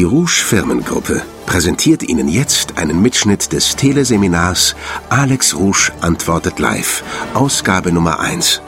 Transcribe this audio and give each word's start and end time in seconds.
Die 0.00 0.04
Rouge 0.04 0.42
Firmengruppe 0.42 1.20
präsentiert 1.44 2.02
Ihnen 2.02 2.26
jetzt 2.26 2.78
einen 2.78 3.02
Mitschnitt 3.02 3.52
des 3.52 3.76
Teleseminars 3.76 4.74
Alex 5.10 5.54
Rouge 5.54 5.92
antwortet 6.00 6.58
live, 6.58 7.04
Ausgabe 7.34 7.92
Nummer 7.92 8.18
1. 8.18 8.62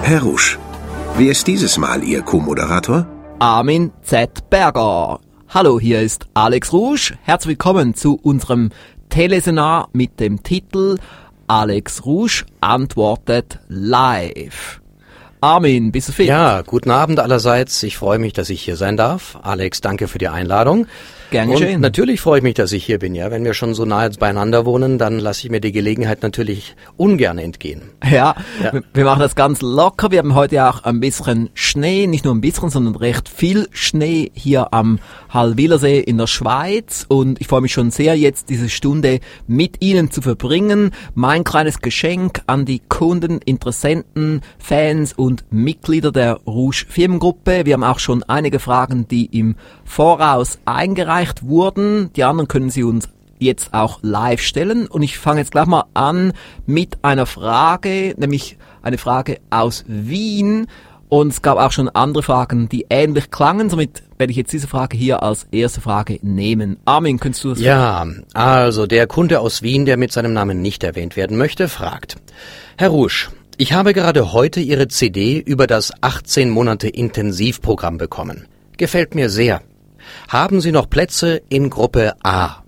Herr 0.00 0.22
Rouge, 0.22 0.56
wer 1.18 1.32
ist 1.32 1.46
dieses 1.46 1.76
Mal 1.76 2.02
Ihr 2.02 2.22
Co-Moderator? 2.22 3.06
Armin 3.40 3.92
Z. 4.00 4.48
Berger. 4.48 5.20
Hallo, 5.50 5.78
hier 5.78 6.00
ist 6.00 6.24
Alex 6.32 6.72
Rouge. 6.72 7.12
Herzlich 7.24 7.58
willkommen 7.58 7.92
zu 7.92 8.18
unserem 8.22 8.70
Teleseminar 9.10 9.90
mit 9.92 10.18
dem 10.18 10.42
Titel 10.42 10.96
Alex 11.46 12.06
Rouge 12.06 12.46
antwortet 12.62 13.58
live. 13.68 14.79
Armin, 15.42 15.90
bist 15.90 16.08
du 16.08 16.12
fit? 16.12 16.26
Ja, 16.26 16.60
guten 16.60 16.90
Abend 16.90 17.18
allerseits. 17.18 17.82
Ich 17.82 17.96
freue 17.96 18.18
mich, 18.18 18.34
dass 18.34 18.50
ich 18.50 18.60
hier 18.60 18.76
sein 18.76 18.98
darf. 18.98 19.38
Alex, 19.40 19.80
danke 19.80 20.06
für 20.06 20.18
die 20.18 20.28
Einladung. 20.28 20.86
Gern 21.30 21.50
geschehen. 21.50 21.76
Und 21.76 21.80
natürlich 21.80 22.20
freue 22.20 22.38
ich 22.38 22.42
mich, 22.42 22.54
dass 22.54 22.72
ich 22.72 22.84
hier 22.84 22.98
bin. 22.98 23.14
Ja, 23.14 23.30
wenn 23.30 23.44
wir 23.44 23.54
schon 23.54 23.72
so 23.72 23.84
nahe 23.84 24.10
beieinander 24.10 24.66
wohnen, 24.66 24.98
dann 24.98 25.18
lasse 25.18 25.44
ich 25.44 25.50
mir 25.50 25.60
die 25.60 25.70
Gelegenheit 25.70 26.22
natürlich 26.22 26.74
ungern 26.96 27.38
entgehen. 27.38 27.82
Ja, 28.10 28.34
ja, 28.62 28.72
wir 28.92 29.04
machen 29.04 29.20
das 29.20 29.36
ganz 29.36 29.62
locker. 29.62 30.10
Wir 30.10 30.18
haben 30.18 30.34
heute 30.34 30.68
auch 30.68 30.82
ein 30.82 30.98
bisschen 30.98 31.50
Schnee, 31.54 32.08
nicht 32.08 32.24
nur 32.24 32.34
ein 32.34 32.40
bisschen, 32.40 32.70
sondern 32.70 32.96
recht 32.96 33.28
viel 33.28 33.68
Schnee 33.70 34.32
hier 34.34 34.74
am 34.74 34.98
Hallwilersee 35.28 36.00
in 36.00 36.18
der 36.18 36.26
Schweiz. 36.26 37.06
Und 37.08 37.40
ich 37.40 37.46
freue 37.46 37.60
mich 37.60 37.72
schon 37.72 37.92
sehr, 37.92 38.16
jetzt 38.16 38.48
diese 38.48 38.68
Stunde 38.68 39.20
mit 39.46 39.76
Ihnen 39.80 40.10
zu 40.10 40.22
verbringen. 40.22 40.90
Mein 41.14 41.44
kleines 41.44 41.80
Geschenk 41.80 42.42
an 42.48 42.64
die 42.64 42.80
Kunden, 42.80 43.38
Interessenten, 43.38 44.40
Fans 44.58 45.12
und 45.12 45.29
Mitglieder 45.50 46.12
der 46.12 46.34
Rouge 46.46 46.86
Firmengruppe. 46.88 47.66
Wir 47.66 47.74
haben 47.74 47.84
auch 47.84 47.98
schon 47.98 48.22
einige 48.24 48.58
Fragen, 48.58 49.08
die 49.08 49.26
im 49.26 49.56
Voraus 49.84 50.58
eingereicht 50.64 51.10
eingereicht 51.10 51.42
wurden. 51.42 52.12
Die 52.14 52.24
anderen 52.24 52.48
können 52.48 52.70
Sie 52.70 52.82
uns 52.82 53.08
jetzt 53.38 53.72
auch 53.72 54.00
live 54.02 54.40
stellen. 54.40 54.86
Und 54.86 55.02
ich 55.02 55.18
fange 55.18 55.40
jetzt 55.40 55.52
gleich 55.52 55.66
mal 55.66 55.84
an 55.94 56.32
mit 56.66 56.98
einer 57.02 57.26
Frage, 57.26 58.14
nämlich 58.18 58.58
eine 58.82 58.98
Frage 58.98 59.38
aus 59.50 59.84
Wien. 59.86 60.66
Und 61.08 61.28
es 61.28 61.42
gab 61.42 61.58
auch 61.58 61.72
schon 61.72 61.88
andere 61.88 62.22
Fragen, 62.22 62.68
die 62.68 62.86
ähnlich 62.88 63.30
klangen. 63.30 63.68
Somit 63.68 64.04
werde 64.16 64.30
ich 64.30 64.36
jetzt 64.36 64.52
diese 64.52 64.68
Frage 64.68 64.96
hier 64.96 65.22
als 65.22 65.48
erste 65.50 65.80
Frage 65.80 66.20
nehmen. 66.22 66.76
Armin, 66.84 67.18
könntest 67.18 67.42
du 67.44 67.48
das? 67.50 67.60
Ja, 67.60 68.06
also 68.32 68.86
der 68.86 69.08
Kunde 69.08 69.40
aus 69.40 69.62
Wien, 69.62 69.86
der 69.86 69.96
mit 69.96 70.12
seinem 70.12 70.32
Namen 70.32 70.62
nicht 70.62 70.84
erwähnt 70.84 71.16
werden 71.16 71.36
möchte, 71.36 71.68
fragt. 71.68 72.16
Herr 72.78 72.90
Rusch, 72.90 73.30
ich 73.60 73.74
habe 73.74 73.92
gerade 73.92 74.32
heute 74.32 74.58
Ihre 74.60 74.88
CD 74.88 75.38
über 75.38 75.66
das 75.66 75.92
18 76.00 76.48
Monate 76.48 76.88
Intensivprogramm 76.88 77.98
bekommen. 77.98 78.48
Gefällt 78.78 79.14
mir 79.14 79.28
sehr. 79.28 79.60
Haben 80.28 80.62
Sie 80.62 80.72
noch 80.72 80.88
Plätze 80.88 81.42
in 81.50 81.68
Gruppe 81.68 82.14
A? 82.22 82.62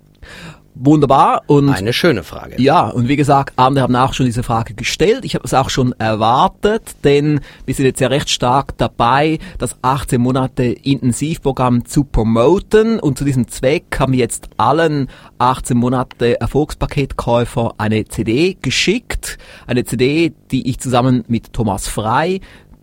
Wunderbar 0.75 1.43
und 1.49 1.69
eine 1.69 1.93
schöne 1.93 2.23
Frage. 2.23 2.61
Ja, 2.61 2.89
und 2.89 3.07
wie 3.07 3.17
gesagt, 3.17 3.53
andere 3.57 3.83
haben 3.83 3.95
auch 3.95 4.15
schon 4.15 4.25
diese 4.25 4.43
Frage 4.43 4.73
gestellt. 4.73 5.25
Ich 5.25 5.35
habe 5.35 5.45
es 5.45 5.53
auch 5.53 5.69
schon 5.69 5.93
erwartet, 5.99 6.97
denn 7.05 7.41
wir 7.67 7.75
sind 7.75 7.85
jetzt 7.85 8.01
ja 8.01 8.09
recht 8.09 8.31
stark 8.31 8.79
dabei, 8.79 9.39
das 9.59 9.77
18 9.83 10.21
Monate 10.21 10.65
Intensivprogramm 10.65 11.85
zu 11.85 12.05
promoten 12.05 13.01
und 13.01 13.19
zu 13.19 13.25
diesem 13.25 13.49
Zweck 13.49 13.99
haben 13.99 14.13
wir 14.13 14.21
jetzt 14.21 14.49
allen 14.57 15.09
18 15.39 15.77
Monate 15.77 16.41
Erfolgspaketkäufer 16.41 17.75
eine 17.77 18.07
CD 18.07 18.57
geschickt, 18.61 19.37
eine 19.67 19.85
CD, 19.85 20.33
die 20.51 20.71
ich 20.71 20.81
zusammen 20.81 21.25
mit 21.29 21.53
Thomas 21.53 21.87
Frei 21.87 22.41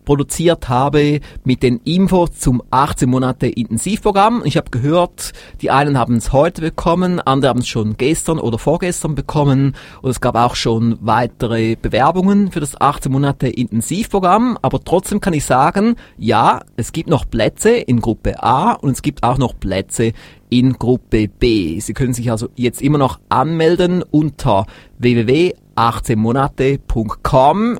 produziert 0.09 0.69
habe 0.69 1.19
mit 1.43 1.61
den 1.61 1.81
Infos 1.83 2.31
zum 2.31 2.63
18 2.71 3.07
Monate 3.07 3.45
Intensivprogramm. 3.45 4.41
Ich 4.43 4.57
habe 4.57 4.71
gehört, 4.71 5.33
die 5.61 5.69
einen 5.69 5.99
haben 5.99 6.15
es 6.15 6.33
heute 6.33 6.63
bekommen, 6.63 7.19
andere 7.19 7.49
haben 7.49 7.59
es 7.59 7.67
schon 7.67 7.95
gestern 7.95 8.39
oder 8.39 8.57
vorgestern 8.57 9.13
bekommen 9.13 9.75
und 10.01 10.09
es 10.09 10.19
gab 10.19 10.35
auch 10.35 10.55
schon 10.55 10.97
weitere 11.01 11.75
Bewerbungen 11.75 12.51
für 12.51 12.59
das 12.59 12.81
18 12.81 13.11
Monate 13.11 13.49
Intensivprogramm. 13.49 14.57
Aber 14.63 14.83
trotzdem 14.83 15.21
kann 15.21 15.33
ich 15.33 15.45
sagen, 15.45 15.95
ja, 16.17 16.61
es 16.75 16.91
gibt 16.91 17.07
noch 17.07 17.29
Plätze 17.29 17.69
in 17.69 18.01
Gruppe 18.01 18.41
A 18.41 18.71
und 18.71 18.93
es 18.93 19.03
gibt 19.03 19.21
auch 19.21 19.37
noch 19.37 19.59
Plätze 19.59 20.13
in 20.49 20.73
Gruppe 20.73 21.27
B. 21.27 21.79
Sie 21.81 21.93
können 21.93 22.15
sich 22.15 22.31
also 22.31 22.49
jetzt 22.55 22.81
immer 22.81 22.97
noch 22.97 23.19
anmelden 23.29 24.03
unter 24.09 24.65
www.18monate.com 24.97 27.77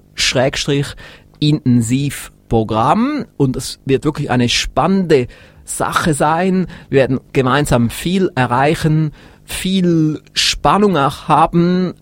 schrägstrich 1.39 1.49
Intensivprogramm 1.49 3.25
und 3.37 3.55
es 3.55 3.79
wird 3.85 4.05
wirklich 4.05 4.29
eine 4.31 4.49
spannende 4.49 5.27
Sache 5.63 6.13
sein. 6.13 6.67
Wir 6.89 7.01
werden 7.01 7.19
gemeinsam 7.33 7.89
viel 7.89 8.31
erreichen, 8.35 9.11
viel 9.45 10.21
Spannung 10.33 10.97
auch 10.97 11.27
haben, 11.27 11.93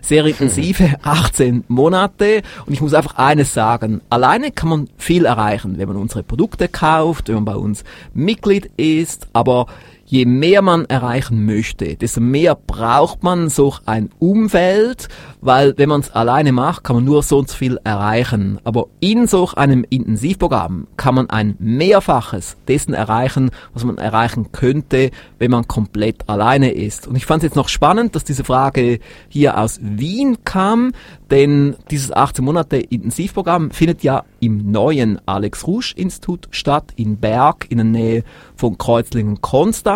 sehr 0.00 0.24
intensive 0.24 0.96
18 1.02 1.64
Monate. 1.68 2.42
Und 2.66 2.72
ich 2.72 2.80
muss 2.80 2.94
einfach 2.94 3.16
eines 3.16 3.54
sagen, 3.54 4.00
alleine 4.08 4.50
kann 4.50 4.68
man 4.68 4.88
viel 4.96 5.24
erreichen, 5.24 5.78
wenn 5.78 5.88
man 5.88 5.96
unsere 5.96 6.22
Produkte 6.22 6.68
kauft, 6.68 7.28
wenn 7.28 7.36
man 7.36 7.44
bei 7.44 7.56
uns 7.56 7.84
Mitglied 8.14 8.70
ist, 8.76 9.28
aber 9.32 9.66
je 10.12 10.26
mehr 10.26 10.60
man 10.60 10.84
erreichen 10.84 11.46
möchte, 11.46 11.96
desto 11.96 12.20
mehr 12.20 12.54
braucht 12.54 13.22
man 13.22 13.48
so 13.48 13.74
ein 13.86 14.10
Umfeld, 14.18 15.08
weil 15.40 15.72
wenn 15.78 15.88
man 15.88 16.02
es 16.02 16.10
alleine 16.10 16.52
macht, 16.52 16.84
kann 16.84 16.96
man 16.96 17.04
nur 17.06 17.22
so 17.22 17.38
und 17.38 17.48
so 17.48 17.56
viel 17.56 17.78
erreichen. 17.82 18.58
Aber 18.62 18.88
in 19.00 19.26
so 19.26 19.48
einem 19.56 19.86
Intensivprogramm 19.88 20.86
kann 20.98 21.14
man 21.14 21.30
ein 21.30 21.56
Mehrfaches 21.60 22.58
dessen 22.68 22.92
erreichen, 22.92 23.52
was 23.72 23.84
man 23.84 23.96
erreichen 23.96 24.52
könnte, 24.52 25.12
wenn 25.38 25.50
man 25.50 25.66
komplett 25.66 26.28
alleine 26.28 26.72
ist. 26.72 27.08
Und 27.08 27.16
ich 27.16 27.24
fand 27.24 27.42
es 27.42 27.48
jetzt 27.48 27.56
noch 27.56 27.70
spannend, 27.70 28.14
dass 28.14 28.24
diese 28.24 28.44
Frage 28.44 28.98
hier 29.30 29.56
aus 29.56 29.80
Wien 29.82 30.44
kam, 30.44 30.92
denn 31.30 31.74
dieses 31.90 32.12
18 32.12 32.44
Monate 32.44 32.76
Intensivprogramm 32.76 33.70
findet 33.70 34.02
ja 34.02 34.24
im 34.40 34.70
neuen 34.70 35.18
Alex 35.24 35.66
Rouge 35.66 35.94
Institut 35.96 36.48
statt, 36.50 36.92
in 36.96 37.16
Berg, 37.16 37.64
in 37.70 37.78
der 37.78 37.86
Nähe 37.86 38.24
von 38.54 38.76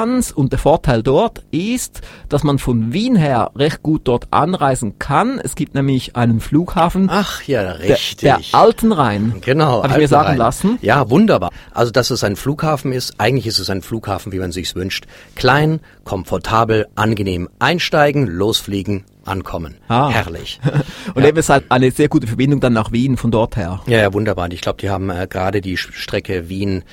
Kreuzlingen-Konstanz. 0.07 0.31
Und 0.31 0.53
der 0.53 0.59
Vorteil 0.59 1.03
dort 1.03 1.45
ist, 1.51 2.01
dass 2.29 2.45
man 2.45 2.59
von 2.59 2.93
Wien 2.93 3.17
her 3.17 3.51
recht 3.57 3.83
gut 3.83 4.03
dort 4.05 4.33
anreisen 4.33 4.99
kann. 4.99 5.39
Es 5.43 5.55
gibt 5.55 5.75
nämlich 5.75 6.17
einen 6.17 6.41
Flughafen. 6.41 7.09
Ach 7.11 7.43
ja, 7.43 7.73
richtig. 7.73 8.19
Der, 8.19 8.39
der 8.39 8.59
Altenrhein. 8.59 9.37
Genau. 9.45 9.83
Habe 9.83 9.95
ich 9.95 9.99
mir 9.99 10.09
sagen 10.09 10.37
lassen. 10.37 10.79
Ja, 10.83 11.11
wunderbar. 11.11 11.51
Also, 11.73 11.93
dass 11.93 12.11
es 12.11 12.25
ein 12.25 12.37
Flughafen 12.37 12.93
ist, 12.93 13.15
eigentlich 13.19 13.47
ist 13.47 13.59
es 13.59 13.71
ein 13.71 13.83
Flughafen, 13.83 14.33
wie 14.33 14.39
man 14.39 14.53
sich's 14.53 14.75
wünscht. 14.75 15.07
Klein, 15.35 15.81
komfortabel, 16.05 16.87
angenehm 16.95 17.49
einsteigen, 17.59 18.27
losfliegen, 18.27 19.05
ankommen. 19.25 19.77
Ah. 19.89 20.09
Herrlich. 20.11 20.61
Und 21.15 21.23
ja. 21.23 21.29
eben 21.29 21.39
ist 21.39 21.49
halt 21.49 21.65
eine 21.71 21.91
sehr 21.91 22.09
gute 22.09 22.27
Verbindung 22.27 22.61
dann 22.61 22.73
nach 22.73 22.93
Wien 22.93 23.17
von 23.17 23.31
dort 23.31 23.57
her. 23.57 23.81
Ja, 23.87 23.99
ja 23.99 24.13
wunderbar. 24.13 24.47
Und 24.47 24.55
ich 24.55 24.61
glaube, 24.61 24.81
die 24.81 24.91
haben 24.91 25.11
äh, 25.11 25.27
gerade 25.29 25.61
die 25.61 25.77
Strecke 25.77 26.49
Wien 26.49 26.85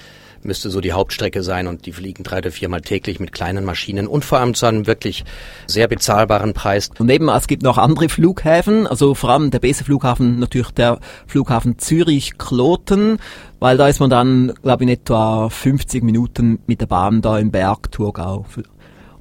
müsste 0.46 0.70
so 0.70 0.82
die 0.82 0.94
Hauptstrecke 0.94 1.44
sein 1.44 1.68
und 1.68 1.86
die 1.86 1.92
fliegen 1.92 2.24
drei 2.24 2.40
oder 2.40 2.52
viermal 2.52 2.82
täglich 2.82 3.20
mit 3.20 3.32
kleinen 3.32 3.66
Maschinen 3.66 4.08
und 4.08 4.26
vor 4.26 4.40
allem 4.40 4.54
zu 4.54 4.66
einem 4.66 4.88
wirklich 4.88 5.24
sehr 5.68 5.88
bezahlbaren 5.88 6.54
Preis. 6.54 6.90
Und 7.00 7.10
eben, 7.10 7.30
es 7.30 7.48
gibt 7.48 7.64
noch 7.64 7.78
andere 7.78 8.10
Flughäfen, 8.10 8.88
also 8.88 9.16
vor 9.16 9.30
allem 9.32 9.52
der 9.52 9.60
beste 9.60 9.84
Flughafen 9.84 10.40
natürlich 10.40 10.72
der 10.72 11.00
Flughafen 11.28 11.78
Zürich-Kloten, 11.78 13.18
weil 13.60 13.78
da 13.78 13.88
ist 13.88 14.00
man 14.00 14.10
dann, 14.10 14.54
glaube 14.62 14.84
ich, 14.84 14.90
in 14.90 14.96
etwa 14.96 15.50
50 15.50 16.04
Minuten 16.04 16.60
mit 16.68 16.82
der 16.82 16.88
Bahn 16.88 17.22
da 17.22 17.40
im 17.40 17.52
Berg 17.52 17.92
Thurgau 17.92 18.46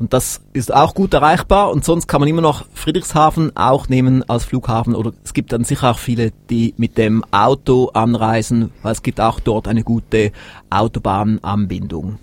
und 0.03 0.13
das 0.13 0.41
ist 0.53 0.75
auch 0.75 0.95
gut 0.95 1.15
erreichbar 1.15 1.71
und 1.71 1.85
sonst 1.85 2.09
kann 2.09 2.21
man 2.21 2.29
immer 2.29 2.43
noch 2.43 2.65
Friedrichshafen 2.75 3.57
auch 3.57 3.89
nehmen 3.89 4.29
als 4.29 4.45
Flughafen 4.45 4.97
oder 4.97 5.13
es 5.23 5.33
gibt 5.33 5.53
dann 5.53 5.63
sicher 5.63 5.93
auch 5.93 5.99
viele, 6.01 6.33
die 6.51 6.75
mit 6.77 6.99
dem 6.99 7.23
Auto 7.31 7.91
anreisen, 7.95 8.73
weil 8.83 8.91
es 8.91 9.05
gibt 9.05 9.21
auch 9.21 9.39
dort 9.39 9.69
eine 9.69 9.85
gute 9.85 10.33
Autobahnanbindung. 10.71 12.19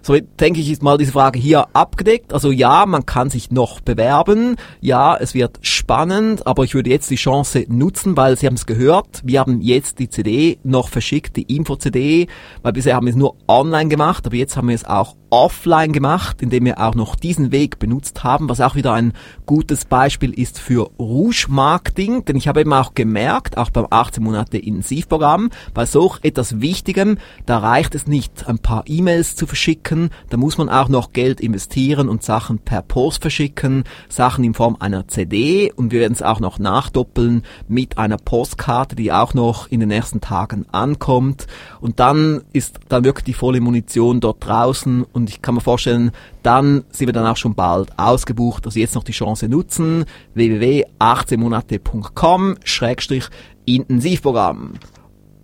So 0.00 0.16
denke 0.40 0.60
ich, 0.60 0.70
ist 0.70 0.82
mal 0.82 0.96
diese 0.96 1.12
Frage 1.12 1.38
hier 1.38 1.66
abgedeckt. 1.74 2.32
Also 2.32 2.50
ja, 2.50 2.86
man 2.86 3.04
kann 3.04 3.28
sich 3.28 3.50
noch 3.50 3.80
bewerben. 3.80 4.56
Ja, 4.80 5.14
es 5.14 5.34
wird 5.34 5.58
spannend, 5.60 6.46
aber 6.46 6.64
ich 6.64 6.74
würde 6.74 6.90
jetzt 6.90 7.10
die 7.10 7.16
Chance 7.16 7.66
nutzen, 7.68 8.16
weil 8.16 8.38
Sie 8.38 8.46
haben 8.46 8.54
es 8.54 8.66
gehört. 8.66 9.20
Wir 9.22 9.38
haben 9.38 9.60
jetzt 9.60 9.98
die 9.98 10.08
CD 10.08 10.58
noch 10.64 10.88
verschickt, 10.88 11.36
die 11.36 11.54
Info-CD, 11.54 12.26
weil 12.62 12.72
bisher 12.72 12.96
haben 12.96 13.06
wir 13.06 13.10
es 13.12 13.16
nur 13.16 13.36
online 13.46 13.90
gemacht, 13.90 14.26
aber 14.26 14.34
jetzt 14.34 14.56
haben 14.56 14.68
wir 14.68 14.74
es 14.74 14.86
auch 14.86 15.14
offline 15.32 15.92
gemacht, 15.92 16.42
indem 16.42 16.66
wir 16.66 16.78
auch 16.78 16.94
noch 16.94 17.16
diesen 17.16 17.52
Weg 17.52 17.78
benutzt 17.78 18.22
haben, 18.22 18.50
was 18.50 18.60
auch 18.60 18.74
wieder 18.74 18.92
ein 18.92 19.14
gutes 19.46 19.86
Beispiel 19.86 20.38
ist 20.38 20.60
für 20.60 20.90
Rouge-Marketing, 20.98 22.26
denn 22.26 22.36
ich 22.36 22.48
habe 22.48 22.60
eben 22.60 22.72
auch 22.74 22.92
gemerkt, 22.94 23.56
auch 23.56 23.70
beim 23.70 23.86
18 23.88 24.22
Monate 24.22 24.58
Intensivprogramm, 24.58 25.48
bei 25.72 25.86
so 25.86 26.14
etwas 26.22 26.60
Wichtigem, 26.60 27.16
da 27.46 27.58
reicht 27.58 27.94
es 27.94 28.06
nicht, 28.06 28.46
ein 28.46 28.58
paar 28.58 28.84
E-Mails 28.86 29.34
zu 29.34 29.46
verschicken, 29.46 30.10
da 30.28 30.36
muss 30.36 30.58
man 30.58 30.68
auch 30.68 30.90
noch 30.90 31.14
Geld 31.14 31.40
investieren 31.40 32.10
und 32.10 32.22
Sachen 32.22 32.58
per 32.58 32.82
Post 32.82 33.22
verschicken, 33.22 33.84
Sachen 34.10 34.44
in 34.44 34.52
Form 34.52 34.76
einer 34.80 35.08
CD 35.08 35.72
und 35.74 35.92
wir 35.92 36.00
werden 36.00 36.12
es 36.12 36.20
auch 36.20 36.40
noch 36.40 36.58
nachdoppeln 36.58 37.42
mit 37.68 37.96
einer 37.96 38.18
Postkarte, 38.18 38.96
die 38.96 39.12
auch 39.12 39.32
noch 39.32 39.70
in 39.70 39.80
den 39.80 39.88
nächsten 39.88 40.20
Tagen 40.20 40.66
ankommt. 40.72 41.46
Und 41.80 42.00
dann 42.00 42.42
ist 42.52 42.80
dann 42.90 43.04
wirklich 43.04 43.24
die 43.24 43.32
volle 43.32 43.62
Munition 43.62 44.20
dort 44.20 44.44
draußen 44.44 45.04
und 45.04 45.21
ich 45.28 45.42
kann 45.42 45.54
mir 45.54 45.60
vorstellen, 45.60 46.12
dann 46.42 46.84
sind 46.90 47.08
wir 47.08 47.12
dann 47.12 47.26
auch 47.26 47.36
schon 47.36 47.54
bald 47.54 47.98
ausgebucht. 47.98 48.64
Also 48.66 48.78
jetzt 48.78 48.94
noch 48.94 49.04
die 49.04 49.12
Chance 49.12 49.48
nutzen. 49.48 50.04
www.18monate.com 50.34 52.56
Schrägstrich 52.64 53.28
Intensivprogramm. 53.64 54.74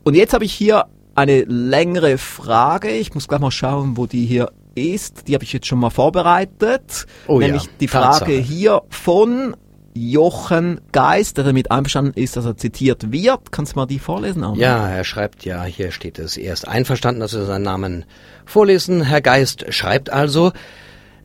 Und 0.04 0.14
jetzt 0.14 0.34
habe 0.34 0.44
ich 0.44 0.52
hier 0.52 0.86
eine 1.14 1.42
längere 1.44 2.18
Frage. 2.18 2.90
Ich 2.90 3.14
muss 3.14 3.28
gleich 3.28 3.40
mal 3.40 3.50
schauen, 3.50 3.96
wo 3.96 4.06
die 4.06 4.26
hier 4.26 4.50
ist. 4.74 5.28
Die 5.28 5.34
habe 5.34 5.44
ich 5.44 5.52
jetzt 5.52 5.66
schon 5.66 5.80
mal 5.80 5.90
vorbereitet. 5.90 7.06
Oh 7.26 7.38
Nämlich 7.38 7.64
ja, 7.64 7.70
die 7.80 7.88
Frage 7.88 8.06
Tatsache. 8.10 8.32
hier 8.32 8.82
von 8.88 9.56
Jochen 9.98 10.80
Geist, 10.92 11.36
der 11.36 11.44
damit 11.44 11.70
einverstanden 11.70 12.12
ist, 12.14 12.36
dass 12.36 12.44
er 12.44 12.56
zitiert 12.56 13.10
wird. 13.10 13.50
Kannst 13.50 13.72
du 13.72 13.80
mal 13.80 13.86
die 13.86 13.98
vorlesen? 13.98 14.44
Arne? 14.44 14.58
Ja, 14.58 14.88
er 14.88 15.04
schreibt 15.04 15.44
ja, 15.44 15.64
hier 15.64 15.90
steht 15.90 16.18
es. 16.18 16.36
Er 16.36 16.52
ist 16.52 16.68
einverstanden, 16.68 17.20
dass 17.20 17.34
wir 17.34 17.44
seinen 17.44 17.64
Namen 17.64 18.04
vorlesen. 18.46 19.02
Herr 19.02 19.20
Geist 19.20 19.66
schreibt 19.74 20.10
also, 20.10 20.52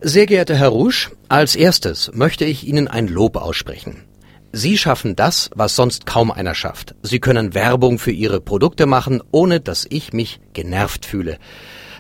sehr 0.01 0.25
geehrter 0.25 0.55
Herr 0.55 0.69
Rusch, 0.69 1.11
als 1.29 1.55
erstes 1.55 2.11
möchte 2.13 2.45
ich 2.45 2.67
Ihnen 2.67 2.87
ein 2.87 3.07
Lob 3.07 3.37
aussprechen. 3.37 4.03
Sie 4.51 4.77
schaffen 4.77 5.15
das, 5.15 5.49
was 5.55 5.75
sonst 5.75 6.05
kaum 6.05 6.29
einer 6.29 6.55
schafft. 6.55 6.93
Sie 7.01 7.19
können 7.19 7.53
Werbung 7.53 7.99
für 7.99 8.11
Ihre 8.11 8.41
Produkte 8.41 8.85
machen, 8.85 9.21
ohne 9.31 9.59
dass 9.59 9.85
ich 9.89 10.13
mich 10.13 10.39
genervt 10.53 11.05
fühle. 11.05 11.37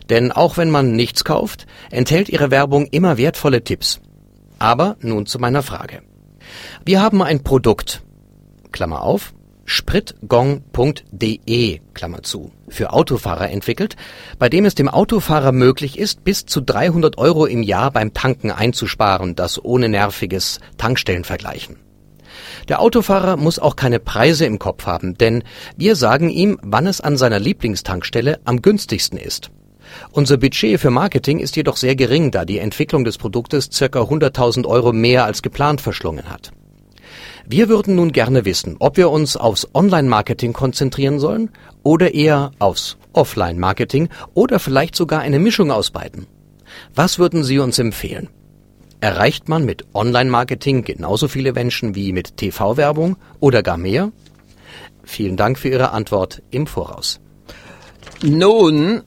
Denn 0.09 0.31
auch 0.31 0.57
wenn 0.57 0.69
man 0.69 0.91
nichts 0.91 1.23
kauft, 1.23 1.65
enthält 1.91 2.29
Ihre 2.29 2.51
Werbung 2.51 2.87
immer 2.87 3.17
wertvolle 3.17 3.63
Tipps. 3.63 4.01
Aber 4.59 4.97
nun 5.01 5.25
zu 5.25 5.39
meiner 5.39 5.63
Frage. 5.63 6.01
Wir 6.85 7.01
haben 7.01 7.21
ein 7.21 7.43
Produkt, 7.43 8.01
Klammer 8.71 9.01
auf, 9.01 9.33
spritgong.de, 9.65 11.79
Klammer 11.93 12.23
zu, 12.23 12.51
für 12.67 12.93
Autofahrer 12.93 13.49
entwickelt, 13.49 13.95
bei 14.39 14.49
dem 14.49 14.65
es 14.65 14.75
dem 14.75 14.89
Autofahrer 14.89 15.51
möglich 15.51 15.97
ist, 15.97 16.23
bis 16.23 16.45
zu 16.45 16.61
300 16.61 17.17
Euro 17.17 17.45
im 17.45 17.63
Jahr 17.63 17.91
beim 17.91 18.13
Tanken 18.13 18.51
einzusparen, 18.51 19.35
das 19.35 19.63
ohne 19.63 19.89
nerviges 19.89 20.59
Tankstellenvergleichen. 20.77 21.77
Der 22.67 22.81
Autofahrer 22.81 23.37
muss 23.37 23.59
auch 23.59 23.75
keine 23.75 23.99
Preise 23.99 24.45
im 24.45 24.59
Kopf 24.59 24.85
haben, 24.85 25.17
denn 25.17 25.43
wir 25.77 25.95
sagen 25.95 26.29
ihm, 26.29 26.59
wann 26.61 26.87
es 26.87 27.01
an 27.01 27.17
seiner 27.17 27.39
Lieblingstankstelle 27.39 28.39
am 28.45 28.61
günstigsten 28.61 29.19
ist. 29.19 29.51
Unser 30.11 30.37
Budget 30.37 30.79
für 30.79 30.89
Marketing 30.89 31.39
ist 31.39 31.55
jedoch 31.55 31.77
sehr 31.77 31.95
gering, 31.95 32.31
da 32.31 32.45
die 32.45 32.59
Entwicklung 32.59 33.03
des 33.03 33.17
Produktes 33.17 33.69
circa 33.71 34.01
100.000 34.01 34.65
Euro 34.65 34.93
mehr 34.93 35.25
als 35.25 35.41
geplant 35.41 35.81
verschlungen 35.81 36.29
hat. 36.29 36.51
Wir 37.45 37.67
würden 37.67 37.95
nun 37.95 38.11
gerne 38.11 38.45
wissen, 38.45 38.77
ob 38.79 38.97
wir 38.97 39.09
uns 39.09 39.35
aufs 39.35 39.67
Online-Marketing 39.73 40.53
konzentrieren 40.53 41.19
sollen 41.19 41.49
oder 41.83 42.13
eher 42.13 42.51
aufs 42.59 42.97
Offline-Marketing 43.11 44.09
oder 44.33 44.59
vielleicht 44.59 44.95
sogar 44.95 45.19
eine 45.19 45.39
Mischung 45.39 45.69
aus 45.69 45.91
beiden. 45.91 46.27
Was 46.95 47.19
würden 47.19 47.43
Sie 47.43 47.59
uns 47.59 47.79
empfehlen? 47.79 48.29
Erreicht 49.01 49.49
man 49.49 49.65
mit 49.65 49.85
Online-Marketing 49.93 50.85
genauso 50.85 51.27
viele 51.27 51.51
Menschen 51.51 51.95
wie 51.95 52.13
mit 52.13 52.37
TV-Werbung 52.37 53.17
oder 53.41 53.61
gar 53.61 53.77
mehr? 53.77 54.13
Vielen 55.03 55.35
Dank 55.35 55.59
für 55.59 55.67
Ihre 55.67 55.91
Antwort 55.91 56.41
im 56.51 56.65
Voraus. 56.65 57.19
Nun, 58.23 59.01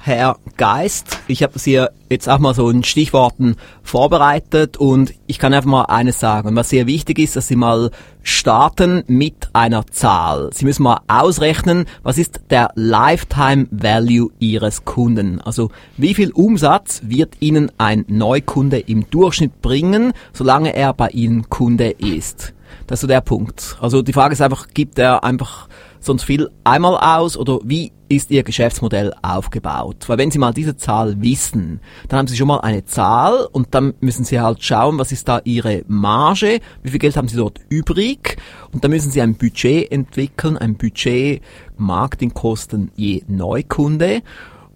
Herr 0.00 0.36
Geist, 0.56 1.18
ich 1.26 1.42
habe 1.42 1.52
das 1.52 1.64
hier 1.64 1.90
jetzt 2.08 2.28
auch 2.28 2.38
mal 2.38 2.54
so 2.54 2.70
in 2.70 2.84
Stichworten 2.84 3.56
vorbereitet 3.82 4.76
und 4.76 5.12
ich 5.26 5.38
kann 5.38 5.52
einfach 5.52 5.68
mal 5.68 5.84
eines 5.84 6.20
sagen. 6.20 6.54
Was 6.56 6.70
sehr 6.70 6.86
wichtig 6.86 7.18
ist, 7.18 7.36
dass 7.36 7.48
Sie 7.48 7.56
mal 7.56 7.90
starten 8.22 9.02
mit 9.06 9.50
einer 9.52 9.86
Zahl. 9.86 10.50
Sie 10.52 10.64
müssen 10.64 10.84
mal 10.84 11.00
ausrechnen, 11.08 11.86
was 12.02 12.18
ist 12.18 12.40
der 12.50 12.70
Lifetime 12.74 13.66
Value 13.70 14.30
Ihres 14.38 14.84
Kunden. 14.84 15.40
Also 15.40 15.70
wie 15.96 16.14
viel 16.14 16.30
Umsatz 16.32 17.02
wird 17.04 17.36
Ihnen 17.40 17.70
ein 17.78 18.04
Neukunde 18.08 18.78
im 18.78 19.10
Durchschnitt 19.10 19.60
bringen, 19.60 20.12
solange 20.32 20.74
er 20.74 20.94
bei 20.94 21.08
Ihnen 21.08 21.48
Kunde 21.48 21.90
ist. 21.90 22.54
Das 22.86 22.98
ist 22.98 23.00
so 23.02 23.06
der 23.06 23.20
Punkt. 23.20 23.76
Also 23.80 24.02
die 24.02 24.12
Frage 24.12 24.32
ist 24.32 24.40
einfach, 24.40 24.68
gibt 24.72 24.98
er 24.98 25.24
einfach 25.24 25.68
sonst 26.00 26.24
viel 26.24 26.50
einmal 26.64 26.96
aus? 26.96 27.36
Oder 27.36 27.58
wie 27.64 27.92
ist 28.08 28.30
Ihr 28.30 28.42
Geschäftsmodell 28.42 29.12
aufgebaut? 29.22 30.04
Weil 30.06 30.18
wenn 30.18 30.30
Sie 30.30 30.38
mal 30.38 30.52
diese 30.52 30.76
Zahl 30.76 31.20
wissen, 31.20 31.80
dann 32.08 32.18
haben 32.18 32.26
Sie 32.26 32.36
schon 32.36 32.48
mal 32.48 32.60
eine 32.60 32.84
Zahl 32.84 33.46
und 33.52 33.74
dann 33.74 33.94
müssen 34.00 34.24
Sie 34.24 34.40
halt 34.40 34.62
schauen, 34.62 34.98
was 34.98 35.12
ist 35.12 35.28
da 35.28 35.40
Ihre 35.44 35.82
Marge, 35.86 36.60
wie 36.82 36.90
viel 36.90 36.98
Geld 36.98 37.16
haben 37.16 37.28
Sie 37.28 37.36
dort 37.36 37.60
übrig? 37.68 38.36
Und 38.72 38.84
dann 38.84 38.90
müssen 38.90 39.10
Sie 39.10 39.20
ein 39.20 39.34
Budget 39.34 39.90
entwickeln, 39.90 40.56
ein 40.56 40.76
Budget 40.76 41.42
Marketingkosten 41.76 42.90
je 42.96 43.22
Neukunde 43.28 44.22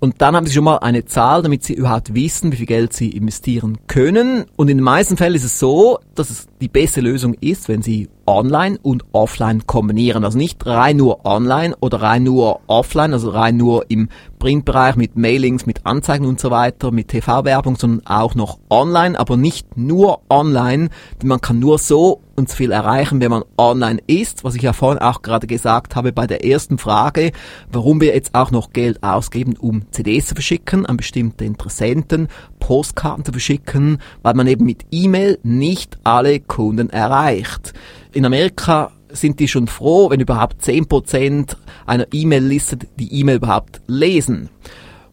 und 0.02 0.20
dann 0.20 0.34
haben 0.34 0.46
Sie 0.46 0.52
schon 0.52 0.64
mal 0.64 0.78
eine 0.78 1.04
Zahl, 1.04 1.42
damit 1.42 1.62
Sie 1.62 1.74
überhaupt 1.74 2.12
wissen, 2.12 2.50
wie 2.50 2.56
viel 2.56 2.66
Geld 2.66 2.92
Sie 2.92 3.10
investieren 3.10 3.78
können. 3.86 4.46
Und 4.56 4.68
in 4.68 4.78
den 4.78 4.82
meisten 4.82 5.16
Fällen 5.16 5.36
ist 5.36 5.44
es 5.44 5.60
so, 5.60 6.00
dass 6.16 6.28
es 6.28 6.48
die 6.60 6.66
beste 6.66 7.00
Lösung 7.00 7.34
ist, 7.34 7.68
wenn 7.68 7.82
Sie 7.82 8.08
online 8.26 8.80
und 8.82 9.04
offline 9.12 9.64
kombinieren. 9.64 10.24
Also 10.24 10.38
nicht 10.38 10.66
rein 10.66 10.96
nur 10.96 11.24
online 11.24 11.76
oder 11.78 12.02
rein 12.02 12.24
nur 12.24 12.62
offline, 12.66 13.12
also 13.12 13.30
rein 13.30 13.56
nur 13.56 13.88
im 13.92 14.08
Printbereich 14.40 14.96
mit 14.96 15.16
Mailings, 15.16 15.66
mit 15.66 15.86
Anzeigen 15.86 16.26
und 16.26 16.40
so 16.40 16.50
weiter, 16.50 16.90
mit 16.90 17.06
TV-Werbung, 17.06 17.76
sondern 17.76 18.04
auch 18.04 18.34
noch 18.34 18.58
online, 18.70 19.16
aber 19.16 19.36
nicht 19.36 19.76
nur 19.76 20.22
online, 20.28 20.88
denn 21.20 21.28
man 21.28 21.40
kann 21.40 21.60
nur 21.60 21.78
so 21.78 22.21
uns 22.36 22.54
viel 22.54 22.72
erreichen, 22.72 23.20
wenn 23.20 23.30
man 23.30 23.44
online 23.56 24.00
ist, 24.06 24.44
was 24.44 24.54
ich 24.54 24.62
ja 24.62 24.72
vorhin 24.72 25.00
auch 25.00 25.22
gerade 25.22 25.46
gesagt 25.46 25.96
habe 25.96 26.12
bei 26.12 26.26
der 26.26 26.44
ersten 26.44 26.78
Frage, 26.78 27.32
warum 27.70 28.00
wir 28.00 28.14
jetzt 28.14 28.34
auch 28.34 28.50
noch 28.50 28.72
Geld 28.72 29.02
ausgeben, 29.02 29.56
um 29.58 29.90
CDs 29.90 30.26
zu 30.26 30.34
verschicken 30.34 30.86
an 30.86 30.96
bestimmte 30.96 31.44
Interessenten, 31.44 32.28
Postkarten 32.58 33.24
zu 33.24 33.32
verschicken, 33.32 33.98
weil 34.22 34.34
man 34.34 34.46
eben 34.46 34.64
mit 34.64 34.86
E-Mail 34.90 35.38
nicht 35.42 35.98
alle 36.04 36.40
Kunden 36.40 36.90
erreicht. 36.90 37.72
In 38.12 38.26
Amerika 38.26 38.92
sind 39.10 39.40
die 39.40 39.48
schon 39.48 39.66
froh, 39.66 40.10
wenn 40.10 40.20
überhaupt 40.20 40.62
10% 40.62 41.56
einer 41.86 42.06
E-Mail-Liste 42.12 42.78
die 42.98 43.12
E-Mail 43.20 43.36
überhaupt 43.36 43.80
lesen. 43.86 44.48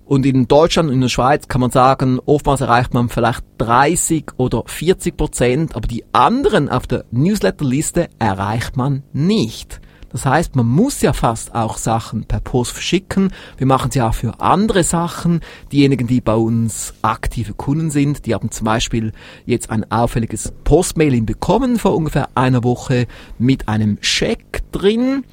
Und 0.09 0.25
in 0.25 0.47
Deutschland 0.47 0.89
und 0.89 0.95
in 0.95 1.01
der 1.01 1.07
Schweiz 1.07 1.47
kann 1.47 1.61
man 1.61 1.69
sagen, 1.69 2.19
oftmals 2.25 2.61
erreicht 2.61 2.95
man 2.95 3.09
vielleicht 3.09 3.43
30 3.59 4.31
oder 4.37 4.63
40 4.65 5.15
Prozent, 5.15 5.75
aber 5.75 5.87
die 5.87 6.03
anderen 6.13 6.67
auf 6.67 6.87
der 6.87 7.05
Newsletterliste 7.11 8.09
erreicht 8.17 8.75
man 8.75 9.03
nicht. 9.13 9.79
Das 10.11 10.25
heißt, 10.25 10.55
man 10.55 10.65
muss 10.65 11.03
ja 11.03 11.13
fast 11.13 11.53
auch 11.53 11.77
Sachen 11.77 12.25
per 12.25 12.39
Post 12.39 12.71
verschicken. 12.71 13.31
Wir 13.57 13.67
machen 13.67 13.89
es 13.89 13.95
ja 13.95 14.09
auch 14.09 14.15
für 14.15 14.39
andere 14.39 14.83
Sachen. 14.83 15.41
Diejenigen, 15.71 16.07
die 16.07 16.21
bei 16.21 16.33
uns 16.33 16.95
aktive 17.03 17.53
Kunden 17.53 17.91
sind, 17.91 18.25
die 18.25 18.33
haben 18.33 18.49
zum 18.49 18.65
Beispiel 18.65 19.13
jetzt 19.45 19.69
ein 19.69 19.91
auffälliges 19.91 20.51
Postmailing 20.63 21.27
bekommen 21.27 21.77
vor 21.77 21.95
ungefähr 21.95 22.29
einer 22.33 22.63
Woche 22.63 23.05
mit 23.37 23.67
einem 23.67 23.99
Scheck 24.01 24.63
drin. 24.71 25.23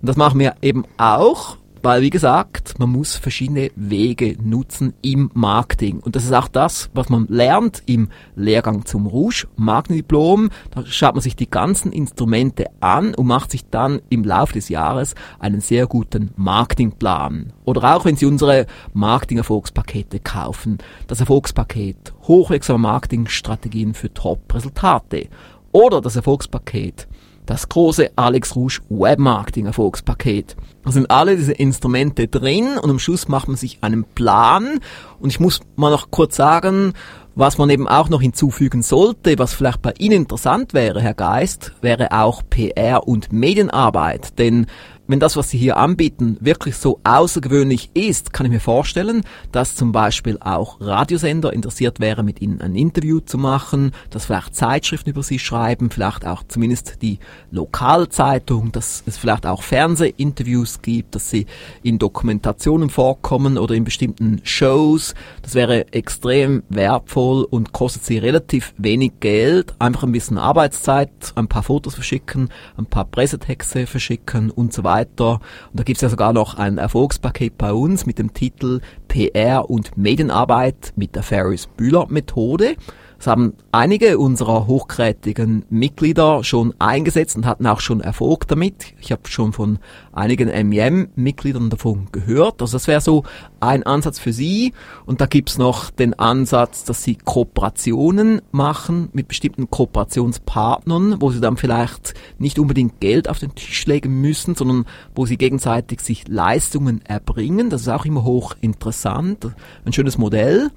Und 0.00 0.08
das 0.08 0.16
machen 0.16 0.40
wir 0.40 0.54
eben 0.62 0.84
auch, 0.96 1.58
weil, 1.82 2.02
wie 2.02 2.10
gesagt, 2.10 2.78
man 2.78 2.90
muss 2.90 3.16
verschiedene 3.16 3.70
Wege 3.74 4.36
nutzen 4.42 4.94
im 5.02 5.30
Marketing. 5.34 5.98
Und 5.98 6.14
das 6.16 6.24
ist 6.24 6.32
auch 6.32 6.48
das, 6.48 6.90
was 6.94 7.08
man 7.08 7.26
lernt 7.28 7.82
im 7.86 8.08
Lehrgang 8.36 8.84
zum 8.84 9.06
Rouge 9.06 9.46
Marketingdiplom. 9.56 10.50
Da 10.70 10.86
schaut 10.86 11.14
man 11.14 11.22
sich 11.22 11.36
die 11.36 11.50
ganzen 11.50 11.92
Instrumente 11.92 12.66
an 12.80 13.14
und 13.14 13.26
macht 13.26 13.50
sich 13.50 13.68
dann 13.68 14.00
im 14.10 14.24
Laufe 14.24 14.52
des 14.52 14.68
Jahres 14.68 15.14
einen 15.38 15.60
sehr 15.60 15.86
guten 15.86 16.30
Marketingplan. 16.36 17.52
Oder 17.64 17.96
auch 17.96 18.04
wenn 18.04 18.16
Sie 18.16 18.26
unsere 18.26 18.66
Marketing-Erfolgspakete 18.92 20.20
kaufen. 20.20 20.78
Das 21.08 21.20
Erfolgspaket 21.20 22.12
Hochwirksame 22.22 22.78
Marketingstrategien 22.78 23.94
für 23.94 24.12
Top-Resultate. 24.12 25.28
Oder 25.72 26.00
das 26.00 26.16
Erfolgspaket 26.16 27.08
das 27.46 27.68
große 27.68 28.10
Alex 28.16 28.54
Rouge 28.56 28.80
Webmarketing 28.88 29.66
Erfolgspaket. 29.66 30.56
Da 30.84 30.92
sind 30.92 31.10
alle 31.10 31.36
diese 31.36 31.52
Instrumente 31.52 32.28
drin 32.28 32.78
und 32.80 32.90
am 32.90 32.98
Schluss 32.98 33.28
macht 33.28 33.48
man 33.48 33.56
sich 33.56 33.78
einen 33.82 34.04
Plan. 34.04 34.80
Und 35.20 35.30
ich 35.30 35.40
muss 35.40 35.60
mal 35.76 35.90
noch 35.90 36.10
kurz 36.10 36.36
sagen, 36.36 36.92
was 37.34 37.58
man 37.58 37.70
eben 37.70 37.88
auch 37.88 38.08
noch 38.08 38.20
hinzufügen 38.20 38.82
sollte, 38.82 39.38
was 39.38 39.54
vielleicht 39.54 39.82
bei 39.82 39.94
Ihnen 39.98 40.22
interessant 40.22 40.74
wäre, 40.74 41.00
Herr 41.00 41.14
Geist, 41.14 41.72
wäre 41.80 42.12
auch 42.12 42.42
PR 42.48 43.08
und 43.08 43.32
Medienarbeit. 43.32 44.38
Denn 44.38 44.66
wenn 45.08 45.18
das, 45.18 45.36
was 45.36 45.50
Sie 45.50 45.58
hier 45.58 45.78
anbieten, 45.78 46.36
wirklich 46.40 46.76
so 46.76 47.00
außergewöhnlich 47.02 47.90
ist, 47.92 48.32
kann 48.32 48.46
ich 48.46 48.52
mir 48.52 48.60
vorstellen, 48.60 49.22
dass 49.50 49.74
zum 49.74 49.90
Beispiel 49.90 50.38
auch 50.40 50.80
Radiosender 50.80 51.52
interessiert 51.52 51.98
wären, 51.98 52.24
mit 52.24 52.40
Ihnen 52.40 52.60
ein 52.60 52.76
Interview 52.76 53.18
zu 53.18 53.36
machen, 53.36 53.90
dass 54.10 54.26
vielleicht 54.26 54.54
Zeitschriften 54.54 55.10
über 55.10 55.24
Sie 55.24 55.40
schreiben, 55.40 55.90
vielleicht 55.90 56.24
auch 56.24 56.44
zumindest 56.46 57.02
die 57.02 57.18
Lokalzeitung, 57.50 58.70
dass 58.70 59.02
es 59.04 59.18
vielleicht 59.18 59.44
auch 59.44 59.64
Fernsehinterviews 59.64 60.82
gibt, 60.82 61.16
dass 61.16 61.30
Sie 61.30 61.46
in 61.82 61.98
Dokumentationen 61.98 62.88
vorkommen 62.88 63.58
oder 63.58 63.74
in 63.74 63.82
bestimmten 63.82 64.40
Shows. 64.44 65.14
Das 65.42 65.56
wäre 65.56 65.92
extrem 65.92 66.62
wertvoll 66.68 67.42
und 67.42 67.72
kostet 67.72 68.04
Sie 68.04 68.18
relativ 68.18 68.72
wenig 68.78 69.14
Geld, 69.18 69.74
einfach 69.80 70.04
ein 70.04 70.12
bisschen 70.12 70.38
Arbeitszeit, 70.38 71.10
ein 71.34 71.48
paar 71.48 71.64
Fotos 71.64 71.96
verschicken, 71.96 72.50
ein 72.76 72.86
paar 72.86 73.04
Pressetexte 73.04 73.88
verschicken 73.88 74.50
und 74.52 74.72
so 74.72 74.84
weiter. 74.84 74.91
Und 75.00 75.40
da 75.80 75.82
gibt's 75.82 76.02
ja 76.02 76.08
sogar 76.08 76.32
noch 76.32 76.58
ein 76.58 76.78
Erfolgspaket 76.78 77.58
bei 77.58 77.72
uns 77.72 78.06
mit 78.06 78.18
dem 78.18 78.32
Titel 78.32 78.80
PR 79.08 79.68
und 79.70 79.96
Medienarbeit 79.96 80.92
mit 80.96 81.14
der 81.14 81.22
Ferris 81.22 81.66
Bühler 81.66 82.06
Methode. 82.08 82.76
Das 83.22 83.28
haben 83.28 83.52
einige 83.70 84.18
unserer 84.18 84.66
hochkarätigen 84.66 85.64
Mitglieder 85.70 86.42
schon 86.42 86.74
eingesetzt 86.80 87.36
und 87.36 87.46
hatten 87.46 87.68
auch 87.68 87.78
schon 87.78 88.00
Erfolg 88.00 88.48
damit. 88.48 88.94
Ich 89.00 89.12
habe 89.12 89.28
schon 89.28 89.52
von 89.52 89.78
einigen 90.12 90.48
MEM-Mitgliedern 90.48 91.70
davon 91.70 92.08
gehört. 92.10 92.60
Also 92.60 92.72
das 92.74 92.88
wäre 92.88 93.00
so 93.00 93.22
ein 93.60 93.84
Ansatz 93.84 94.18
für 94.18 94.32
Sie. 94.32 94.72
Und 95.06 95.20
da 95.20 95.26
gibt's 95.26 95.56
noch 95.56 95.90
den 95.90 96.18
Ansatz, 96.18 96.82
dass 96.82 97.04
Sie 97.04 97.14
Kooperationen 97.14 98.42
machen 98.50 99.08
mit 99.12 99.28
bestimmten 99.28 99.70
Kooperationspartnern, 99.70 101.20
wo 101.20 101.30
Sie 101.30 101.40
dann 101.40 101.56
vielleicht 101.56 102.14
nicht 102.40 102.58
unbedingt 102.58 102.98
Geld 102.98 103.28
auf 103.28 103.38
den 103.38 103.54
Tisch 103.54 103.86
legen 103.86 104.20
müssen, 104.20 104.56
sondern 104.56 104.84
wo 105.14 105.26
Sie 105.26 105.38
gegenseitig 105.38 106.00
sich 106.00 106.26
Leistungen 106.26 107.02
erbringen. 107.04 107.70
Das 107.70 107.82
ist 107.82 107.88
auch 107.88 108.04
immer 108.04 108.24
hoch 108.24 108.56
interessant. 108.60 109.46
Ein 109.84 109.92
schönes 109.92 110.18
Modell. 110.18 110.72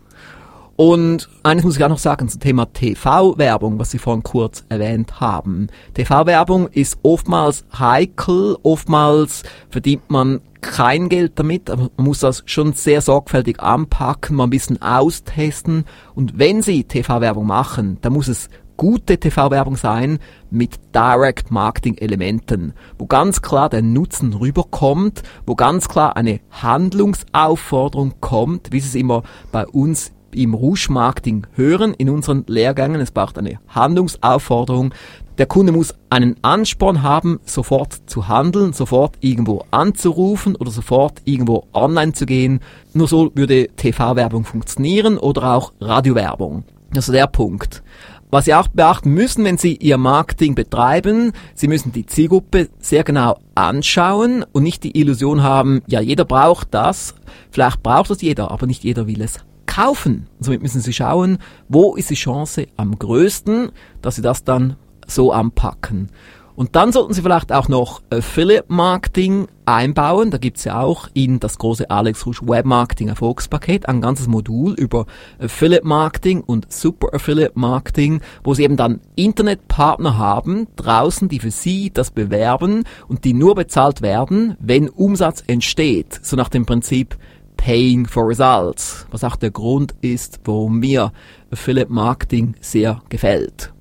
Und 0.75 1.29
eines 1.43 1.63
muss 1.63 1.77
ich 1.77 1.83
auch 1.83 1.89
noch 1.89 1.97
sagen 1.97 2.27
zum 2.27 2.41
Thema 2.41 2.65
TV-Werbung, 2.65 3.79
was 3.79 3.91
Sie 3.91 3.97
vorhin 3.97 4.23
kurz 4.23 4.65
erwähnt 4.67 5.21
haben. 5.21 5.67
TV-Werbung 5.93 6.67
ist 6.67 6.99
oftmals 7.01 7.63
heikel, 7.77 8.57
oftmals 8.61 9.43
verdient 9.69 10.09
man 10.09 10.41
kein 10.59 11.09
Geld 11.09 11.33
damit, 11.35 11.69
aber 11.69 11.89
man 11.95 12.07
muss 12.07 12.19
das 12.19 12.43
schon 12.45 12.73
sehr 12.73 12.99
sorgfältig 12.99 13.61
anpacken, 13.61 14.35
mal 14.35 14.45
ein 14.45 14.49
bisschen 14.49 14.81
austesten. 14.81 15.85
Und 16.13 16.39
wenn 16.39 16.61
Sie 16.61 16.83
TV-Werbung 16.83 17.45
machen, 17.45 17.97
dann 18.01 18.13
muss 18.13 18.27
es 18.27 18.49
gute 18.75 19.17
TV-Werbung 19.17 19.77
sein 19.77 20.19
mit 20.49 20.79
Direct 20.93 21.51
Marketing 21.51 21.97
Elementen, 21.97 22.73
wo 22.97 23.05
ganz 23.05 23.41
klar 23.41 23.69
der 23.69 23.81
Nutzen 23.81 24.33
rüberkommt, 24.33 25.23
wo 25.45 25.55
ganz 25.55 25.87
klar 25.87 26.17
eine 26.17 26.41
Handlungsaufforderung 26.49 28.15
kommt, 28.19 28.71
wie 28.71 28.79
es 28.79 28.95
immer 28.95 29.23
bei 29.51 29.65
uns 29.67 30.11
im 30.35 30.53
Rouge-Marketing 30.53 31.47
hören 31.53 31.93
in 31.93 32.09
unseren 32.09 32.43
Lehrgängen. 32.47 33.01
Es 33.01 33.11
braucht 33.11 33.37
eine 33.37 33.59
Handlungsaufforderung. 33.67 34.93
Der 35.37 35.47
Kunde 35.47 35.73
muss 35.73 35.93
einen 36.09 36.37
Ansporn 36.43 37.03
haben, 37.03 37.39
sofort 37.43 37.93
zu 38.05 38.29
handeln, 38.29 38.71
sofort 38.71 39.17
irgendwo 39.19 39.65
anzurufen 39.71 40.55
oder 40.55 40.71
sofort 40.71 41.21
irgendwo 41.25 41.65
online 41.73 42.13
zu 42.13 42.25
gehen. 42.25 42.61
Nur 42.93 43.07
so 43.07 43.31
würde 43.35 43.67
TV-Werbung 43.75 44.45
funktionieren 44.45 45.17
oder 45.17 45.55
auch 45.55 45.73
Radiowerbung. 45.81 46.63
Also 46.95 47.11
der 47.11 47.27
Punkt. 47.27 47.83
Was 48.31 48.45
Sie 48.45 48.53
auch 48.53 48.67
beachten 48.67 49.11
müssen, 49.13 49.45
wenn 49.45 49.57
Sie 49.57 49.75
Ihr 49.75 49.97
Marketing 49.97 50.55
betreiben, 50.55 51.31
Sie 51.53 51.67
müssen 51.67 51.91
die 51.91 52.05
Zielgruppe 52.05 52.69
sehr 52.79 53.03
genau 53.03 53.37
anschauen 53.55 54.45
und 54.51 54.63
nicht 54.63 54.83
die 54.83 54.99
Illusion 54.99 55.43
haben, 55.43 55.81
ja, 55.87 56.01
jeder 56.01 56.25
braucht 56.25 56.73
das. 56.73 57.13
Vielleicht 57.51 57.83
braucht 57.83 58.09
das 58.09 58.21
jeder, 58.21 58.51
aber 58.51 58.67
nicht 58.67 58.83
jeder 58.83 59.07
will 59.07 59.21
es 59.21 59.39
kaufen. 59.65 60.27
Somit 60.39 60.61
müssen 60.61 60.81
Sie 60.81 60.93
schauen, 60.93 61.37
wo 61.69 61.95
ist 61.95 62.09
die 62.09 62.15
Chance 62.15 62.67
am 62.77 62.97
größten, 62.97 63.71
dass 64.01 64.15
Sie 64.15 64.21
das 64.21 64.43
dann 64.43 64.75
so 65.07 65.31
anpacken. 65.31 66.09
Und 66.55 66.77
dann 66.77 66.93
sollten 66.93 67.13
Sie 67.13 67.21
vielleicht 67.21 67.51
auch 67.51 67.67
noch 67.67 68.01
Affiliate 68.09 68.65
Marketing 68.69 69.47
einbauen. 69.65 70.31
Da 70.31 70.37
gibt's 70.37 70.63
ja 70.63 70.79
auch 70.79 71.09
in 71.13 71.39
das 71.41 71.57
große 71.57 71.89
Alex 71.89 72.25
Rouge 72.25 72.47
Web 72.47 72.65
Marketing 72.65 73.09
Erfolgspaket 73.09 73.89
ein 73.89 73.99
ganzes 73.99 74.27
Modul 74.27 74.73
über 74.73 75.05
Affiliate 75.37 75.85
Marketing 75.85 76.41
und 76.41 76.71
Super 76.71 77.13
Affiliate 77.13 77.59
Marketing, 77.59 78.21
wo 78.43 78.53
Sie 78.53 78.63
eben 78.63 78.77
dann 78.77 79.01
Internetpartner 79.15 80.17
haben 80.17 80.67
draußen, 80.77 81.27
die 81.27 81.39
für 81.39 81.51
Sie 81.51 81.91
das 81.91 82.11
bewerben 82.11 82.83
und 83.09 83.25
die 83.25 83.33
nur 83.33 83.55
bezahlt 83.55 84.01
werden, 84.01 84.55
wenn 84.59 84.87
Umsatz 84.87 85.43
entsteht. 85.45 86.19
So 86.23 86.37
nach 86.37 86.49
dem 86.49 86.65
Prinzip 86.65 87.17
Paying 87.57 88.05
for 88.05 88.27
Results, 88.27 89.05
was 89.11 89.23
auch 89.23 89.35
der 89.35 89.51
Grund 89.51 89.95
ist, 90.01 90.39
warum 90.45 90.79
mir 90.79 91.11
Affiliate 91.51 91.91
Marketing 91.91 92.55
sehr 92.61 93.01
gefällt. 93.09 93.73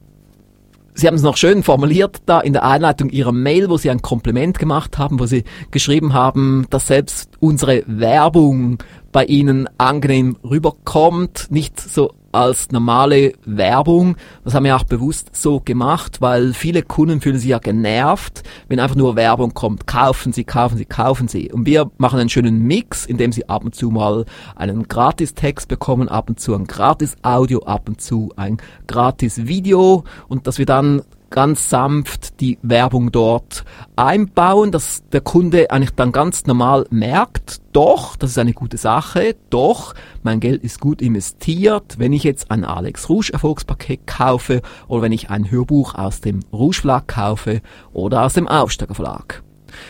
Sie 0.96 1.08
haben 1.08 1.16
es 1.16 1.22
noch 1.22 1.36
schön 1.36 1.64
formuliert 1.64 2.22
da 2.26 2.40
in 2.40 2.52
der 2.52 2.64
Einleitung 2.64 3.10
Ihrer 3.10 3.32
Mail, 3.32 3.68
wo 3.68 3.76
Sie 3.76 3.90
ein 3.90 4.00
Kompliment 4.00 4.60
gemacht 4.60 4.96
haben, 4.96 5.18
wo 5.18 5.26
Sie 5.26 5.42
geschrieben 5.72 6.12
haben, 6.12 6.66
dass 6.70 6.86
selbst 6.86 7.30
unsere 7.40 7.82
Werbung 7.86 8.78
bei 9.10 9.24
Ihnen 9.24 9.68
angenehm 9.76 10.36
rüberkommt, 10.44 11.48
nicht 11.50 11.80
so 11.80 12.12
als 12.34 12.70
normale 12.70 13.32
Werbung. 13.44 14.16
Das 14.44 14.54
haben 14.54 14.64
wir 14.64 14.76
auch 14.76 14.84
bewusst 14.84 15.34
so 15.36 15.60
gemacht, 15.60 16.20
weil 16.20 16.52
viele 16.52 16.82
Kunden 16.82 17.20
fühlen 17.20 17.38
sich 17.38 17.48
ja 17.48 17.58
genervt, 17.58 18.42
wenn 18.68 18.80
einfach 18.80 18.96
nur 18.96 19.16
Werbung 19.16 19.54
kommt. 19.54 19.86
Kaufen 19.86 20.32
Sie, 20.32 20.44
kaufen 20.44 20.76
Sie, 20.76 20.84
kaufen 20.84 21.28
Sie. 21.28 21.52
Und 21.52 21.66
wir 21.66 21.90
machen 21.98 22.18
einen 22.18 22.28
schönen 22.28 22.62
Mix, 22.62 23.06
indem 23.06 23.32
Sie 23.32 23.48
ab 23.48 23.64
und 23.64 23.74
zu 23.74 23.90
mal 23.90 24.24
einen 24.56 24.88
Gratis-Text 24.88 25.68
bekommen, 25.68 26.08
ab 26.08 26.28
und 26.28 26.40
zu 26.40 26.54
ein 26.54 26.66
Gratis-Audio, 26.66 27.60
ab 27.60 27.88
und 27.88 28.00
zu 28.00 28.32
ein 28.36 28.58
Gratis-Video 28.86 30.04
und 30.28 30.46
dass 30.46 30.58
wir 30.58 30.66
dann 30.66 31.02
ganz 31.34 31.68
sanft 31.68 32.40
die 32.40 32.58
Werbung 32.62 33.10
dort 33.10 33.64
einbauen, 33.96 34.70
dass 34.70 35.02
der 35.10 35.20
Kunde 35.20 35.72
eigentlich 35.72 35.90
dann 35.90 36.12
ganz 36.12 36.46
normal 36.46 36.86
merkt, 36.90 37.60
doch, 37.72 38.14
das 38.14 38.30
ist 38.30 38.38
eine 38.38 38.52
gute 38.52 38.76
Sache, 38.76 39.34
doch, 39.50 39.94
mein 40.22 40.38
Geld 40.38 40.62
ist 40.62 40.78
gut 40.78 41.02
investiert, 41.02 41.98
wenn 41.98 42.12
ich 42.12 42.22
jetzt 42.22 42.52
ein 42.52 42.64
Alex 42.64 43.08
Rouge 43.08 43.32
Erfolgspaket 43.32 44.06
kaufe 44.06 44.62
oder 44.86 45.02
wenn 45.02 45.10
ich 45.10 45.28
ein 45.28 45.50
Hörbuch 45.50 45.96
aus 45.96 46.20
dem 46.20 46.38
Rouge 46.52 46.76
Verlag 46.82 47.08
kaufe 47.08 47.62
oder 47.92 48.22
aus 48.22 48.34
dem 48.34 48.46
Aufsteiger 48.46 48.94
Verlag. 48.94 49.42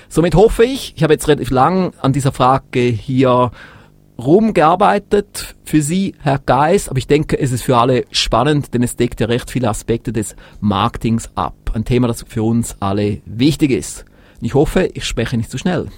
Somit 0.09 0.35
hoffe 0.35 0.65
ich, 0.65 0.95
ich 0.97 1.03
habe 1.03 1.13
jetzt 1.13 1.29
relativ 1.29 1.51
lang 1.51 1.93
an 2.01 2.15
dieser 2.15 2.33
Frage 2.33 2.81
hier 2.81 3.51
rumgearbeitet 4.18 5.54
für 5.64 5.83
Sie, 5.83 6.14
Herr 6.21 6.38
Geis, 6.38 6.88
aber 6.88 6.99
ich 6.99 7.06
denke, 7.06 7.38
es 7.38 7.52
ist 7.52 7.62
für 7.62 7.76
alle 7.76 8.04
spannend, 8.11 8.75
denn 8.75 8.83
es 8.83 8.97
deckt 8.97 9.21
ja 9.21 9.26
recht 9.26 9.50
viele 9.50 9.68
Aspekte 9.68 10.12
des 10.12 10.37
Marketings 10.61 11.30
ab. 11.35 11.54
Ein 11.75 11.85
Thema, 11.85 12.06
das 12.09 12.25
für 12.26 12.42
uns 12.42 12.76
alle 12.80 13.21
wichtig 13.26 13.71
ist. 13.71 14.04
Ich 14.40 14.54
hoffe, 14.54 14.90
ich 14.94 15.04
spreche 15.04 15.37
nicht 15.37 15.50
zu 15.50 15.59
schnell, 15.59 15.88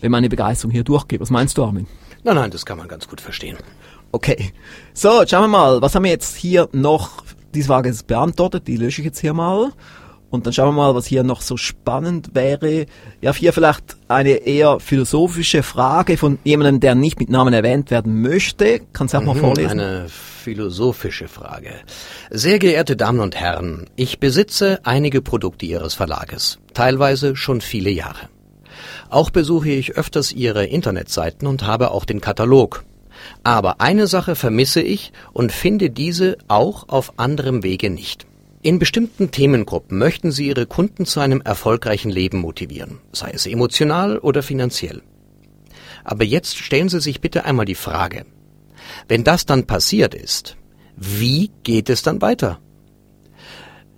wenn 0.00 0.10
meine 0.10 0.28
Begeisterung 0.28 0.72
hier 0.72 0.84
durchgeht. 0.84 1.20
Was 1.20 1.30
meinst 1.30 1.58
du, 1.58 1.64
Armin? 1.64 1.86
Nein, 2.24 2.36
nein, 2.36 2.50
das 2.50 2.66
kann 2.66 2.78
man 2.78 2.88
ganz 2.88 3.08
gut 3.08 3.20
verstehen. 3.20 3.56
Okay. 4.12 4.52
So, 4.94 5.24
schauen 5.26 5.42
wir 5.42 5.48
mal, 5.48 5.82
was 5.82 5.94
haben 5.94 6.04
wir 6.04 6.10
jetzt 6.10 6.36
hier 6.36 6.68
noch? 6.72 7.24
Diese 7.54 7.68
Frage 7.68 7.88
ist 7.88 8.06
beantwortet, 8.06 8.66
die 8.66 8.76
lösche 8.76 9.00
ich 9.00 9.06
jetzt 9.06 9.20
hier 9.20 9.34
mal. 9.34 9.72
Und 10.30 10.46
dann 10.46 10.52
schauen 10.52 10.68
wir 10.68 10.82
mal, 10.82 10.94
was 10.94 11.06
hier 11.06 11.22
noch 11.22 11.40
so 11.40 11.56
spannend 11.56 12.34
wäre. 12.34 12.84
Ja, 13.22 13.32
hier 13.32 13.52
vielleicht 13.52 13.96
eine 14.08 14.30
eher 14.30 14.78
philosophische 14.78 15.62
Frage 15.62 16.18
von 16.18 16.38
jemandem, 16.44 16.80
der 16.80 16.94
nicht 16.94 17.18
mit 17.18 17.30
Namen 17.30 17.54
erwähnt 17.54 17.90
werden 17.90 18.20
möchte. 18.20 18.80
Kannst 18.92 19.14
du 19.14 19.18
auch 19.18 19.22
mal 19.22 19.34
mhm, 19.34 19.40
vorlesen? 19.40 19.80
Eine 19.80 20.06
philosophische 20.08 21.28
Frage. 21.28 21.70
Sehr 22.30 22.58
geehrte 22.58 22.96
Damen 22.96 23.20
und 23.20 23.36
Herren, 23.36 23.86
ich 23.96 24.20
besitze 24.20 24.80
einige 24.84 25.22
Produkte 25.22 25.64
Ihres 25.64 25.94
Verlages, 25.94 26.58
teilweise 26.74 27.34
schon 27.34 27.62
viele 27.62 27.90
Jahre. 27.90 28.28
Auch 29.08 29.30
besuche 29.30 29.70
ich 29.70 29.96
öfters 29.96 30.32
Ihre 30.32 30.66
Internetseiten 30.66 31.48
und 31.48 31.66
habe 31.66 31.90
auch 31.90 32.04
den 32.04 32.20
Katalog. 32.20 32.84
Aber 33.42 33.80
eine 33.80 34.06
Sache 34.06 34.36
vermisse 34.36 34.80
ich 34.80 35.12
und 35.32 35.52
finde 35.52 35.90
diese 35.90 36.36
auch 36.48 36.88
auf 36.88 37.18
anderem 37.18 37.62
Wege 37.62 37.90
nicht. 37.90 38.26
In 38.68 38.78
bestimmten 38.78 39.30
Themengruppen 39.30 39.96
möchten 39.96 40.30
Sie 40.30 40.46
Ihre 40.46 40.66
Kunden 40.66 41.06
zu 41.06 41.20
einem 41.20 41.40
erfolgreichen 41.40 42.10
Leben 42.10 42.36
motivieren, 42.36 42.98
sei 43.12 43.30
es 43.32 43.46
emotional 43.46 44.18
oder 44.18 44.42
finanziell. 44.42 45.00
Aber 46.04 46.22
jetzt 46.24 46.58
stellen 46.58 46.90
Sie 46.90 47.00
sich 47.00 47.22
bitte 47.22 47.46
einmal 47.46 47.64
die 47.64 47.74
Frage, 47.74 48.26
wenn 49.08 49.24
das 49.24 49.46
dann 49.46 49.66
passiert 49.66 50.14
ist, 50.14 50.58
wie 50.98 51.50
geht 51.62 51.88
es 51.88 52.02
dann 52.02 52.20
weiter? 52.20 52.60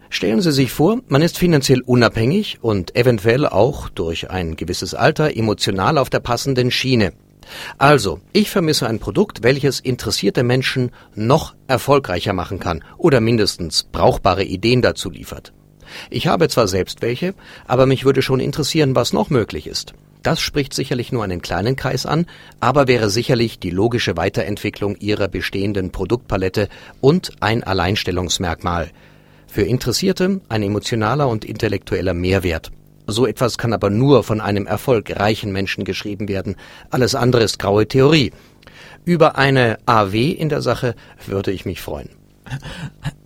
Stellen 0.09 0.41
Sie 0.41 0.53
sich 0.53 0.71
vor, 0.71 1.01
man 1.09 1.23
ist 1.23 1.37
finanziell 1.37 1.81
unabhängig 1.81 2.59
und 2.63 2.95
eventuell 2.95 3.47
auch 3.47 3.89
durch 3.89 4.31
ein 4.31 4.55
gewisses 4.55 4.95
Alter 4.95 5.37
emotional 5.37 5.99
auf 5.99 6.11
der 6.11 6.21
passenden 6.21 6.71
Schiene. 6.71 7.13
Also, 7.79 8.21
ich 8.33 8.51
vermisse 8.51 8.87
ein 8.87 8.99
Produkt, 8.99 9.43
welches 9.43 9.81
interessierte 9.81 10.43
Menschen 10.43 10.91
noch 11.15 11.55
erfolgreicher 11.67 12.33
machen 12.33 12.59
kann 12.59 12.85
oder 12.99 13.21
mindestens 13.21 13.85
brauchbare 13.85 14.45
Ideen 14.45 14.83
dazu 14.83 15.11
liefert. 15.11 15.53
Ich 16.09 16.27
habe 16.27 16.49
zwar 16.49 16.69
selbst 16.69 17.03
welche, 17.03 17.35
aber 17.67 17.87
mich 17.87 18.05
würde 18.05 18.23
schon 18.23 18.41
interessieren, 18.41 18.95
was 18.95 19.13
noch 19.13 19.31
möglich 19.31 19.67
ist. 19.67 19.95
Das 20.23 20.41
spricht 20.41 20.75
sicherlich 20.75 21.13
nur 21.13 21.25
einen 21.25 21.41
kleinen 21.41 21.77
Kreis 21.77 22.05
an, 22.05 22.27
aber 22.61 22.89
wäre 22.89 23.09
sicherlich 23.09 23.59
die 23.59 23.71
logische 23.71 24.17
Weiterentwicklung 24.17 24.97
ihrer 24.97 25.29
bestehenden 25.29 25.93
Produktpalette 25.93 26.69
und 27.01 27.33
ein 27.41 27.65
Alleinstellungsmerkmal. 27.65 28.91
Für 29.47 29.63
Interessierte 29.63 30.41
ein 30.49 30.63
emotionaler 30.63 31.29
und 31.29 31.45
intellektueller 31.45 32.15
Mehrwert. 32.15 32.71
So 33.11 33.27
etwas 33.27 33.59
kann 33.59 33.73
aber 33.73 33.91
nur 33.91 34.23
von 34.23 34.41
einem 34.41 34.67
erfolgreichen 34.67 35.51
Menschen 35.53 35.85
geschrieben 35.85 36.29
werden. 36.29 36.57
Alles 36.91 37.15
andere 37.15 37.43
ist 37.43 37.59
graue 37.59 37.89
Theorie. 37.89 38.33
Über 39.05 39.37
eine 39.37 39.79
AW 39.87 40.31
in 40.31 40.49
der 40.49 40.63
Sache 40.63 40.95
würde 41.27 41.51
ich 41.51 41.65
mich 41.65 41.81
freuen. 41.81 42.20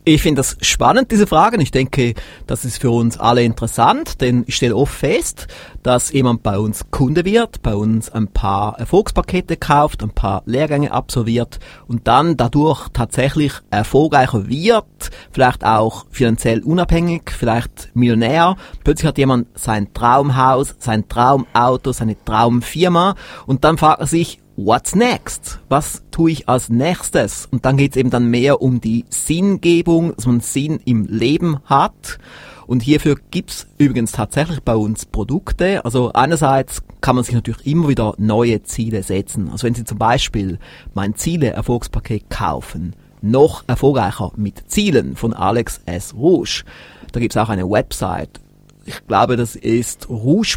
Ich 0.06 0.20
finde 0.20 0.40
das 0.40 0.58
spannend, 0.60 1.10
diese 1.10 1.26
Fragen. 1.26 1.62
Ich 1.62 1.70
denke, 1.70 2.12
das 2.46 2.66
ist 2.66 2.78
für 2.78 2.90
uns 2.90 3.18
alle 3.18 3.42
interessant, 3.42 4.20
denn 4.20 4.44
ich 4.46 4.56
stelle 4.56 4.76
oft 4.76 4.92
fest, 4.92 5.46
dass 5.82 6.12
jemand 6.12 6.42
bei 6.42 6.58
uns 6.58 6.90
Kunde 6.90 7.24
wird, 7.24 7.62
bei 7.62 7.74
uns 7.74 8.10
ein 8.10 8.28
paar 8.28 8.78
Erfolgspakete 8.78 9.56
kauft, 9.56 10.02
ein 10.02 10.10
paar 10.10 10.42
Lehrgänge 10.44 10.92
absolviert 10.92 11.58
und 11.86 12.06
dann 12.06 12.36
dadurch 12.36 12.90
tatsächlich 12.92 13.54
erfolgreicher 13.70 14.46
wird, 14.46 14.84
vielleicht 15.32 15.64
auch 15.64 16.04
finanziell 16.10 16.62
unabhängig, 16.62 17.30
vielleicht 17.30 17.90
Millionär. 17.94 18.56
Plötzlich 18.84 19.06
hat 19.06 19.16
jemand 19.16 19.58
sein 19.58 19.94
Traumhaus, 19.94 20.74
sein 20.80 21.08
Traumauto, 21.08 21.92
seine 21.92 22.22
Traumfirma 22.22 23.14
und 23.46 23.64
dann 23.64 23.78
fragt 23.78 24.00
er 24.00 24.06
sich, 24.06 24.43
what's 24.56 24.94
next? 24.94 25.61
Was 25.68 26.02
tue 26.11 26.30
ich 26.30 26.49
als 26.49 26.68
nächstes? 26.68 27.46
Und 27.50 27.64
dann 27.64 27.76
geht's 27.76 27.96
eben 27.96 28.11
dann 28.11 28.30
mehr 28.30 28.62
um 28.62 28.80
die 28.80 29.04
Sinngebung, 29.08 30.14
dass 30.14 30.26
man 30.26 30.40
Sinn 30.40 30.80
im 30.84 31.06
Leben 31.06 31.58
hat. 31.64 32.18
Und 32.66 32.82
hierfür 32.82 33.16
gibt's 33.30 33.66
übrigens 33.78 34.12
tatsächlich 34.12 34.61
bei 34.62 34.75
uns 34.75 35.04
Produkte. 35.06 35.84
Also 35.84 36.12
einerseits 36.12 36.82
kann 37.00 37.16
man 37.16 37.25
sich 37.25 37.34
natürlich 37.34 37.66
immer 37.66 37.88
wieder 37.88 38.14
neue 38.16 38.62
Ziele 38.62 39.02
setzen. 39.02 39.50
Also 39.50 39.66
wenn 39.66 39.75
Sie 39.75 39.84
zum 39.84 39.99
Beispiel 39.99 40.58
mein 40.94 41.14
Ziele-Erfolgspaket 41.14 42.30
kaufen, 42.30 42.94
noch 43.20 43.64
erfolgreicher 43.66 44.32
mit 44.37 44.70
Zielen 44.70 45.16
von 45.16 45.34
Alex 45.34 45.80
S. 45.87 46.14
Rouge. 46.14 46.64
Da 47.12 47.20
gibt's 47.20 47.37
auch 47.37 47.49
eine 47.49 47.68
Website. 47.68 48.40
Ich 48.87 49.06
glaube, 49.06 49.37
das 49.37 49.56
ist 49.56 50.08
rouge.ch-ziele 50.11 50.56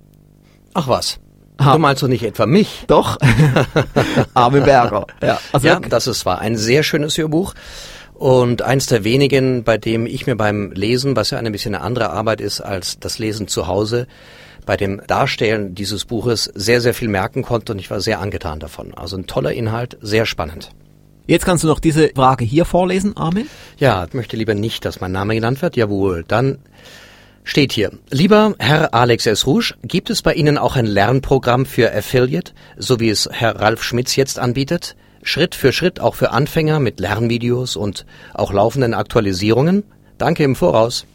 Ach 0.75 0.87
was. 0.87 1.19
Ha. 1.61 1.75
Du 1.75 1.79
meinst 1.79 2.03
doch 2.03 2.09
nicht 2.09 2.25
etwa 2.25 2.47
mich? 2.47 2.85
Doch. 2.89 3.19
Armin 4.35 4.65
Berger. 4.65 5.07
Ja, 5.23 5.39
also 5.53 5.67
ja 5.67 5.81
das 5.81 6.07
ist, 6.07 6.27
war 6.27 6.41
ein 6.41 6.57
sehr 6.57 6.83
schönes 6.83 7.17
Hörbuch. 7.17 7.55
Und 8.15 8.63
eins 8.63 8.87
der 8.87 9.05
wenigen, 9.05 9.65
bei 9.65 9.79
dem 9.79 10.05
ich 10.05 10.27
mir 10.27 10.37
beim 10.37 10.73
Lesen, 10.73 11.17
was 11.17 11.31
ja 11.31 11.39
ein 11.39 11.53
bisschen 11.53 11.75
eine 11.75 11.85
andere 11.85 12.11
Arbeit 12.11 12.43
ist 12.43 12.61
als 12.61 12.99
das 12.99 13.19
Lesen 13.19 13.49
zu 13.49 13.67
Hause, 13.67 14.07
bei 14.71 14.77
dem 14.77 15.03
Darstellen 15.05 15.75
dieses 15.75 16.05
Buches 16.05 16.45
sehr, 16.55 16.81
sehr 16.81 16.95
viel 16.95 17.09
merken 17.09 17.43
konnte 17.43 17.73
und 17.73 17.81
ich 17.81 17.91
war 17.91 18.01
sehr 18.01 18.21
angetan 18.21 18.61
davon. 18.61 18.95
Also 18.95 19.17
ein 19.17 19.27
toller 19.27 19.53
Inhalt, 19.53 19.99
sehr 20.01 20.27
spannend. 20.27 20.71
Jetzt 21.27 21.45
kannst 21.45 21.65
du 21.65 21.67
noch 21.67 21.81
diese 21.81 22.11
Frage 22.15 22.45
hier 22.45 22.65
vorlesen, 22.65 23.17
Armin. 23.17 23.49
Ja, 23.79 24.05
ich 24.05 24.15
möchte 24.15 24.37
lieber 24.37 24.55
nicht, 24.55 24.85
dass 24.85 25.01
mein 25.01 25.11
Name 25.11 25.35
genannt 25.35 25.61
wird. 25.61 25.75
Jawohl, 25.75 26.25
dann 26.29 26.59
steht 27.43 27.73
hier. 27.73 27.91
Lieber 28.11 28.55
Herr 28.61 28.95
Alex 28.95 29.27
S. 29.27 29.45
Rouge, 29.45 29.75
gibt 29.83 30.09
es 30.09 30.23
bei 30.23 30.35
Ihnen 30.35 30.57
auch 30.57 30.77
ein 30.77 30.87
Lernprogramm 30.87 31.67
für 31.67 31.93
Affiliate, 31.93 32.53
so 32.77 33.01
wie 33.01 33.11
es 33.11 33.29
Herr 33.29 33.57
Ralf 33.57 33.83
Schmitz 33.83 34.15
jetzt 34.15 34.39
anbietet? 34.39 34.95
Schritt 35.25 35.57
für 35.57 35.73
Schritt 35.73 35.99
auch 35.99 36.15
für 36.15 36.31
Anfänger 36.31 36.79
mit 36.79 37.01
Lernvideos 37.01 37.75
und 37.75 38.07
auch 38.35 38.53
laufenden 38.53 38.95
Aktualisierungen? 38.95 39.83
Danke 40.17 40.45
im 40.45 40.55
Voraus. 40.55 41.07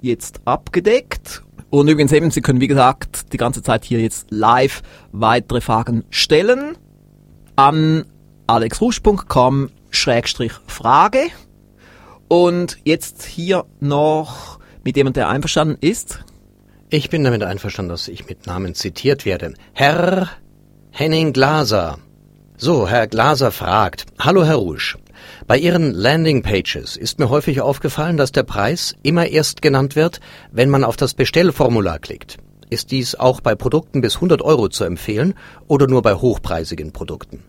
jetzt 0.00 0.40
abgedeckt. 0.44 1.42
Und 1.70 1.88
übrigens 1.88 2.12
eben, 2.12 2.30
Sie 2.30 2.42
können 2.42 2.60
wie 2.60 2.66
gesagt 2.66 3.32
die 3.32 3.38
ganze 3.38 3.62
Zeit 3.62 3.84
hier 3.84 4.00
jetzt 4.00 4.26
live 4.30 4.82
weitere 5.12 5.60
Fragen 5.60 6.04
stellen 6.10 6.76
an 7.56 8.04
alexrusch.com 8.46 9.70
Schrägstrich 9.90 10.52
Frage. 10.66 11.28
Und 12.28 12.78
jetzt 12.84 13.22
hier 13.22 13.64
noch 13.80 14.58
mit 14.84 14.96
jemand, 14.96 15.16
der 15.16 15.28
einverstanden 15.28 15.76
ist. 15.80 16.24
Ich 16.94 17.08
bin 17.08 17.24
damit 17.24 17.42
einverstanden, 17.42 17.88
dass 17.88 18.06
ich 18.06 18.28
mit 18.28 18.46
Namen 18.46 18.74
zitiert 18.74 19.24
werde. 19.24 19.54
Herr 19.72 20.28
Henning 20.90 21.32
Glaser. 21.32 21.96
So, 22.58 22.86
Herr 22.86 23.06
Glaser 23.06 23.50
fragt. 23.50 24.04
Hallo, 24.18 24.44
Herr 24.44 24.56
Rusch. 24.56 24.98
Bei 25.46 25.56
Ihren 25.56 25.94
Landingpages 25.94 26.98
ist 26.98 27.18
mir 27.18 27.30
häufig 27.30 27.62
aufgefallen, 27.62 28.18
dass 28.18 28.30
der 28.30 28.42
Preis 28.42 28.94
immer 29.02 29.26
erst 29.26 29.62
genannt 29.62 29.96
wird, 29.96 30.20
wenn 30.50 30.68
man 30.68 30.84
auf 30.84 30.98
das 30.98 31.14
Bestellformular 31.14 31.98
klickt. 31.98 32.36
Ist 32.68 32.90
dies 32.90 33.14
auch 33.14 33.40
bei 33.40 33.54
Produkten 33.54 34.02
bis 34.02 34.16
100 34.16 34.42
Euro 34.42 34.68
zu 34.68 34.84
empfehlen 34.84 35.32
oder 35.68 35.86
nur 35.86 36.02
bei 36.02 36.12
hochpreisigen 36.12 36.92
Produkten? 36.92 37.42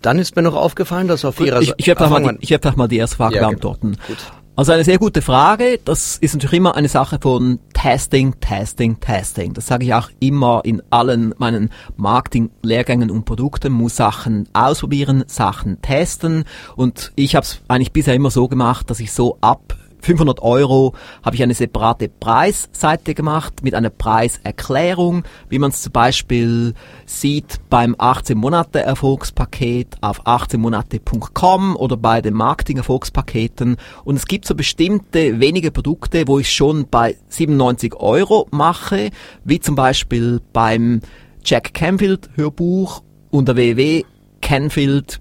Dann 0.00 0.20
ist 0.20 0.36
mir 0.36 0.42
noch 0.42 0.54
aufgefallen, 0.54 1.08
dass 1.08 1.24
auf 1.24 1.40
Ihrer 1.40 1.56
Seite... 1.58 1.74
Ich, 1.76 1.86
ich 1.86 1.86
werde 1.88 2.06
mal, 2.06 2.22
die, 2.22 2.38
ich 2.38 2.50
werd 2.50 2.76
mal 2.76 2.86
die 2.86 2.98
erste 2.98 3.16
Frage 3.16 3.34
ja, 3.34 3.48
beantworten. 3.48 3.96
Genau. 4.06 4.18
Also 4.58 4.72
eine 4.72 4.82
sehr 4.82 4.98
gute 4.98 5.22
Frage. 5.22 5.78
Das 5.84 6.16
ist 6.16 6.34
natürlich 6.34 6.56
immer 6.56 6.74
eine 6.74 6.88
Sache 6.88 7.20
von 7.22 7.60
Testing, 7.74 8.40
Testing, 8.40 8.98
Testing. 8.98 9.54
Das 9.54 9.68
sage 9.68 9.84
ich 9.84 9.94
auch 9.94 10.10
immer 10.18 10.62
in 10.64 10.82
allen 10.90 11.32
meinen 11.38 11.70
Marketing-Lehrgängen 11.96 13.08
und 13.08 13.24
Produkten. 13.24 13.72
Muss 13.72 13.94
Sachen 13.94 14.48
ausprobieren, 14.54 15.22
Sachen 15.28 15.80
testen. 15.80 16.42
Und 16.74 17.12
ich 17.14 17.36
habe 17.36 17.44
es 17.44 17.62
eigentlich 17.68 17.92
bisher 17.92 18.14
immer 18.14 18.32
so 18.32 18.48
gemacht, 18.48 18.90
dass 18.90 18.98
ich 18.98 19.12
so 19.12 19.38
ab 19.42 19.76
500 20.00 20.40
Euro 20.42 20.94
habe 21.22 21.36
ich 21.36 21.42
eine 21.42 21.54
separate 21.54 22.08
Preisseite 22.08 23.14
gemacht 23.14 23.62
mit 23.62 23.74
einer 23.74 23.90
Preiserklärung, 23.90 25.24
wie 25.48 25.58
man 25.58 25.70
es 25.70 25.82
zum 25.82 25.92
Beispiel 25.92 26.74
sieht 27.06 27.58
beim 27.68 27.94
18 27.98 28.38
Monate 28.38 28.80
Erfolgspaket 28.80 29.96
auf 30.00 30.26
18monate.com 30.26 31.76
oder 31.76 31.96
bei 31.96 32.20
den 32.20 32.34
Marketing 32.34 32.78
Erfolgspaketen. 32.78 33.76
Und 34.04 34.16
es 34.16 34.26
gibt 34.26 34.46
so 34.46 34.54
bestimmte 34.54 35.40
wenige 35.40 35.70
Produkte, 35.70 36.26
wo 36.26 36.38
ich 36.38 36.52
schon 36.52 36.86
bei 36.88 37.16
97 37.28 37.94
Euro 37.96 38.46
mache, 38.50 39.10
wie 39.44 39.60
zum 39.60 39.74
Beispiel 39.74 40.40
beim 40.52 41.00
Jack 41.44 41.74
Canfield 41.74 42.30
Hörbuch 42.36 43.02
unter 43.30 43.56
www.canfield- 43.56 45.20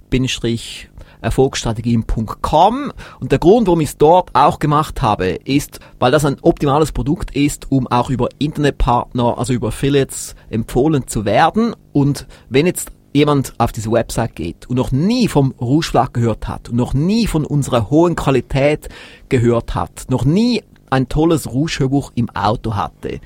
erfolgsstrategien.com. 1.21 2.91
Und 3.19 3.31
der 3.31 3.39
Grund, 3.39 3.67
warum 3.67 3.81
ich 3.81 3.89
es 3.89 3.97
dort 3.97 4.29
auch 4.33 4.59
gemacht 4.59 5.01
habe, 5.01 5.27
ist, 5.45 5.79
weil 5.99 6.11
das 6.11 6.25
ein 6.25 6.37
optimales 6.41 6.91
Produkt 6.91 7.35
ist, 7.35 7.71
um 7.71 7.87
auch 7.87 8.09
über 8.09 8.29
Internetpartner, 8.39 9.37
also 9.37 9.53
über 9.53 9.69
Affiliates 9.69 10.35
empfohlen 10.49 11.07
zu 11.07 11.25
werden. 11.25 11.75
Und 11.93 12.27
wenn 12.49 12.65
jetzt 12.65 12.91
jemand 13.13 13.53
auf 13.57 13.71
diese 13.71 13.91
Website 13.91 14.35
geht 14.35 14.69
und 14.69 14.75
noch 14.75 14.91
nie 14.91 15.27
vom 15.27 15.53
Rouge 15.59 16.07
gehört 16.13 16.47
hat 16.47 16.69
und 16.69 16.75
noch 16.75 16.93
nie 16.93 17.27
von 17.27 17.45
unserer 17.45 17.89
hohen 17.89 18.15
Qualität 18.15 18.89
gehört 19.29 19.75
hat, 19.75 20.05
noch 20.09 20.25
nie 20.25 20.61
ein 20.89 21.09
tolles 21.09 21.51
Rouge-Hörbuch 21.51 22.11
im 22.15 22.29
Auto 22.29 22.75
hatte, 22.75 23.19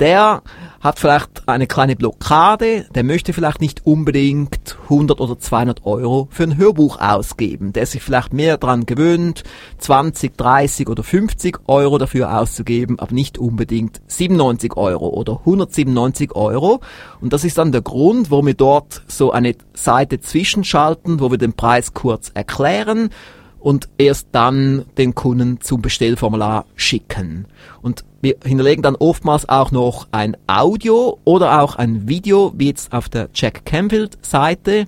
der 0.00 0.42
hat 0.80 0.98
vielleicht 0.98 1.48
eine 1.48 1.66
kleine 1.66 1.96
Blockade, 1.96 2.86
der 2.94 3.02
möchte 3.02 3.32
vielleicht 3.32 3.60
nicht 3.60 3.86
unbedingt 3.86 4.76
100 4.84 5.20
oder 5.20 5.38
200 5.38 5.84
Euro 5.84 6.28
für 6.30 6.44
ein 6.44 6.56
Hörbuch 6.56 7.00
ausgeben, 7.00 7.72
der 7.72 7.86
sich 7.86 8.02
vielleicht 8.02 8.32
mehr 8.32 8.56
daran 8.58 8.86
gewöhnt, 8.86 9.42
20, 9.78 10.36
30 10.36 10.88
oder 10.88 11.02
50 11.02 11.58
Euro 11.66 11.98
dafür 11.98 12.38
auszugeben, 12.38 12.98
aber 12.98 13.14
nicht 13.14 13.38
unbedingt 13.38 14.00
97 14.06 14.76
Euro 14.76 15.08
oder 15.08 15.40
197 15.40 16.34
Euro. 16.36 16.80
Und 17.20 17.32
das 17.32 17.44
ist 17.44 17.58
dann 17.58 17.72
der 17.72 17.82
Grund, 17.82 18.30
warum 18.30 18.46
wir 18.46 18.54
dort 18.54 19.02
so 19.08 19.32
eine 19.32 19.54
Seite 19.74 20.20
zwischenschalten, 20.20 21.20
wo 21.20 21.30
wir 21.30 21.38
den 21.38 21.54
Preis 21.54 21.94
kurz 21.94 22.30
erklären 22.34 23.10
und 23.60 23.88
erst 23.98 24.28
dann 24.32 24.84
den 24.98 25.14
Kunden 25.14 25.60
zum 25.60 25.82
Bestellformular 25.82 26.66
schicken. 26.76 27.46
Und 27.82 28.04
wir 28.20 28.36
hinterlegen 28.44 28.82
dann 28.82 28.96
oftmals 28.96 29.48
auch 29.48 29.70
noch 29.70 30.08
ein 30.12 30.36
Audio 30.46 31.18
oder 31.24 31.62
auch 31.62 31.76
ein 31.76 32.08
Video, 32.08 32.52
wie 32.56 32.68
jetzt 32.68 32.92
auf 32.92 33.08
der 33.08 33.28
Jack 33.34 33.64
Canfield 33.64 34.18
Seite, 34.24 34.86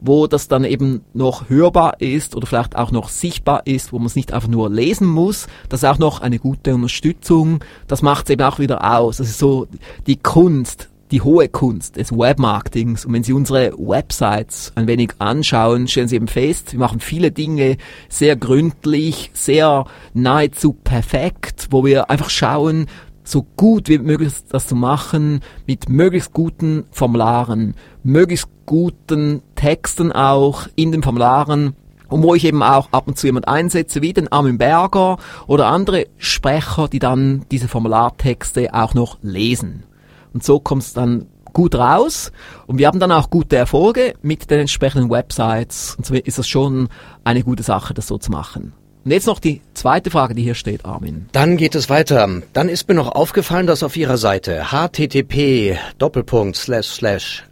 wo 0.00 0.26
das 0.26 0.48
dann 0.48 0.64
eben 0.64 1.04
noch 1.12 1.48
hörbar 1.48 2.00
ist 2.00 2.36
oder 2.36 2.46
vielleicht 2.46 2.76
auch 2.76 2.90
noch 2.92 3.08
sichtbar 3.08 3.66
ist, 3.66 3.92
wo 3.92 3.98
man 3.98 4.06
es 4.06 4.16
nicht 4.16 4.32
einfach 4.32 4.48
nur 4.48 4.70
lesen 4.70 5.08
muss. 5.08 5.48
Das 5.68 5.82
ist 5.82 5.88
auch 5.88 5.98
noch 5.98 6.20
eine 6.20 6.38
gute 6.38 6.74
Unterstützung. 6.74 7.64
Das 7.88 8.02
macht 8.02 8.26
es 8.26 8.30
eben 8.30 8.42
auch 8.42 8.58
wieder 8.58 8.96
aus. 8.96 9.18
Das 9.18 9.28
ist 9.28 9.38
so 9.38 9.66
die 10.06 10.16
Kunst 10.16 10.88
die 11.10 11.22
hohe 11.22 11.48
Kunst 11.48 11.96
des 11.96 12.12
Webmarketings. 12.12 13.04
Und 13.04 13.12
wenn 13.12 13.24
Sie 13.24 13.32
unsere 13.32 13.72
Websites 13.78 14.72
ein 14.74 14.86
wenig 14.86 15.12
anschauen, 15.18 15.88
stellen 15.88 16.08
Sie 16.08 16.16
eben 16.16 16.28
fest, 16.28 16.72
wir 16.72 16.80
machen 16.80 17.00
viele 17.00 17.30
Dinge 17.30 17.76
sehr 18.08 18.36
gründlich, 18.36 19.30
sehr 19.34 19.84
nahezu 20.14 20.72
perfekt, 20.72 21.68
wo 21.70 21.84
wir 21.84 22.10
einfach 22.10 22.30
schauen, 22.30 22.86
so 23.24 23.46
gut 23.56 23.88
wie 23.88 23.98
möglich 23.98 24.32
das 24.48 24.66
zu 24.66 24.74
machen, 24.74 25.40
mit 25.66 25.88
möglichst 25.88 26.32
guten 26.32 26.84
Formularen, 26.90 27.74
möglichst 28.02 28.48
guten 28.64 29.42
Texten 29.54 30.12
auch 30.12 30.66
in 30.76 30.92
den 30.92 31.02
Formularen, 31.02 31.74
und 32.08 32.22
wo 32.22 32.34
ich 32.34 32.44
eben 32.44 32.62
auch 32.62 32.90
ab 32.92 33.06
und 33.06 33.18
zu 33.18 33.26
jemand 33.26 33.48
einsetze, 33.48 34.02
wie 34.02 34.12
den 34.12 34.32
Armin 34.32 34.58
Berger 34.58 35.18
oder 35.46 35.66
andere 35.66 36.06
Sprecher, 36.16 36.88
die 36.88 36.98
dann 36.98 37.44
diese 37.50 37.68
Formulartexte 37.68 38.72
auch 38.72 38.94
noch 38.94 39.18
lesen. 39.22 39.84
Und 40.32 40.44
so 40.44 40.60
kommt 40.60 40.82
es 40.82 40.92
dann 40.92 41.26
gut 41.52 41.74
raus. 41.74 42.32
Und 42.66 42.78
wir 42.78 42.86
haben 42.86 43.00
dann 43.00 43.12
auch 43.12 43.30
gute 43.30 43.56
Erfolge 43.56 44.14
mit 44.22 44.50
den 44.50 44.60
entsprechenden 44.60 45.10
Websites. 45.10 45.94
Und 45.96 46.06
so 46.06 46.14
ist 46.14 46.38
das 46.38 46.48
schon 46.48 46.88
eine 47.24 47.42
gute 47.42 47.62
Sache, 47.62 47.92
das 47.94 48.06
so 48.06 48.18
zu 48.18 48.30
machen. 48.30 48.72
Und 49.04 49.12
jetzt 49.12 49.26
noch 49.26 49.38
die 49.38 49.62
zweite 49.74 50.10
Frage, 50.10 50.34
die 50.34 50.42
hier 50.42 50.54
steht, 50.54 50.84
Armin. 50.84 51.28
Dann 51.32 51.56
geht 51.56 51.74
es 51.74 51.88
weiter. 51.88 52.28
Dann 52.52 52.68
ist 52.68 52.88
mir 52.88 52.94
noch 52.94 53.08
aufgefallen, 53.08 53.66
dass 53.66 53.82
auf 53.82 53.96
Ihrer 53.96 54.18
Seite 54.18 54.66
http 54.70 55.78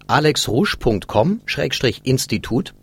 alexrouge.com-institut 0.06 2.74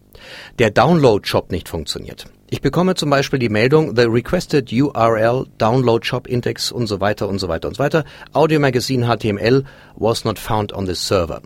der 0.60 0.72
Download-Shop 0.72 1.52
nicht 1.52 1.70
funktioniert. 1.70 2.26
Ich 2.54 2.62
bekomme 2.62 2.94
zum 2.94 3.10
Beispiel 3.10 3.40
die 3.40 3.50
Meldung, 3.50 3.96
the 3.96 4.04
requested 4.04 4.72
URL, 4.72 5.48
Download 5.58 6.06
Shop 6.06 6.28
Index 6.28 6.72
und 6.72 6.86
so 6.86 7.02
weiter 7.02 7.28
und 7.28 7.40
so 7.40 7.48
weiter 7.48 7.68
und 7.68 7.74
so 7.74 7.80
weiter. 7.82 8.06
Audio 8.32 8.60
Magazine 8.60 9.08
HTML 9.08 9.64
was 9.96 10.24
not 10.24 10.38
found 10.38 10.72
on 10.72 10.86
this 10.86 11.00
server. 11.00 11.42